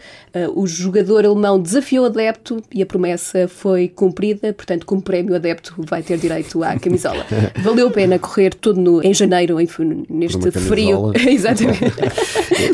o 0.55 0.67
jogador 0.67 1.25
alemão 1.25 1.59
desafiou 1.59 2.03
o 2.05 2.07
adepto 2.07 2.61
e 2.71 2.79
a 2.79 2.85
promessa 2.85 3.47
foi 3.47 3.87
cumprida, 3.87 4.53
portanto, 4.53 4.85
como 4.85 5.01
prémio, 5.01 5.33
o 5.33 5.35
adepto 5.35 5.73
vai 5.79 6.03
ter 6.03 6.19
direito 6.19 6.63
à 6.63 6.77
camisola. 6.79 7.25
Valeu 7.63 7.87
a 7.87 7.91
pena 7.91 8.19
correr 8.19 8.53
todo 8.53 8.79
no, 8.79 9.03
em 9.03 9.15
janeiro, 9.15 9.59
enfim, 9.59 10.05
neste 10.07 10.51
frio. 10.51 11.11
Exatamente. 11.27 11.79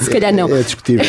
Se 0.02 0.10
calhar 0.10 0.34
não. 0.34 0.54
É, 0.54 0.60
é 0.60 0.64
discutível. 0.64 1.06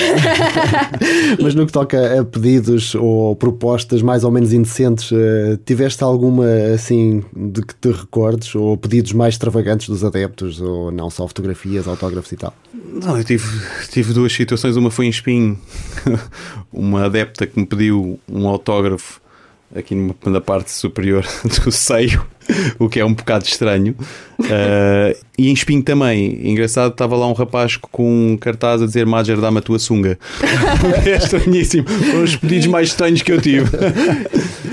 Mas 1.42 1.54
no 1.56 1.66
que 1.66 1.72
toca 1.72 2.20
a 2.20 2.24
pedidos 2.24 2.94
ou 2.94 3.34
propostas 3.34 4.00
mais 4.00 4.22
ou 4.22 4.30
menos 4.30 4.52
indecentes, 4.52 5.10
uh, 5.10 5.56
tiveste 5.64 6.04
alguma 6.04 6.46
assim 6.72 7.24
de 7.34 7.62
que 7.62 7.74
te 7.74 7.90
recordes 7.90 8.54
ou 8.54 8.76
pedidos 8.76 9.12
mais 9.12 9.34
extravagantes 9.34 9.88
dos 9.88 10.04
adeptos 10.04 10.60
ou 10.60 10.92
não 10.92 11.10
só 11.10 11.26
fotografias, 11.26 11.88
autógrafos 11.88 12.30
e 12.30 12.36
tal? 12.36 12.54
Não, 12.72 13.18
eu 13.18 13.24
tive, 13.24 13.44
tive 13.90 14.12
duas 14.12 14.35
situações. 14.36 14.76
Uma 14.76 14.90
foi 14.90 15.06
em 15.06 15.10
Espinho, 15.10 15.58
uma 16.72 17.06
adepta 17.06 17.46
que 17.46 17.58
me 17.58 17.66
pediu 17.66 18.18
um 18.28 18.46
autógrafo 18.46 19.20
aqui 19.74 19.94
na 20.24 20.40
parte 20.40 20.70
superior 20.70 21.26
do 21.64 21.72
seio, 21.72 22.24
o 22.78 22.88
que 22.88 23.00
é 23.00 23.04
um 23.04 23.12
bocado 23.12 23.44
estranho. 23.44 23.94
Uh, 24.38 25.16
e 25.36 25.48
em 25.48 25.52
Espinho 25.52 25.82
também, 25.82 26.48
engraçado, 26.48 26.92
estava 26.92 27.16
lá 27.16 27.26
um 27.26 27.32
rapaz 27.32 27.76
com 27.76 28.32
um 28.32 28.36
cartaz 28.36 28.82
a 28.82 28.86
dizer 28.86 29.04
Major, 29.06 29.40
dá-me 29.40 29.58
a 29.58 29.62
tua 29.62 29.78
sunga. 29.78 30.18
é 31.04 31.16
estranhíssimo. 31.16 31.88
Foram 31.88 32.24
os 32.24 32.36
pedidos 32.36 32.66
mais 32.66 32.88
estranhos 32.88 33.22
que 33.22 33.32
eu 33.32 33.40
tive. 33.40 33.68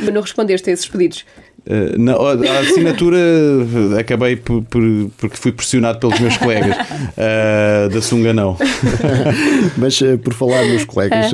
Mas 0.04 0.14
não 0.14 0.22
respondeste 0.22 0.70
a 0.70 0.74
esses 0.74 0.88
pedidos? 0.88 1.26
Uh, 1.66 1.98
na, 1.98 2.14
a 2.14 2.60
assinatura 2.60 3.18
acabei 3.98 4.36
por, 4.36 4.62
por, 4.64 4.82
porque 5.18 5.38
fui 5.38 5.52
pressionado 5.52 5.98
pelos 5.98 6.20
meus 6.20 6.36
colegas. 6.38 6.76
Uh, 6.78 7.90
da 7.90 8.02
Sunga, 8.02 8.34
não. 8.34 8.58
Mas 9.78 10.00
uh, 10.02 10.18
por 10.18 10.34
falar 10.34 10.66
nos 10.66 10.84
colegas, 10.84 11.32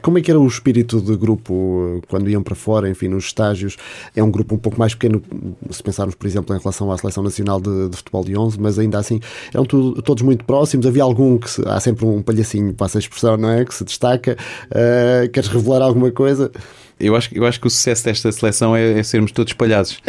como 0.00 0.18
é 0.18 0.20
que 0.20 0.30
era 0.30 0.40
o 0.40 0.46
espírito 0.46 1.00
de 1.00 1.16
grupo 1.16 2.02
quando 2.08 2.28
iam 2.28 2.42
para 2.42 2.56
fora, 2.56 2.88
enfim, 2.88 3.08
nos 3.08 3.26
estágios? 3.26 3.76
É 4.16 4.22
um 4.22 4.30
grupo 4.30 4.54
um 4.54 4.58
pouco 4.58 4.78
mais 4.78 4.94
pequeno, 4.94 5.22
se 5.70 5.82
pensarmos, 5.82 6.14
por 6.14 6.26
exemplo, 6.26 6.54
em 6.56 6.58
relação 6.58 6.90
à 6.90 6.98
Seleção 6.98 7.22
Nacional 7.22 7.60
de, 7.60 7.88
de 7.88 7.96
Futebol 7.96 8.24
de 8.24 8.36
11, 8.36 8.60
mas 8.60 8.78
ainda 8.78 8.98
assim 8.98 9.20
eram 9.54 9.64
tudo, 9.64 10.02
todos 10.02 10.22
muito 10.22 10.44
próximos. 10.44 10.86
Havia 10.86 11.04
algum 11.04 11.38
que 11.38 11.48
se, 11.48 11.62
há 11.68 11.78
sempre 11.78 12.04
um 12.04 12.20
palhacinho, 12.20 12.74
passa 12.74 12.98
a 12.98 13.00
expressão, 13.00 13.36
não 13.36 13.50
é? 13.50 13.64
Que 13.64 13.74
se 13.74 13.84
destaca. 13.84 14.36
queres 15.32 15.48
revelar 15.48 15.82
alguma 15.82 16.10
coisa? 16.10 16.50
Eu 17.02 17.16
acho, 17.16 17.34
eu 17.34 17.44
acho 17.44 17.60
que 17.60 17.66
o 17.66 17.70
sucesso 17.70 18.04
desta 18.04 18.30
seleção 18.30 18.76
é, 18.76 19.00
é 19.00 19.02
sermos 19.02 19.32
todos 19.32 19.52
palhaços. 19.52 20.00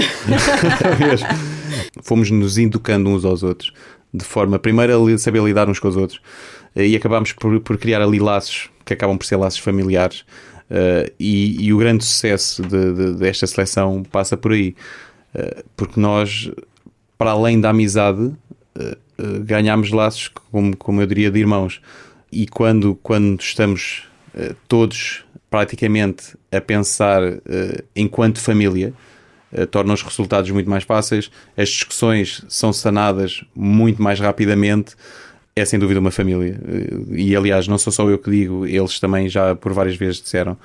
Fomos 2.03 2.29
nos 2.29 2.59
educando 2.59 3.09
uns 3.09 3.25
aos 3.25 3.41
outros, 3.41 3.73
de 4.13 4.23
forma, 4.23 4.59
primeiro, 4.59 5.07
a 5.07 5.17
saber 5.17 5.43
lidar 5.43 5.67
uns 5.67 5.79
com 5.79 5.87
os 5.87 5.97
outros, 5.97 6.21
eh, 6.75 6.87
e 6.87 6.95
acabámos 6.95 7.31
por, 7.31 7.59
por 7.61 7.77
criar 7.79 8.01
ali 8.01 8.19
laços 8.19 8.69
que 8.85 8.93
acabam 8.93 9.17
por 9.17 9.25
ser 9.25 9.37
laços 9.37 9.59
familiares. 9.59 10.23
Uh, 10.69 11.11
e, 11.19 11.65
e, 11.65 11.73
o 11.73 11.77
grande 11.77 12.03
sucesso 12.03 12.61
de, 12.61 12.93
de, 12.93 13.13
desta 13.15 13.45
seleção 13.45 14.03
passa 14.03 14.35
por 14.37 14.53
aí, 14.53 14.75
uh, 15.35 15.63
porque 15.75 15.99
nós, 15.99 16.49
para 17.17 17.31
além 17.31 17.59
da 17.59 17.69
amizade, 17.69 18.21
uh, 18.21 18.97
ganhámos 19.43 19.91
laços, 19.91 20.29
como, 20.51 20.75
como 20.77 21.01
eu 21.01 21.07
diria, 21.07 21.29
de 21.29 21.39
irmãos. 21.39 21.81
E 22.31 22.47
quando, 22.47 22.95
quando 23.03 23.39
estamos 23.39 24.03
todos 24.67 25.22
praticamente 25.53 26.35
a 26.51 26.59
pensar 26.59 27.21
enquanto 27.95 28.39
família, 28.39 28.91
torna 29.69 29.93
os 29.93 30.01
resultados 30.01 30.49
muito 30.49 30.67
mais 30.67 30.83
fáceis, 30.83 31.29
as 31.55 31.69
discussões 31.69 32.43
são 32.49 32.73
sanadas 32.73 33.45
muito 33.55 34.01
mais 34.01 34.19
rapidamente 34.19 34.95
é 35.55 35.63
sem 35.63 35.77
dúvida 35.77 35.99
uma 35.99 36.09
família. 36.09 36.59
E 37.11 37.35
aliás, 37.35 37.67
não 37.67 37.77
sou 37.77 37.93
só 37.93 38.09
eu 38.09 38.17
que 38.17 38.31
digo, 38.31 38.65
eles 38.65 38.99
também 38.99 39.29
já 39.29 39.55
por 39.55 39.71
várias 39.73 39.95
vezes 39.95 40.19
disseram. 40.19 40.57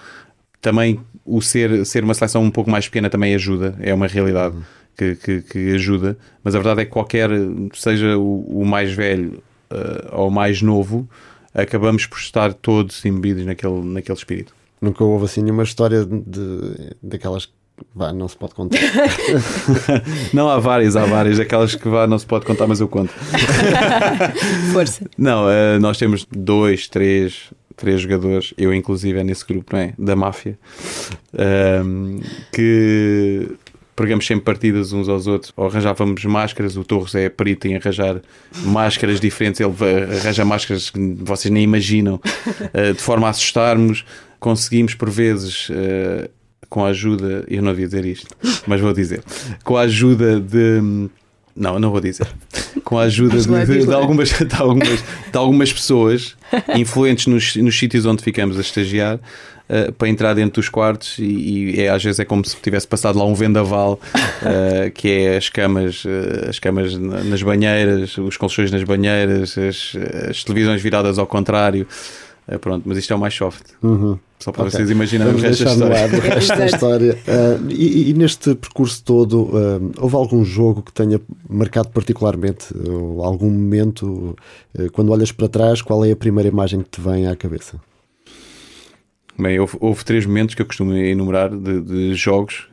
Também 0.62 0.98
o 1.22 1.42
ser, 1.42 1.84
ser 1.84 2.02
uma 2.02 2.14
seleção 2.14 2.42
um 2.42 2.50
pouco 2.50 2.70
mais 2.70 2.86
pequena 2.86 3.10
também 3.10 3.34
ajuda, 3.34 3.76
é 3.80 3.92
uma 3.92 4.06
realidade 4.06 4.56
uhum. 4.56 4.62
que, 4.96 5.16
que, 5.16 5.42
que, 5.42 5.74
ajuda. 5.74 6.16
Mas 6.42 6.54
a 6.54 6.58
verdade 6.58 6.80
é 6.80 6.84
que 6.86 6.90
qualquer, 6.90 7.28
seja 7.74 8.16
o, 8.16 8.62
o 8.62 8.64
mais 8.64 8.90
velho 8.90 9.42
uh, 9.70 10.16
ou 10.16 10.28
o 10.28 10.30
mais 10.30 10.62
novo, 10.62 11.06
acabamos 11.54 12.06
por 12.06 12.18
estar 12.18 12.54
todos 12.54 13.04
imbebidos 13.04 13.44
naquele, 13.44 13.82
naquele 13.84 14.16
espírito. 14.16 14.54
Nunca 14.80 15.04
houve 15.04 15.24
assim 15.24 15.42
nenhuma 15.42 15.62
história 15.62 16.04
de, 16.04 16.94
daquelas 17.02 17.48
Vá, 17.94 18.12
não 18.12 18.26
se 18.26 18.36
pode 18.36 18.54
contar. 18.54 18.78
não, 20.34 20.48
há 20.48 20.58
várias, 20.58 20.96
há 20.96 21.04
várias. 21.04 21.38
Aquelas 21.38 21.76
que 21.76 21.88
vá, 21.88 22.06
não 22.06 22.18
se 22.18 22.26
pode 22.26 22.44
contar, 22.44 22.66
mas 22.66 22.80
eu 22.80 22.88
conto. 22.88 23.12
Força. 24.72 25.08
Não, 25.16 25.46
uh, 25.46 25.78
nós 25.80 25.96
temos 25.96 26.26
dois, 26.30 26.88
três, 26.88 27.52
três 27.76 28.00
jogadores, 28.00 28.52
eu 28.58 28.74
inclusive 28.74 29.18
é 29.18 29.24
nesse 29.24 29.46
grupo, 29.46 29.74
não 29.74 29.80
é? 29.80 29.94
Da 29.96 30.16
máfia, 30.16 30.58
uh, 31.34 32.20
que 32.52 33.48
pregamos 33.94 34.26
sempre 34.26 34.44
partidas 34.44 34.92
uns 34.92 35.08
aos 35.08 35.26
outros, 35.26 35.52
ou 35.56 35.66
arranjávamos 35.66 36.24
máscaras, 36.24 36.76
o 36.76 36.84
Torres 36.84 37.16
é 37.16 37.28
perito 37.28 37.66
em 37.66 37.76
arranjar 37.76 38.20
máscaras 38.62 39.18
diferentes, 39.18 39.60
ele 39.60 39.74
arranja 40.20 40.44
máscaras 40.44 40.90
que 40.90 41.16
vocês 41.20 41.50
nem 41.50 41.64
imaginam, 41.64 42.14
uh, 42.16 42.92
de 42.92 43.00
forma 43.00 43.26
a 43.26 43.30
assustarmos. 43.30 44.04
Conseguimos, 44.38 44.94
por 44.94 45.10
vezes, 45.10 45.68
uh, 45.68 46.28
com 46.68 46.84
a 46.84 46.88
ajuda, 46.88 47.44
eu 47.48 47.62
não 47.62 47.72
devia 47.72 47.86
dizer 47.86 48.04
isto, 48.04 48.28
mas 48.66 48.80
vou 48.80 48.92
dizer, 48.92 49.22
com 49.64 49.76
a 49.76 49.82
ajuda 49.82 50.40
de. 50.40 51.08
Não, 51.56 51.76
não 51.78 51.90
vou 51.90 52.00
dizer. 52.00 52.28
Com 52.84 52.98
a 52.98 53.02
ajuda 53.02 53.36
de, 53.36 53.66
de, 53.66 53.86
de, 53.86 53.92
algumas, 53.92 54.28
de, 54.30 54.54
algumas, 54.54 55.04
de 55.32 55.36
algumas 55.36 55.72
pessoas 55.72 56.36
influentes 56.76 57.26
nos, 57.26 57.56
nos 57.56 57.76
sítios 57.76 58.06
onde 58.06 58.22
ficamos 58.22 58.56
a 58.56 58.60
estagiar, 58.60 59.18
uh, 59.68 59.92
para 59.92 60.08
entrar 60.08 60.34
dentro 60.34 60.60
dos 60.60 60.68
quartos 60.68 61.18
e, 61.18 61.24
e 61.24 61.80
é, 61.80 61.88
às 61.88 62.02
vezes 62.02 62.20
é 62.20 62.24
como 62.24 62.44
se 62.44 62.56
tivesse 62.56 62.86
passado 62.86 63.18
lá 63.18 63.24
um 63.24 63.34
vendaval, 63.34 64.00
uh, 64.14 64.90
que 64.92 65.08
é 65.08 65.36
as 65.36 65.48
camas, 65.48 66.04
uh, 66.04 66.48
as 66.48 66.58
camas 66.58 66.96
nas 66.96 67.42
banheiras, 67.42 68.16
os 68.16 68.36
colchões 68.36 68.70
nas 68.70 68.84
banheiras, 68.84 69.56
as, 69.58 69.92
as 70.30 70.44
televisões 70.44 70.80
viradas 70.80 71.18
ao 71.18 71.26
contrário. 71.26 71.86
Pronto, 72.56 72.88
mas 72.88 72.96
isto 72.96 73.12
é 73.12 73.16
o 73.16 73.18
mais 73.18 73.34
soft. 73.34 73.72
Uhum. 73.82 74.18
Só 74.38 74.52
para 74.52 74.62
okay. 74.62 74.72
vocês 74.72 74.90
imaginarem 74.90 75.34
o 75.34 75.38
resto 75.38 75.64
da 75.64 75.70
história. 75.72 76.06
o 76.06 76.20
resto 76.20 76.56
da 76.56 76.66
história. 76.66 77.18
Uh, 77.26 77.70
e, 77.70 78.10
e, 78.10 78.14
neste 78.14 78.54
percurso 78.54 79.02
todo, 79.02 79.42
uh, 79.42 79.92
houve 79.98 80.14
algum 80.14 80.44
jogo 80.44 80.80
que 80.82 80.92
tenha 80.92 81.20
marcado 81.48 81.88
particularmente? 81.88 82.72
Uh, 82.72 83.22
algum 83.22 83.50
momento, 83.50 84.36
quando 84.92 85.10
olhas 85.10 85.32
para 85.32 85.48
trás, 85.48 85.82
qual 85.82 86.04
é 86.04 86.12
a 86.12 86.16
primeira 86.16 86.48
imagem 86.48 86.80
que 86.80 86.88
te 86.88 87.00
vem 87.00 87.26
à 87.26 87.34
cabeça? 87.34 87.80
Bem, 89.36 89.58
houve, 89.58 89.76
houve 89.80 90.04
três 90.04 90.24
momentos 90.24 90.54
que 90.54 90.62
eu 90.62 90.66
costumo 90.66 90.94
enumerar 90.94 91.50
de, 91.50 91.80
de, 91.80 92.14
jogos 92.14 92.68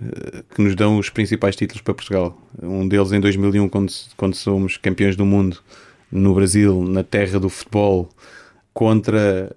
que 0.55 0.61
nos 0.63 0.75
dão 0.75 0.97
os 0.97 1.09
principais 1.09 1.55
títulos 1.55 1.81
para 1.81 1.93
Portugal. 1.93 2.35
Um 2.61 2.87
deles 2.87 3.11
em 3.11 3.19
2001, 3.19 3.69
quando, 3.69 3.91
quando 4.17 4.35
somos 4.35 4.77
campeões 4.77 5.15
do 5.15 5.25
mundo 5.25 5.57
no 6.11 6.33
Brasil, 6.33 6.83
na 6.83 7.03
terra 7.03 7.39
do 7.39 7.49
futebol, 7.49 8.09
contra 8.75 9.55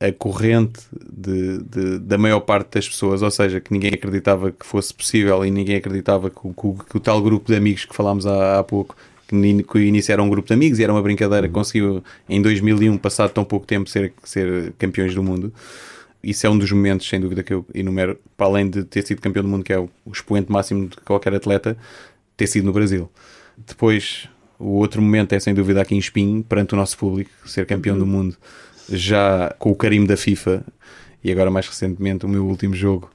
a 0.00 0.12
corrente 0.12 0.80
de, 0.92 1.58
de, 1.58 1.98
da 2.00 2.18
maior 2.18 2.40
parte 2.40 2.74
das 2.74 2.88
pessoas, 2.88 3.22
ou 3.22 3.30
seja, 3.30 3.60
que 3.60 3.70
ninguém 3.70 3.92
acreditava 3.94 4.50
que 4.50 4.66
fosse 4.66 4.92
possível 4.92 5.44
e 5.44 5.50
ninguém 5.50 5.76
acreditava 5.76 6.28
que, 6.28 6.40
que, 6.40 6.84
que 6.90 6.96
o 6.96 7.00
tal 7.00 7.22
grupo 7.22 7.46
de 7.52 7.56
amigos 7.56 7.84
que 7.84 7.94
falámos 7.94 8.26
há, 8.26 8.58
há 8.58 8.64
pouco, 8.64 8.96
que, 9.28 9.62
que 9.62 9.78
início 9.78 10.12
era 10.12 10.20
um 10.22 10.28
grupo 10.28 10.48
de 10.48 10.54
amigos 10.54 10.80
e 10.80 10.82
era 10.82 10.92
uma 10.92 11.02
brincadeira, 11.02 11.46
uhum. 11.46 11.52
conseguiu 11.52 12.04
em 12.28 12.42
2001, 12.42 12.98
passado 12.98 13.30
tão 13.30 13.44
pouco 13.44 13.64
tempo, 13.64 13.88
ser, 13.88 14.12
ser 14.24 14.72
campeões 14.78 15.14
do 15.14 15.22
mundo. 15.22 15.52
Isso 16.22 16.46
é 16.46 16.50
um 16.50 16.58
dos 16.58 16.72
momentos, 16.72 17.08
sem 17.08 17.20
dúvida, 17.20 17.42
que 17.42 17.52
eu 17.52 17.64
enumero, 17.72 18.18
para 18.36 18.46
além 18.46 18.68
de 18.68 18.84
ter 18.84 19.06
sido 19.06 19.20
campeão 19.20 19.42
do 19.44 19.48
mundo, 19.48 19.62
que 19.62 19.72
é 19.72 19.78
o, 19.78 19.88
o 20.04 20.12
expoente 20.12 20.50
máximo 20.50 20.88
de 20.88 20.96
qualquer 20.96 21.34
atleta, 21.34 21.76
ter 22.36 22.46
sido 22.46 22.64
no 22.64 22.72
Brasil. 22.72 23.08
Depois, 23.56 24.28
o 24.60 24.76
outro 24.76 25.00
momento 25.00 25.32
é 25.32 25.40
sem 25.40 25.54
dúvida 25.54 25.80
aqui 25.80 25.94
em 25.94 25.98
Espinho, 25.98 26.44
perante 26.44 26.74
o 26.74 26.76
nosso 26.76 26.96
público, 26.98 27.30
ser 27.46 27.66
campeão 27.66 27.94
uhum. 27.94 28.00
do 28.00 28.06
mundo 28.06 28.36
já 28.92 29.54
com 29.58 29.70
o 29.70 29.74
carimbo 29.74 30.06
da 30.06 30.16
FIFA 30.16 30.64
e 31.22 31.30
agora 31.30 31.50
mais 31.50 31.66
recentemente 31.66 32.26
o 32.26 32.28
meu 32.28 32.46
último 32.46 32.74
jogo 32.74 33.10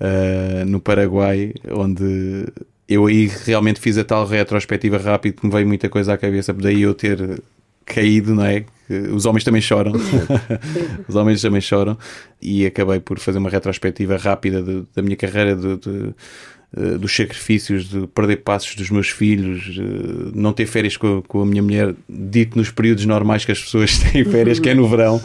uh, 0.00 0.64
no 0.66 0.80
Paraguai, 0.80 1.54
onde 1.70 2.46
eu 2.88 3.06
aí 3.06 3.30
realmente 3.44 3.80
fiz 3.80 3.96
a 3.96 4.04
tal 4.04 4.26
retrospectiva 4.26 4.98
rápida 4.98 5.36
que 5.36 5.46
me 5.46 5.52
veio 5.52 5.66
muita 5.66 5.88
coisa 5.88 6.14
à 6.14 6.18
cabeça, 6.18 6.52
daí 6.52 6.82
eu 6.82 6.94
ter 6.94 7.40
caído, 7.84 8.34
não 8.34 8.44
é? 8.44 8.64
Os 9.12 9.24
homens 9.24 9.44
também 9.44 9.60
choram, 9.60 9.92
os 11.08 11.14
homens 11.14 11.40
também 11.40 11.60
choram, 11.60 11.96
e 12.42 12.66
acabei 12.66 12.98
por 12.98 13.18
fazer 13.18 13.38
uma 13.38 13.48
retrospectiva 13.48 14.16
rápida 14.16 14.62
de, 14.62 14.82
da 14.94 15.02
minha 15.02 15.16
carreira, 15.16 15.54
de, 15.54 15.76
de 15.76 16.14
eh, 16.76 16.96
dos 16.98 17.14
sacrifícios 17.16 17.88
de 17.88 18.06
perder 18.06 18.36
passos 18.36 18.76
dos 18.76 18.90
meus 18.90 19.08
filhos, 19.08 19.76
uh, 19.76 20.30
não 20.32 20.52
ter 20.52 20.66
férias 20.66 20.96
com, 20.96 21.20
com, 21.20 21.42
a 21.42 21.46
minha 21.46 21.60
mulher, 21.60 21.96
dito 22.08 22.56
nos 22.56 22.70
períodos 22.70 23.04
normais 23.04 23.44
que 23.44 23.50
as 23.50 23.60
pessoas 23.60 23.98
têm 24.12 24.24
férias, 24.24 24.60
que 24.60 24.68
é 24.68 24.74
no 24.74 24.86
verão. 24.86 25.20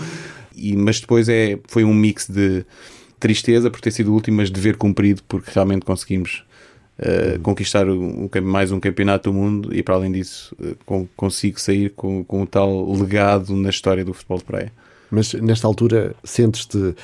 E, 0.55 0.75
mas 0.75 0.99
depois 0.99 1.29
é, 1.29 1.59
foi 1.67 1.83
um 1.83 1.93
mix 1.93 2.27
de 2.27 2.65
tristeza 3.19 3.69
por 3.69 3.79
ter 3.79 3.91
sido 3.91 4.09
o 4.09 4.15
último, 4.15 4.37
mas 4.37 4.49
dever 4.49 4.75
cumprido, 4.75 5.21
porque 5.27 5.51
realmente 5.53 5.85
conseguimos 5.85 6.43
uh, 6.97 7.39
conquistar 7.41 7.87
um, 7.87 8.27
mais 8.41 8.71
um 8.71 8.79
campeonato 8.79 9.29
do 9.29 9.33
mundo 9.37 9.69
e, 9.71 9.83
para 9.83 9.93
além 9.93 10.11
disso, 10.11 10.55
com, 10.83 11.07
consigo 11.15 11.61
sair 11.61 11.91
com, 11.91 12.23
com 12.23 12.41
um 12.41 12.45
tal 12.47 12.91
legado 12.91 13.55
na 13.55 13.69
história 13.69 14.03
do 14.03 14.15
futebol 14.15 14.39
de 14.39 14.45
praia. 14.45 14.73
Mas 15.11 15.31
nesta 15.35 15.67
altura 15.67 16.15
sentes-te 16.23 16.95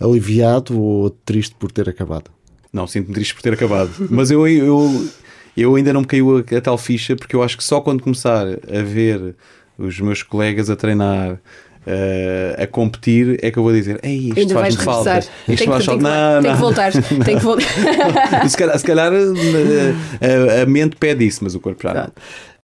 aliviado 0.00 0.76
ou 0.76 1.08
triste 1.10 1.54
por 1.56 1.70
ter 1.70 1.88
acabado? 1.88 2.35
Não, 2.76 2.86
sinto-me 2.86 3.14
triste 3.14 3.34
por 3.34 3.40
ter 3.40 3.54
acabado. 3.54 3.90
Mas 4.10 4.30
eu, 4.30 4.46
eu, 4.46 5.08
eu 5.56 5.74
ainda 5.76 5.94
não 5.94 6.02
me 6.02 6.06
caiu 6.06 6.36
a, 6.36 6.56
a, 6.56 6.60
tal 6.60 6.76
ficha 6.76 7.16
porque 7.16 7.34
eu 7.34 7.42
acho 7.42 7.56
que 7.56 7.64
só 7.64 7.80
quando 7.80 8.02
começar 8.02 8.46
a 8.46 8.82
ver 8.82 9.34
os 9.78 9.98
meus 9.98 10.22
colegas 10.22 10.68
a 10.68 10.76
treinar. 10.76 11.40
Uh, 11.88 12.60
a 12.60 12.66
competir 12.66 13.38
é 13.40 13.48
que 13.48 13.56
eu 13.56 13.62
vou 13.62 13.72
dizer 13.72 14.00
Ei, 14.02 14.32
isto 14.36 14.54
faz 14.54 14.74
falta 14.74 15.20
isto 15.46 15.66
faz 15.66 15.84
falta 15.84 16.02
não, 16.02 16.42
tem 16.42 16.52
que 16.52 16.60
voltar 16.60 16.92
tem 17.24 17.38
que 17.38 17.44
voltar 17.44 17.64
se 18.50 18.56
calhar, 18.56 18.76
se 18.76 18.84
calhar 18.84 19.12
a, 19.12 20.62
a, 20.62 20.66
mente 20.66 20.96
pede 20.96 21.24
isso 21.24 21.44
mas 21.44 21.54
o 21.54 21.60
corpo 21.60 21.80
já 21.80 21.94
não. 21.94 22.12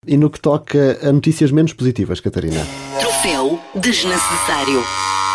e 0.09 0.17
no 0.17 0.29
que 0.29 0.41
toca 0.41 0.99
a 1.01 1.13
notícias 1.13 1.53
menos 1.53 1.73
positivas 1.73 2.19
Catarina 2.19 2.67
troféu 2.99 3.61
desnecessário 3.77 4.83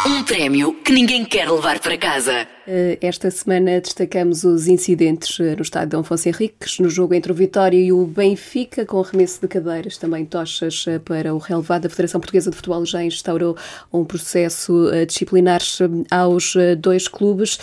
um 0.06 0.24
prémio 0.24 0.74
que 0.74 0.92
ninguém 0.92 1.24
quer 1.24 1.50
levar 1.50 1.80
para 1.80 1.96
casa. 1.96 2.48
Eh, 2.68 2.98
esta 3.02 3.30
semana 3.30 3.80
destacamos 3.80 4.44
os 4.44 4.68
incidentes 4.68 5.40
eh, 5.40 5.56
no 5.56 5.62
estádio 5.62 5.90
Dom 5.90 6.00
Afonso 6.00 6.28
Henriques, 6.28 6.80
no 6.80 6.90
jogo 6.90 7.14
entre 7.14 7.32
o 7.32 7.36
Vitória 7.36 7.78
e 7.78 7.92
o 7.92 8.06
Benfica, 8.06 8.84
com 8.84 9.00
arremesso 9.00 9.42
de 9.42 9.48
cadeiras, 9.48 9.98
também 9.98 10.26
tochas 10.26 10.86
eh, 10.88 10.98
para 10.98 11.36
o 11.36 11.38
relevado. 11.38 11.86
A 11.86 11.90
Federação 11.90 12.20
Portuguesa 12.20 12.50
de 12.50 12.56
Futebol 12.56 12.84
já 12.84 13.04
instaurou 13.04 13.56
um 13.94 14.04
processo 14.04 14.90
disciplinar 15.08 15.62
aos 16.10 16.56
dois 16.80 17.08
clubes. 17.08 17.60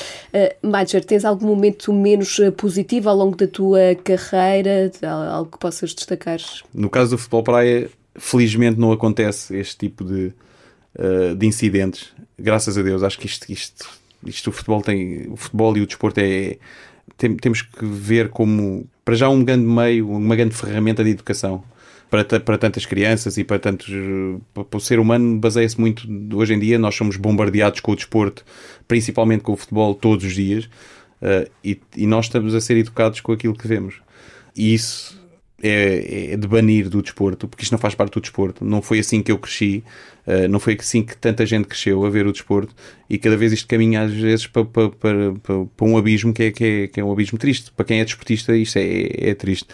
Major, 0.63 1.05
tens 1.05 1.25
algum 1.25 1.47
momento 1.47 1.93
menos 1.93 2.39
positivo 2.57 3.09
ao 3.09 3.17
longo 3.17 3.37
da 3.37 3.47
tua 3.47 3.97
carreira? 4.05 4.91
Algo 5.33 5.51
que 5.53 5.59
possas 5.59 5.95
destacar? 5.95 6.39
No 6.73 6.89
caso 6.89 7.13
do 7.13 7.19
futebol 7.19 7.43
praia, 7.43 7.91
felizmente 8.17 8.79
não 8.79 8.93
acontece 8.93 9.57
este 9.57 9.77
tipo 9.77 10.05
de 10.05 10.33
uh, 10.99 11.35
de 11.35 11.47
incidentes. 11.47 12.13
Graças 12.39 12.77
a 12.77 12.83
Deus, 12.83 13.03
acho 13.03 13.19
que 13.19 13.27
isto, 13.27 13.51
isto, 13.51 13.89
isto 14.25 14.51
o 14.51 14.53
futebol 14.53 14.83
tem, 14.83 15.29
o 15.29 15.37
futebol 15.37 15.77
e 15.77 15.81
o 15.81 15.87
desporto 15.87 16.21
é, 16.21 16.57
tem, 17.17 17.37
temos 17.37 17.63
que 17.63 17.85
ver 17.85 18.29
como 18.29 18.87
para 19.05 19.15
já 19.15 19.29
um 19.29 19.43
grande 19.43 19.65
meio, 19.65 20.11
uma 20.11 20.37
grande 20.37 20.55
ferramenta 20.55 21.03
de 21.03 21.11
educação. 21.11 21.65
para, 22.11 22.25
para 22.41 22.59
tantas 22.59 22.87
crianças 22.87 23.37
e 23.39 23.45
para 23.45 23.59
tantos. 23.59 23.89
Para, 24.55 24.65
para 24.65 24.77
o 24.77 24.81
ser 24.81 24.99
humano 24.99 25.39
baseia-se 25.39 25.79
muito. 25.79 26.07
Hoje 26.35 26.55
em 26.55 26.59
dia, 26.59 26.79
nós 26.79 26.95
somos 26.95 27.17
bombardeados 27.17 27.81
com 27.81 27.93
o 27.93 27.97
desporto, 27.97 28.45
principalmente 28.87 29.43
com 29.43 29.53
o 29.53 29.57
futebol, 29.57 29.95
todos 29.95 30.25
os 30.25 30.35
dias, 30.35 30.65
uh, 30.65 31.51
e, 31.63 31.81
e 31.97 32.07
nós 32.07 32.27
estamos 32.27 32.55
a 32.55 32.61
ser 32.61 32.77
educados 32.77 33.21
com 33.21 33.33
aquilo 33.33 33.55
que 33.55 33.67
vemos. 33.67 33.97
E 34.57 34.75
isso 34.75 35.18
é, 35.63 36.33
é, 36.33 36.37
de 36.37 36.47
banir 36.47 36.89
do 36.89 37.03
desporto, 37.03 37.49
porque 37.49 37.65
isto 37.65 37.73
não 37.73 37.79
faz 37.79 37.95
parte 37.95 38.15
do 38.15 38.21
desporto. 38.21 38.65
Não 38.65 38.81
foi 38.81 39.01
assim 39.01 39.23
que 39.23 39.33
eu 39.33 39.39
cresci, 39.39 39.83
uh, 40.27 40.49
não 40.49 40.61
foi 40.61 40.77
assim 40.79 41.03
que 41.03 41.17
tanta 41.17 41.45
gente 41.45 41.67
cresceu 41.67 42.05
a 42.05 42.11
ver 42.11 42.27
o 42.27 42.33
desporto, 42.33 42.75
e 43.11 43.19
cada 43.19 43.37
vez 43.37 43.53
isto 43.53 43.67
caminha 43.67 44.03
às 44.03 44.13
vezes 44.13 44.47
para, 44.47 44.65
para, 44.65 44.91
para, 44.91 45.33
para 45.33 45.87
um 45.87 45.97
abismo 45.97 46.33
que 46.33 46.45
é, 46.45 46.51
que, 46.51 46.65
é, 46.65 46.87
que 46.87 47.01
é 47.01 47.05
um 47.05 47.11
abismo 47.11 47.39
triste. 47.39 47.73
Para 47.73 47.85
quem 47.85 48.01
é 48.01 48.05
desportista, 48.05 48.57
isto 48.57 48.79
é, 48.79 49.31
é 49.31 49.35
triste. 49.35 49.67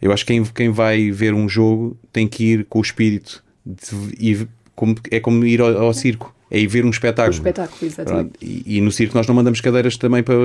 Eu 0.00 0.12
acho 0.12 0.24
que 0.24 0.32
quem, 0.32 0.44
quem 0.44 0.70
vai 0.70 1.10
ver 1.10 1.34
um 1.34 1.48
jogo 1.48 1.96
tem 2.12 2.26
que 2.28 2.44
ir 2.44 2.64
com 2.66 2.78
o 2.78 2.82
espírito, 2.82 3.42
de, 3.64 4.48
como, 4.74 4.94
é 5.10 5.20
como 5.20 5.44
ir 5.44 5.60
ao, 5.60 5.76
ao 5.76 5.94
circo 5.94 6.34
é 6.54 6.60
ir 6.60 6.66
ver 6.66 6.84
um 6.84 6.90
espetáculo. 6.90 7.34
Um 7.34 7.38
espetáculo, 7.38 7.86
exatamente. 7.86 8.32
E, 8.42 8.76
e, 8.76 8.80
no 8.82 8.92
circo 8.92 9.16
nós 9.16 9.26
não 9.26 9.34
mandamos 9.34 9.62
cadeiras 9.62 9.96
também 9.96 10.22
para, 10.22 10.36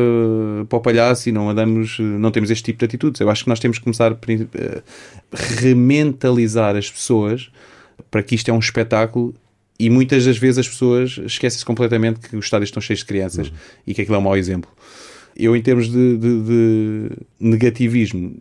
para 0.70 0.78
o 0.78 0.82
palhaço 0.82 1.28
e 1.28 1.34
não 1.34 1.46
mandamos, 1.46 2.00
não 2.00 2.32
temos 2.32 2.50
este 2.50 2.64
tipo 2.64 2.80
de 2.80 2.86
atitudes. 2.86 3.20
Eu 3.20 3.30
acho 3.30 3.44
que 3.44 3.50
nós 3.50 3.60
temos 3.60 3.78
que 3.78 3.84
começar 3.84 4.14
a 4.14 4.18
rementalizar 5.60 6.78
as 6.78 6.90
pessoas 6.90 7.52
para 8.10 8.24
que 8.24 8.36
isto 8.36 8.50
é 8.50 8.54
um 8.54 8.60
espetáculo 8.60 9.36
e 9.78 9.90
muitas 9.90 10.24
das 10.24 10.38
vezes 10.38 10.60
as 10.60 10.70
pessoas 10.70 11.20
esquecem-se 11.26 11.66
completamente 11.66 12.22
que 12.22 12.38
os 12.38 12.46
estádios 12.46 12.70
estão 12.70 12.82
cheios 12.82 13.02
de 13.02 13.06
crianças 13.06 13.50
uhum. 13.50 13.56
e 13.86 13.94
que 13.94 14.02
aquilo 14.02 14.16
é 14.16 14.20
um 14.20 14.24
mau 14.24 14.38
exemplo. 14.38 14.72
Eu, 15.36 15.58
em 15.58 15.62
termos 15.62 15.92
de, 15.92 16.18
de, 16.18 16.42
de 16.42 17.10
negativismo, 17.38 18.38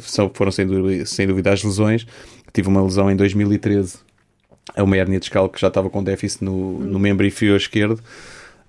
são, 0.00 0.30
foram 0.32 0.50
sem 0.50 0.66
dúvida, 0.66 1.04
sem 1.04 1.26
dúvida 1.26 1.52
as 1.52 1.62
lesões. 1.62 2.06
Tive 2.50 2.68
uma 2.68 2.82
lesão 2.82 3.10
em 3.10 3.14
2013 3.14 3.98
a 4.74 4.82
uma 4.82 4.96
hérnia 4.96 5.20
discal 5.20 5.48
que 5.48 5.60
já 5.60 5.68
estava 5.68 5.90
com 5.90 6.02
déficit 6.02 6.44
no, 6.44 6.78
no 6.80 6.98
membro 6.98 7.26
inferior 7.26 7.56
esquerdo 7.56 8.00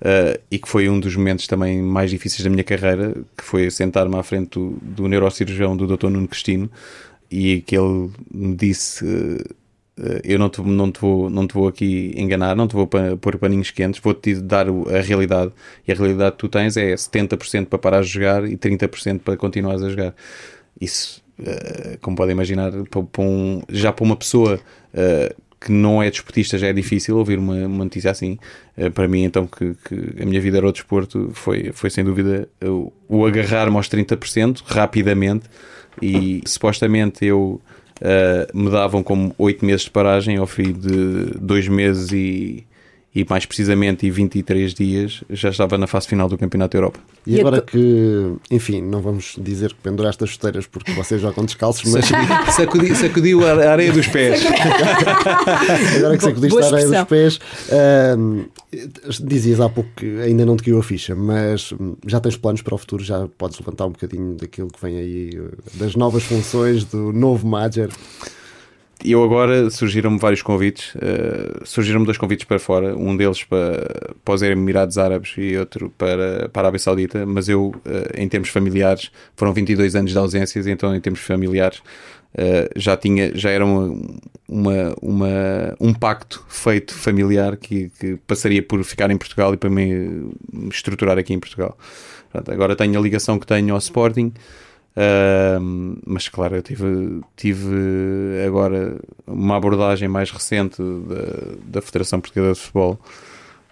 uh, 0.02 0.40
e 0.50 0.60
que 0.60 0.68
foi 0.68 0.90
um 0.90 1.00
dos 1.00 1.16
momentos 1.16 1.48
também 1.48 1.82
mais 1.82 2.10
difíceis 2.10 2.44
da 2.44 2.50
minha 2.50 2.64
carreira, 2.64 3.16
que 3.38 3.44
foi 3.44 3.70
sentar-me 3.72 4.16
à 4.16 4.24
frente 4.24 4.60
do, 4.60 4.78
do 4.82 5.08
neurocirurgião 5.08 5.76
do 5.76 5.88
Dr. 5.88 6.10
Nuno 6.10 6.28
Cristino 6.28 6.70
e 7.30 7.62
que 7.62 7.78
ele 7.78 8.12
me 8.32 8.56
disse 8.56 9.06
uh, 9.06 9.56
eu 10.24 10.38
não 10.38 10.50
te, 10.50 10.62
não, 10.62 10.92
te 10.92 11.00
vou, 11.00 11.30
não 11.30 11.48
te 11.48 11.54
vou 11.54 11.68
aqui 11.68 12.14
enganar, 12.18 12.56
não 12.56 12.68
te 12.68 12.76
vou 12.76 12.88
pôr 12.88 13.38
paninhos 13.38 13.72
quentes, 13.72 14.02
vou-te 14.02 14.36
dar 14.36 14.68
a 14.68 15.02
realidade. 15.02 15.54
E 15.88 15.92
a 15.92 15.96
realidade 15.96 16.34
que 16.34 16.40
tu 16.40 16.50
tens 16.50 16.76
é 16.76 16.94
70% 16.94 17.68
para 17.68 17.80
parar 17.80 18.02
de 18.02 18.08
jogar 18.08 18.46
e 18.46 18.58
30% 18.58 19.20
para 19.20 19.38
continuares 19.38 19.82
a 19.82 19.90
jogar. 19.90 20.14
Isso, 20.82 21.24
como 22.02 22.18
podem 22.18 22.34
imaginar, 22.34 22.74
para 22.92 23.24
um, 23.24 23.62
já 23.70 23.94
para 23.94 24.04
uma 24.04 24.18
pessoa 24.18 24.60
uh, 24.94 25.36
que 25.66 25.72
não 25.72 26.02
é 26.02 26.12
desportista 26.12 26.60
já 26.60 26.68
é 26.68 26.74
difícil 26.74 27.18
ouvir 27.18 27.40
uma, 27.40 27.56
uma 27.66 27.84
notícia 27.84 28.12
assim. 28.12 28.38
Uh, 28.78 28.92
para 28.92 29.08
mim, 29.08 29.24
então, 29.24 29.48
que, 29.48 29.76
que, 29.84 30.22
a 30.22 30.26
minha 30.26 30.40
vida 30.40 30.58
era 30.58 30.68
o 30.68 30.72
desporto, 30.72 31.32
foi, 31.34 31.72
foi 31.74 31.90
sem 31.90 32.04
dúvida 32.04 32.48
o, 32.64 32.94
o 33.10 33.26
agarrar-me 33.26 33.76
aos 33.76 33.90
30% 33.90 34.62
rapidamente 34.64 35.46
e 36.00 36.42
supostamente 36.46 37.26
eu 37.26 37.60
uh, 38.00 38.58
me 38.58 38.70
davam 38.70 39.02
como 39.02 39.34
8 39.40 39.66
meses 39.66 39.82
de 39.86 39.90
paragem 39.90 40.38
ao 40.38 40.46
fim 40.46 40.72
de 40.72 41.32
2 41.40 41.68
meses 41.68 42.12
e 42.12 42.64
e 43.16 43.26
mais 43.28 43.46
precisamente 43.46 44.06
em 44.06 44.12
23 44.12 44.74
dias 44.74 45.24
já 45.30 45.50
estava 45.50 45.78
na 45.78 45.88
fase 45.88 46.06
final 46.06 46.28
do 46.28 46.38
Campeonato 46.38 46.74
da 46.74 46.78
Europa. 46.80 47.00
E, 47.26 47.40
agora 47.40 47.62
que, 47.62 48.34
enfim, 48.52 48.82
não 48.82 49.02
vamos 49.02 49.36
dizer 49.38 49.70
que 49.70 49.80
penduraste 49.82 50.22
as 50.26 50.32
chuteiras 50.32 50.68
porque 50.68 50.92
vocês 50.92 51.22
jogam 51.22 51.46
descalços, 51.46 51.90
mas. 51.92 52.06
Sacudi, 52.54 52.94
sacudiu 52.94 53.48
a 53.48 53.72
areia 53.72 53.94
dos 53.94 54.08
pés. 54.08 54.44
agora 55.98 56.18
que 56.18 56.24
sacudiste 56.24 56.62
a 56.62 56.66
areia 56.66 56.88
dos 56.88 57.04
pés, 57.06 57.40
uh, 57.72 58.46
dizias 59.24 59.62
há 59.62 59.70
pouco 59.70 59.90
que 59.96 60.20
ainda 60.20 60.46
não 60.46 60.58
te 60.58 60.64
caiu 60.64 60.78
a 60.78 60.84
ficha, 60.84 61.16
mas 61.16 61.74
já 62.06 62.20
tens 62.20 62.36
planos 62.36 62.62
para 62.62 62.76
o 62.76 62.78
futuro? 62.78 63.02
Já 63.02 63.30
podes 63.38 63.58
levantar 63.58 63.86
um 63.86 63.92
bocadinho 63.92 64.36
daquilo 64.36 64.68
que 64.68 64.82
vem 64.82 64.98
aí, 64.98 65.42
das 65.76 65.96
novas 65.96 66.24
funções 66.24 66.84
do 66.84 67.14
novo 67.14 67.48
Major? 67.48 67.90
Eu 69.12 69.24
agora 69.24 69.70
surgiram-me 69.70 70.18
vários 70.18 70.42
convites, 70.42 70.96
uh, 70.96 71.66
surgiram-me 71.66 72.06
dois 72.06 72.18
convites 72.18 72.46
para 72.46 72.60
fora, 72.60 72.96
um 72.96 73.16
deles 73.16 73.44
para, 73.44 74.14
para 74.24 74.34
os 74.34 74.42
Emirados 74.42 74.98
Árabes 74.98 75.34
e 75.38 75.58
outro 75.58 75.92
para, 75.98 76.50
para 76.50 76.62
a 76.62 76.64
Arábia 76.64 76.80
Saudita, 76.80 77.26
mas 77.26 77.50
eu, 77.50 77.68
uh, 77.68 77.82
em 78.16 78.28
termos 78.28 78.50
familiares, 78.50 79.12
foram 79.36 79.54
22 79.54 79.96
anos 79.96 80.12
de 80.12 80.18
ausências, 80.18 80.68
então 80.68 80.96
em 80.96 81.02
termos 81.02 81.20
familiares 81.22 81.80
uh, 81.80 82.70
já 82.76 82.96
tinha, 82.96 83.36
já 83.36 83.50
era 83.50 83.66
uma, 83.66 83.96
uma, 84.48 84.96
uma, 85.02 85.76
um 85.80 85.94
pacto 85.94 86.46
feito 86.48 86.94
familiar 86.94 87.58
que, 87.58 87.92
que 88.00 88.18
passaria 88.28 88.62
por 88.62 88.84
ficar 88.84 89.10
em 89.12 89.18
Portugal 89.18 89.54
e 89.54 89.58
para 89.58 89.70
me 89.70 90.32
estruturar 90.70 91.18
aqui 91.18 91.34
em 91.34 91.40
Portugal. 91.40 91.78
Pronto, 92.32 92.52
agora 92.52 92.76
tenho 92.76 93.00
a 93.00 93.02
ligação 93.02 93.40
que 93.40 93.48
tenho 93.48 93.74
ao 93.74 93.80
Sporting, 93.80 94.34
Uh, 94.96 96.00
mas 96.06 96.30
claro, 96.30 96.56
eu 96.56 96.62
tive, 96.62 97.22
tive 97.36 97.76
agora 98.46 98.98
uma 99.28 99.58
abordagem 99.58 100.08
mais 100.08 100.32
recente 100.32 100.82
da, 100.82 101.80
da 101.80 101.82
Federação 101.82 102.22
Portuguesa 102.22 102.54
de 102.54 102.60
Futebol. 102.60 103.00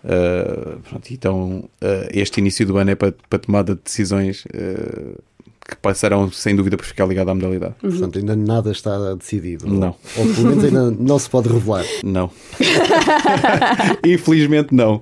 Uh, 0.04 0.80
pronto, 0.82 1.14
então, 1.14 1.70
uh, 1.82 2.10
este 2.12 2.40
início 2.40 2.66
do 2.66 2.78
ano 2.78 2.92
é 2.92 2.96
para, 2.96 3.14
para 3.30 3.40
tomada 3.40 3.74
de 3.74 3.82
decisões 3.82 4.46
ah, 4.54 5.18
que 5.66 5.76
passarão 5.78 6.32
sem 6.32 6.56
dúvida 6.56 6.76
por 6.76 6.86
ficar 6.86 7.06
ligado 7.06 7.30
à 7.30 7.36
modalidade. 7.36 7.76
Uhum. 7.84 7.90
Portanto, 7.92 8.20
ainda 8.20 8.36
nada 8.36 8.72
está 8.72 9.16
decidido. 9.16 9.68
Não. 9.68 9.96
Ou, 10.18 10.28
ou 10.28 10.34
pelo 10.34 10.48
menos 10.50 10.64
ainda 10.64 10.92
não 10.92 11.18
se 11.18 11.30
pode 11.30 11.50
revelar. 11.50 11.86
Não. 12.04 12.30
Infelizmente 14.06 14.74
não. 14.74 15.00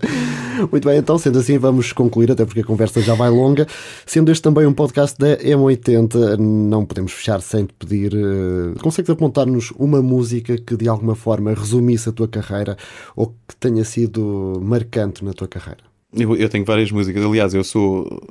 Muito 0.71 0.87
bem, 0.87 0.97
então, 0.97 1.17
sendo 1.17 1.39
assim, 1.39 1.57
vamos 1.57 1.91
concluir, 1.93 2.31
até 2.31 2.45
porque 2.45 2.59
a 2.59 2.63
conversa 2.63 3.01
já 3.01 3.15
vai 3.15 3.29
longa. 3.29 3.65
Sendo 4.05 4.31
este 4.31 4.41
também 4.41 4.65
um 4.65 4.73
podcast 4.73 5.17
da 5.17 5.37
M80, 5.37 6.37
não 6.37 6.85
podemos 6.85 7.11
fechar 7.13 7.41
sem 7.41 7.65
te 7.65 7.73
pedir. 7.73 8.13
Uh, 8.13 8.77
consegues 8.81 9.09
apontar-nos 9.09 9.71
uma 9.71 10.01
música 10.01 10.57
que 10.57 10.75
de 10.75 10.87
alguma 10.87 11.15
forma 11.15 11.53
resumisse 11.53 12.09
a 12.09 12.11
tua 12.11 12.27
carreira 12.27 12.77
ou 13.15 13.33
que 13.47 13.55
tenha 13.59 13.83
sido 13.83 14.59
marcante 14.61 15.23
na 15.23 15.33
tua 15.33 15.47
carreira? 15.47 15.91
Eu, 16.13 16.35
eu 16.35 16.49
tenho 16.49 16.65
várias 16.65 16.91
músicas. 16.91 17.23
Aliás, 17.23 17.53
eu 17.53 17.63
sou, 17.63 18.21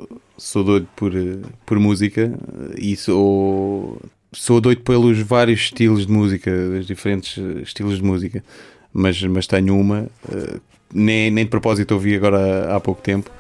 sou 0.41 0.65
doido 0.65 0.89
por, 0.97 1.13
por 1.67 1.79
música 1.79 2.33
e 2.77 2.97
sou, 2.97 4.01
sou 4.33 4.59
doido 4.59 4.81
pelos 4.81 5.19
vários 5.19 5.61
estilos 5.61 6.07
de 6.07 6.13
música, 6.13 6.51
os 6.51 6.87
diferentes 6.87 7.37
estilos 7.63 7.99
de 7.99 8.03
música. 8.03 8.43
Mas, 8.93 9.23
mas 9.23 9.47
tenho 9.47 9.79
uma 9.79 10.09
uh, 10.29 10.61
nem, 10.93 11.31
nem 11.31 11.45
de 11.45 11.51
propósito 11.51 11.93
ouvi 11.93 12.17
agora 12.17 12.75
há 12.75 12.81
pouco 12.81 13.03
tempo, 13.03 13.31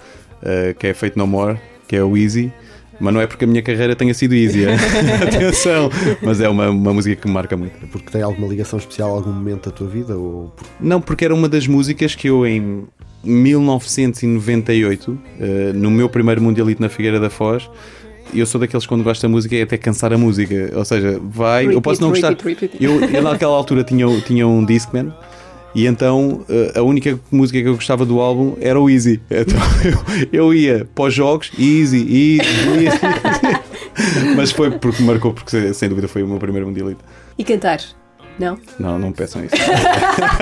uh, 0.43 0.75
que 0.79 0.89
é 0.89 0.95
Feito 0.95 1.19
No 1.19 1.27
More, 1.27 1.59
que 1.89 1.97
é 1.97 2.05
o 2.05 2.17
Easy. 2.17 2.53
Mas 3.01 3.15
não 3.15 3.21
é 3.23 3.27
porque 3.27 3.47
a 3.47 3.49
minha 3.49 3.63
carreira 3.63 3.97
tenha 3.97 4.13
sido 4.13 4.35
easy, 4.35 4.67
atenção, 5.27 5.89
mas 6.21 6.39
é 6.39 6.51
uma, 6.51 6.69
uma 6.69 6.93
música 6.93 7.17
que 7.17 7.27
me 7.27 7.33
marca 7.33 7.57
muito. 7.57 7.75
Porque 7.87 8.11
tem 8.11 8.21
alguma 8.21 8.47
ligação 8.47 8.79
especial 8.79 9.15
a 9.15 9.15
algum 9.15 9.33
momento 9.33 9.71
da 9.71 9.75
tua 9.75 9.89
vida? 9.89 10.19
Ou... 10.19 10.55
Não, 10.79 11.01
porque 11.01 11.25
era 11.25 11.35
uma 11.35 11.49
das 11.49 11.67
músicas 11.67 12.15
que 12.15 12.29
eu 12.29 12.47
em 12.47 12.87
1998, 13.23 15.11
uh, 15.11 15.19
eh, 15.39 15.73
no 15.75 15.91
meu 15.91 16.09
primeiro 16.09 16.41
Mundialito 16.41 16.81
na 16.81 16.89
Figueira 16.89 17.21
da 17.21 17.29
Foz, 17.29 17.69
eu 18.35 18.47
sou 18.47 18.61
daqueles 18.61 18.85
que 18.85 18.89
quando 18.89 19.03
gosto 19.03 19.23
da 19.23 19.29
música 19.29 19.57
é 19.57 19.63
até 19.63 19.77
cansar 19.77 20.13
a 20.13 20.19
música. 20.19 20.73
Ou 20.75 20.85
seja, 20.85 21.21
vai. 21.23 21.63
Repeat, 21.63 21.75
eu 21.75 21.83
posso 21.83 22.01
não 22.01 22.11
repeat, 22.11 22.35
gostar. 22.35 22.49
Repeat, 22.49 22.77
eu, 22.81 23.01
eu, 23.01 23.23
naquela 23.23 23.57
altura 23.57 23.85
tinha, 23.85 24.07
tinha 24.21 24.47
um 24.47 24.65
Discman 24.65 25.13
e 25.75 25.87
então 25.87 26.45
eh, 26.49 26.73
a 26.77 26.83
única 26.83 27.19
música 27.31 27.61
que 27.61 27.69
eu 27.69 27.75
gostava 27.75 28.05
do 28.05 28.21
álbum 28.21 28.57
era 28.61 28.81
o 28.81 28.89
Easy. 28.89 29.21
Então 29.31 29.59
eu, 29.85 30.29
eu 30.33 30.55
ia 30.55 30.89
para 30.95 31.05
os 31.05 31.15
jogos, 31.15 31.51
Easy, 31.59 31.99
Easy, 31.99 32.85
Easy. 32.85 32.99
Mas 34.37 34.51
foi 34.51 34.71
porque 34.71 35.03
marcou, 35.03 35.33
porque 35.33 35.73
sem 35.75 35.89
dúvida 35.89 36.09
foi 36.09 36.23
o 36.23 36.29
meu 36.29 36.39
primeiro 36.39 36.67
mundialito. 36.67 37.05
E 37.39 37.45
cantar? 37.45 37.81
Não? 38.41 38.59
Não, 38.79 38.99
não 38.99 39.13
peçam 39.13 39.45
isso. 39.45 39.55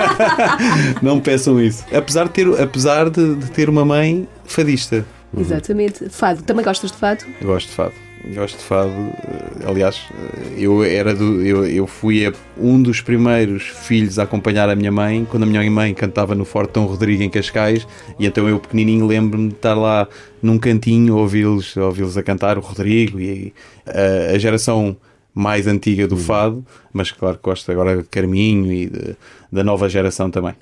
não 1.03 1.20
peçam 1.20 1.61
isso. 1.61 1.84
Apesar 1.92 2.24
de 2.24 2.30
ter, 2.30 2.61
apesar 2.61 3.11
de, 3.11 3.34
de 3.34 3.51
ter 3.51 3.68
uma 3.68 3.84
mãe 3.84 4.28
fadista. 4.44 5.05
Exatamente. 5.36 6.09
Fado. 6.09 6.42
Também 6.42 6.64
gostas 6.64 6.92
de 6.92 6.96
fado? 6.96 7.24
gosto 7.42 7.66
de 7.68 7.74
fado 7.74 8.09
gosto 8.34 8.59
de 8.59 8.64
fado. 8.64 8.90
Eh, 8.90 9.66
aliás, 9.66 10.03
eh, 10.11 10.55
eu 10.59 10.82
era 10.82 11.14
do, 11.14 11.42
eu, 11.42 11.66
eu 11.66 11.86
fui 11.86 12.32
um 12.57 12.80
dos 12.80 13.01
primeiros 13.01 13.62
filhos 13.62 14.18
a 14.18 14.24
acompanhar 14.24 14.68
a 14.68 14.76
minha 14.76 14.92
mãe 14.92 15.26
quando 15.28 15.44
a 15.44 15.46
minha 15.46 15.68
mãe 15.70 15.94
cantava 15.94 16.34
no 16.34 16.44
Forte 16.44 16.72
Dom 16.72 16.86
Rodrigo 16.86 17.22
em 17.22 17.30
Cascais 17.30 17.86
e 18.18 18.26
então 18.26 18.49
eu 18.49 18.59
pequenininho 18.59 19.07
lembro-me 19.07 19.49
de 19.49 19.55
estar 19.55 19.74
lá 19.74 20.09
num 20.42 20.59
cantinho 20.59 21.16
ouvi-los 21.16 21.76
ouvi 21.76 22.03
a 22.03 22.22
cantar 22.22 22.59
o 22.59 22.61
Rodrigo 22.61 23.20
e 23.20 23.53
a, 23.86 24.34
a 24.34 24.38
geração 24.38 24.96
mais 25.39 25.68
antiga 25.68 26.09
do 26.09 26.16
fado, 26.16 26.66
mas 26.93 27.12
claro 27.12 27.36
que 27.36 27.45
gosto 27.45 27.70
agora 27.70 27.99
de 27.99 28.03
Carminho 28.03 28.72
e 28.72 28.86
de, 28.86 29.16
da 29.53 29.62
nova 29.62 29.89
geração 29.89 30.28
também. 30.32 30.53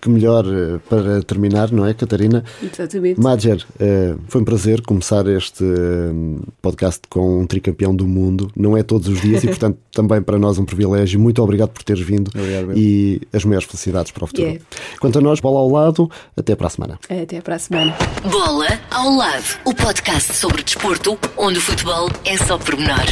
Que 0.00 0.08
melhor 0.08 0.44
eh, 0.46 0.80
para 0.88 1.22
terminar, 1.22 1.70
não 1.70 1.86
é, 1.86 1.92
Catarina? 1.92 2.42
Exatamente. 2.62 3.20
Madger, 3.20 3.62
eh, 3.78 4.14
foi 4.26 4.40
um 4.40 4.44
prazer 4.44 4.80
começar 4.80 5.26
este 5.28 5.62
eh, 5.62 6.42
podcast 6.62 7.02
com 7.10 7.42
um 7.42 7.46
tricampeão 7.46 7.94
do 7.94 8.06
mundo. 8.08 8.50
Não 8.56 8.74
é 8.74 8.82
todos 8.82 9.06
os 9.06 9.20
dias 9.20 9.44
e, 9.44 9.46
portanto, 9.48 9.78
também 9.92 10.22
para 10.22 10.38
nós 10.38 10.58
um 10.58 10.64
privilégio. 10.64 11.20
Muito 11.20 11.42
obrigado 11.42 11.68
por 11.68 11.82
teres 11.84 12.02
vindo 12.02 12.30
Obrigado. 12.34 12.72
e 12.74 13.20
as 13.32 13.44
maiores 13.44 13.68
felicidades 13.68 14.10
para 14.10 14.24
o 14.24 14.26
futuro. 14.26 14.48
Yeah. 14.48 14.64
Quanto 14.98 15.18
a 15.18 15.22
nós, 15.22 15.40
bola 15.40 15.60
ao 15.60 15.68
lado, 15.68 16.10
até 16.34 16.56
para 16.56 16.68
a 16.68 16.70
semana. 16.70 16.98
Até 17.08 17.40
para 17.42 17.56
a 17.56 17.58
semana. 17.58 17.94
Bola 18.28 18.66
ao 18.90 19.14
lado, 19.14 19.58
o 19.66 19.74
podcast 19.74 20.34
sobre 20.34 20.62
desporto, 20.62 21.18
onde 21.36 21.58
o 21.58 21.60
futebol 21.60 22.08
é 22.24 22.36
só 22.38 22.56
pormenor. 22.56 23.06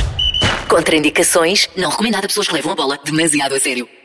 Contraindicações, 0.71 1.69
não 1.77 1.91
recomendado 1.91 2.27
a 2.27 2.29
pessoas 2.29 2.47
que 2.47 2.55
levam 2.55 2.71
a 2.71 2.77
bola 2.77 2.97
demasiado 3.05 3.57
a 3.57 3.61
sério. 3.61 4.00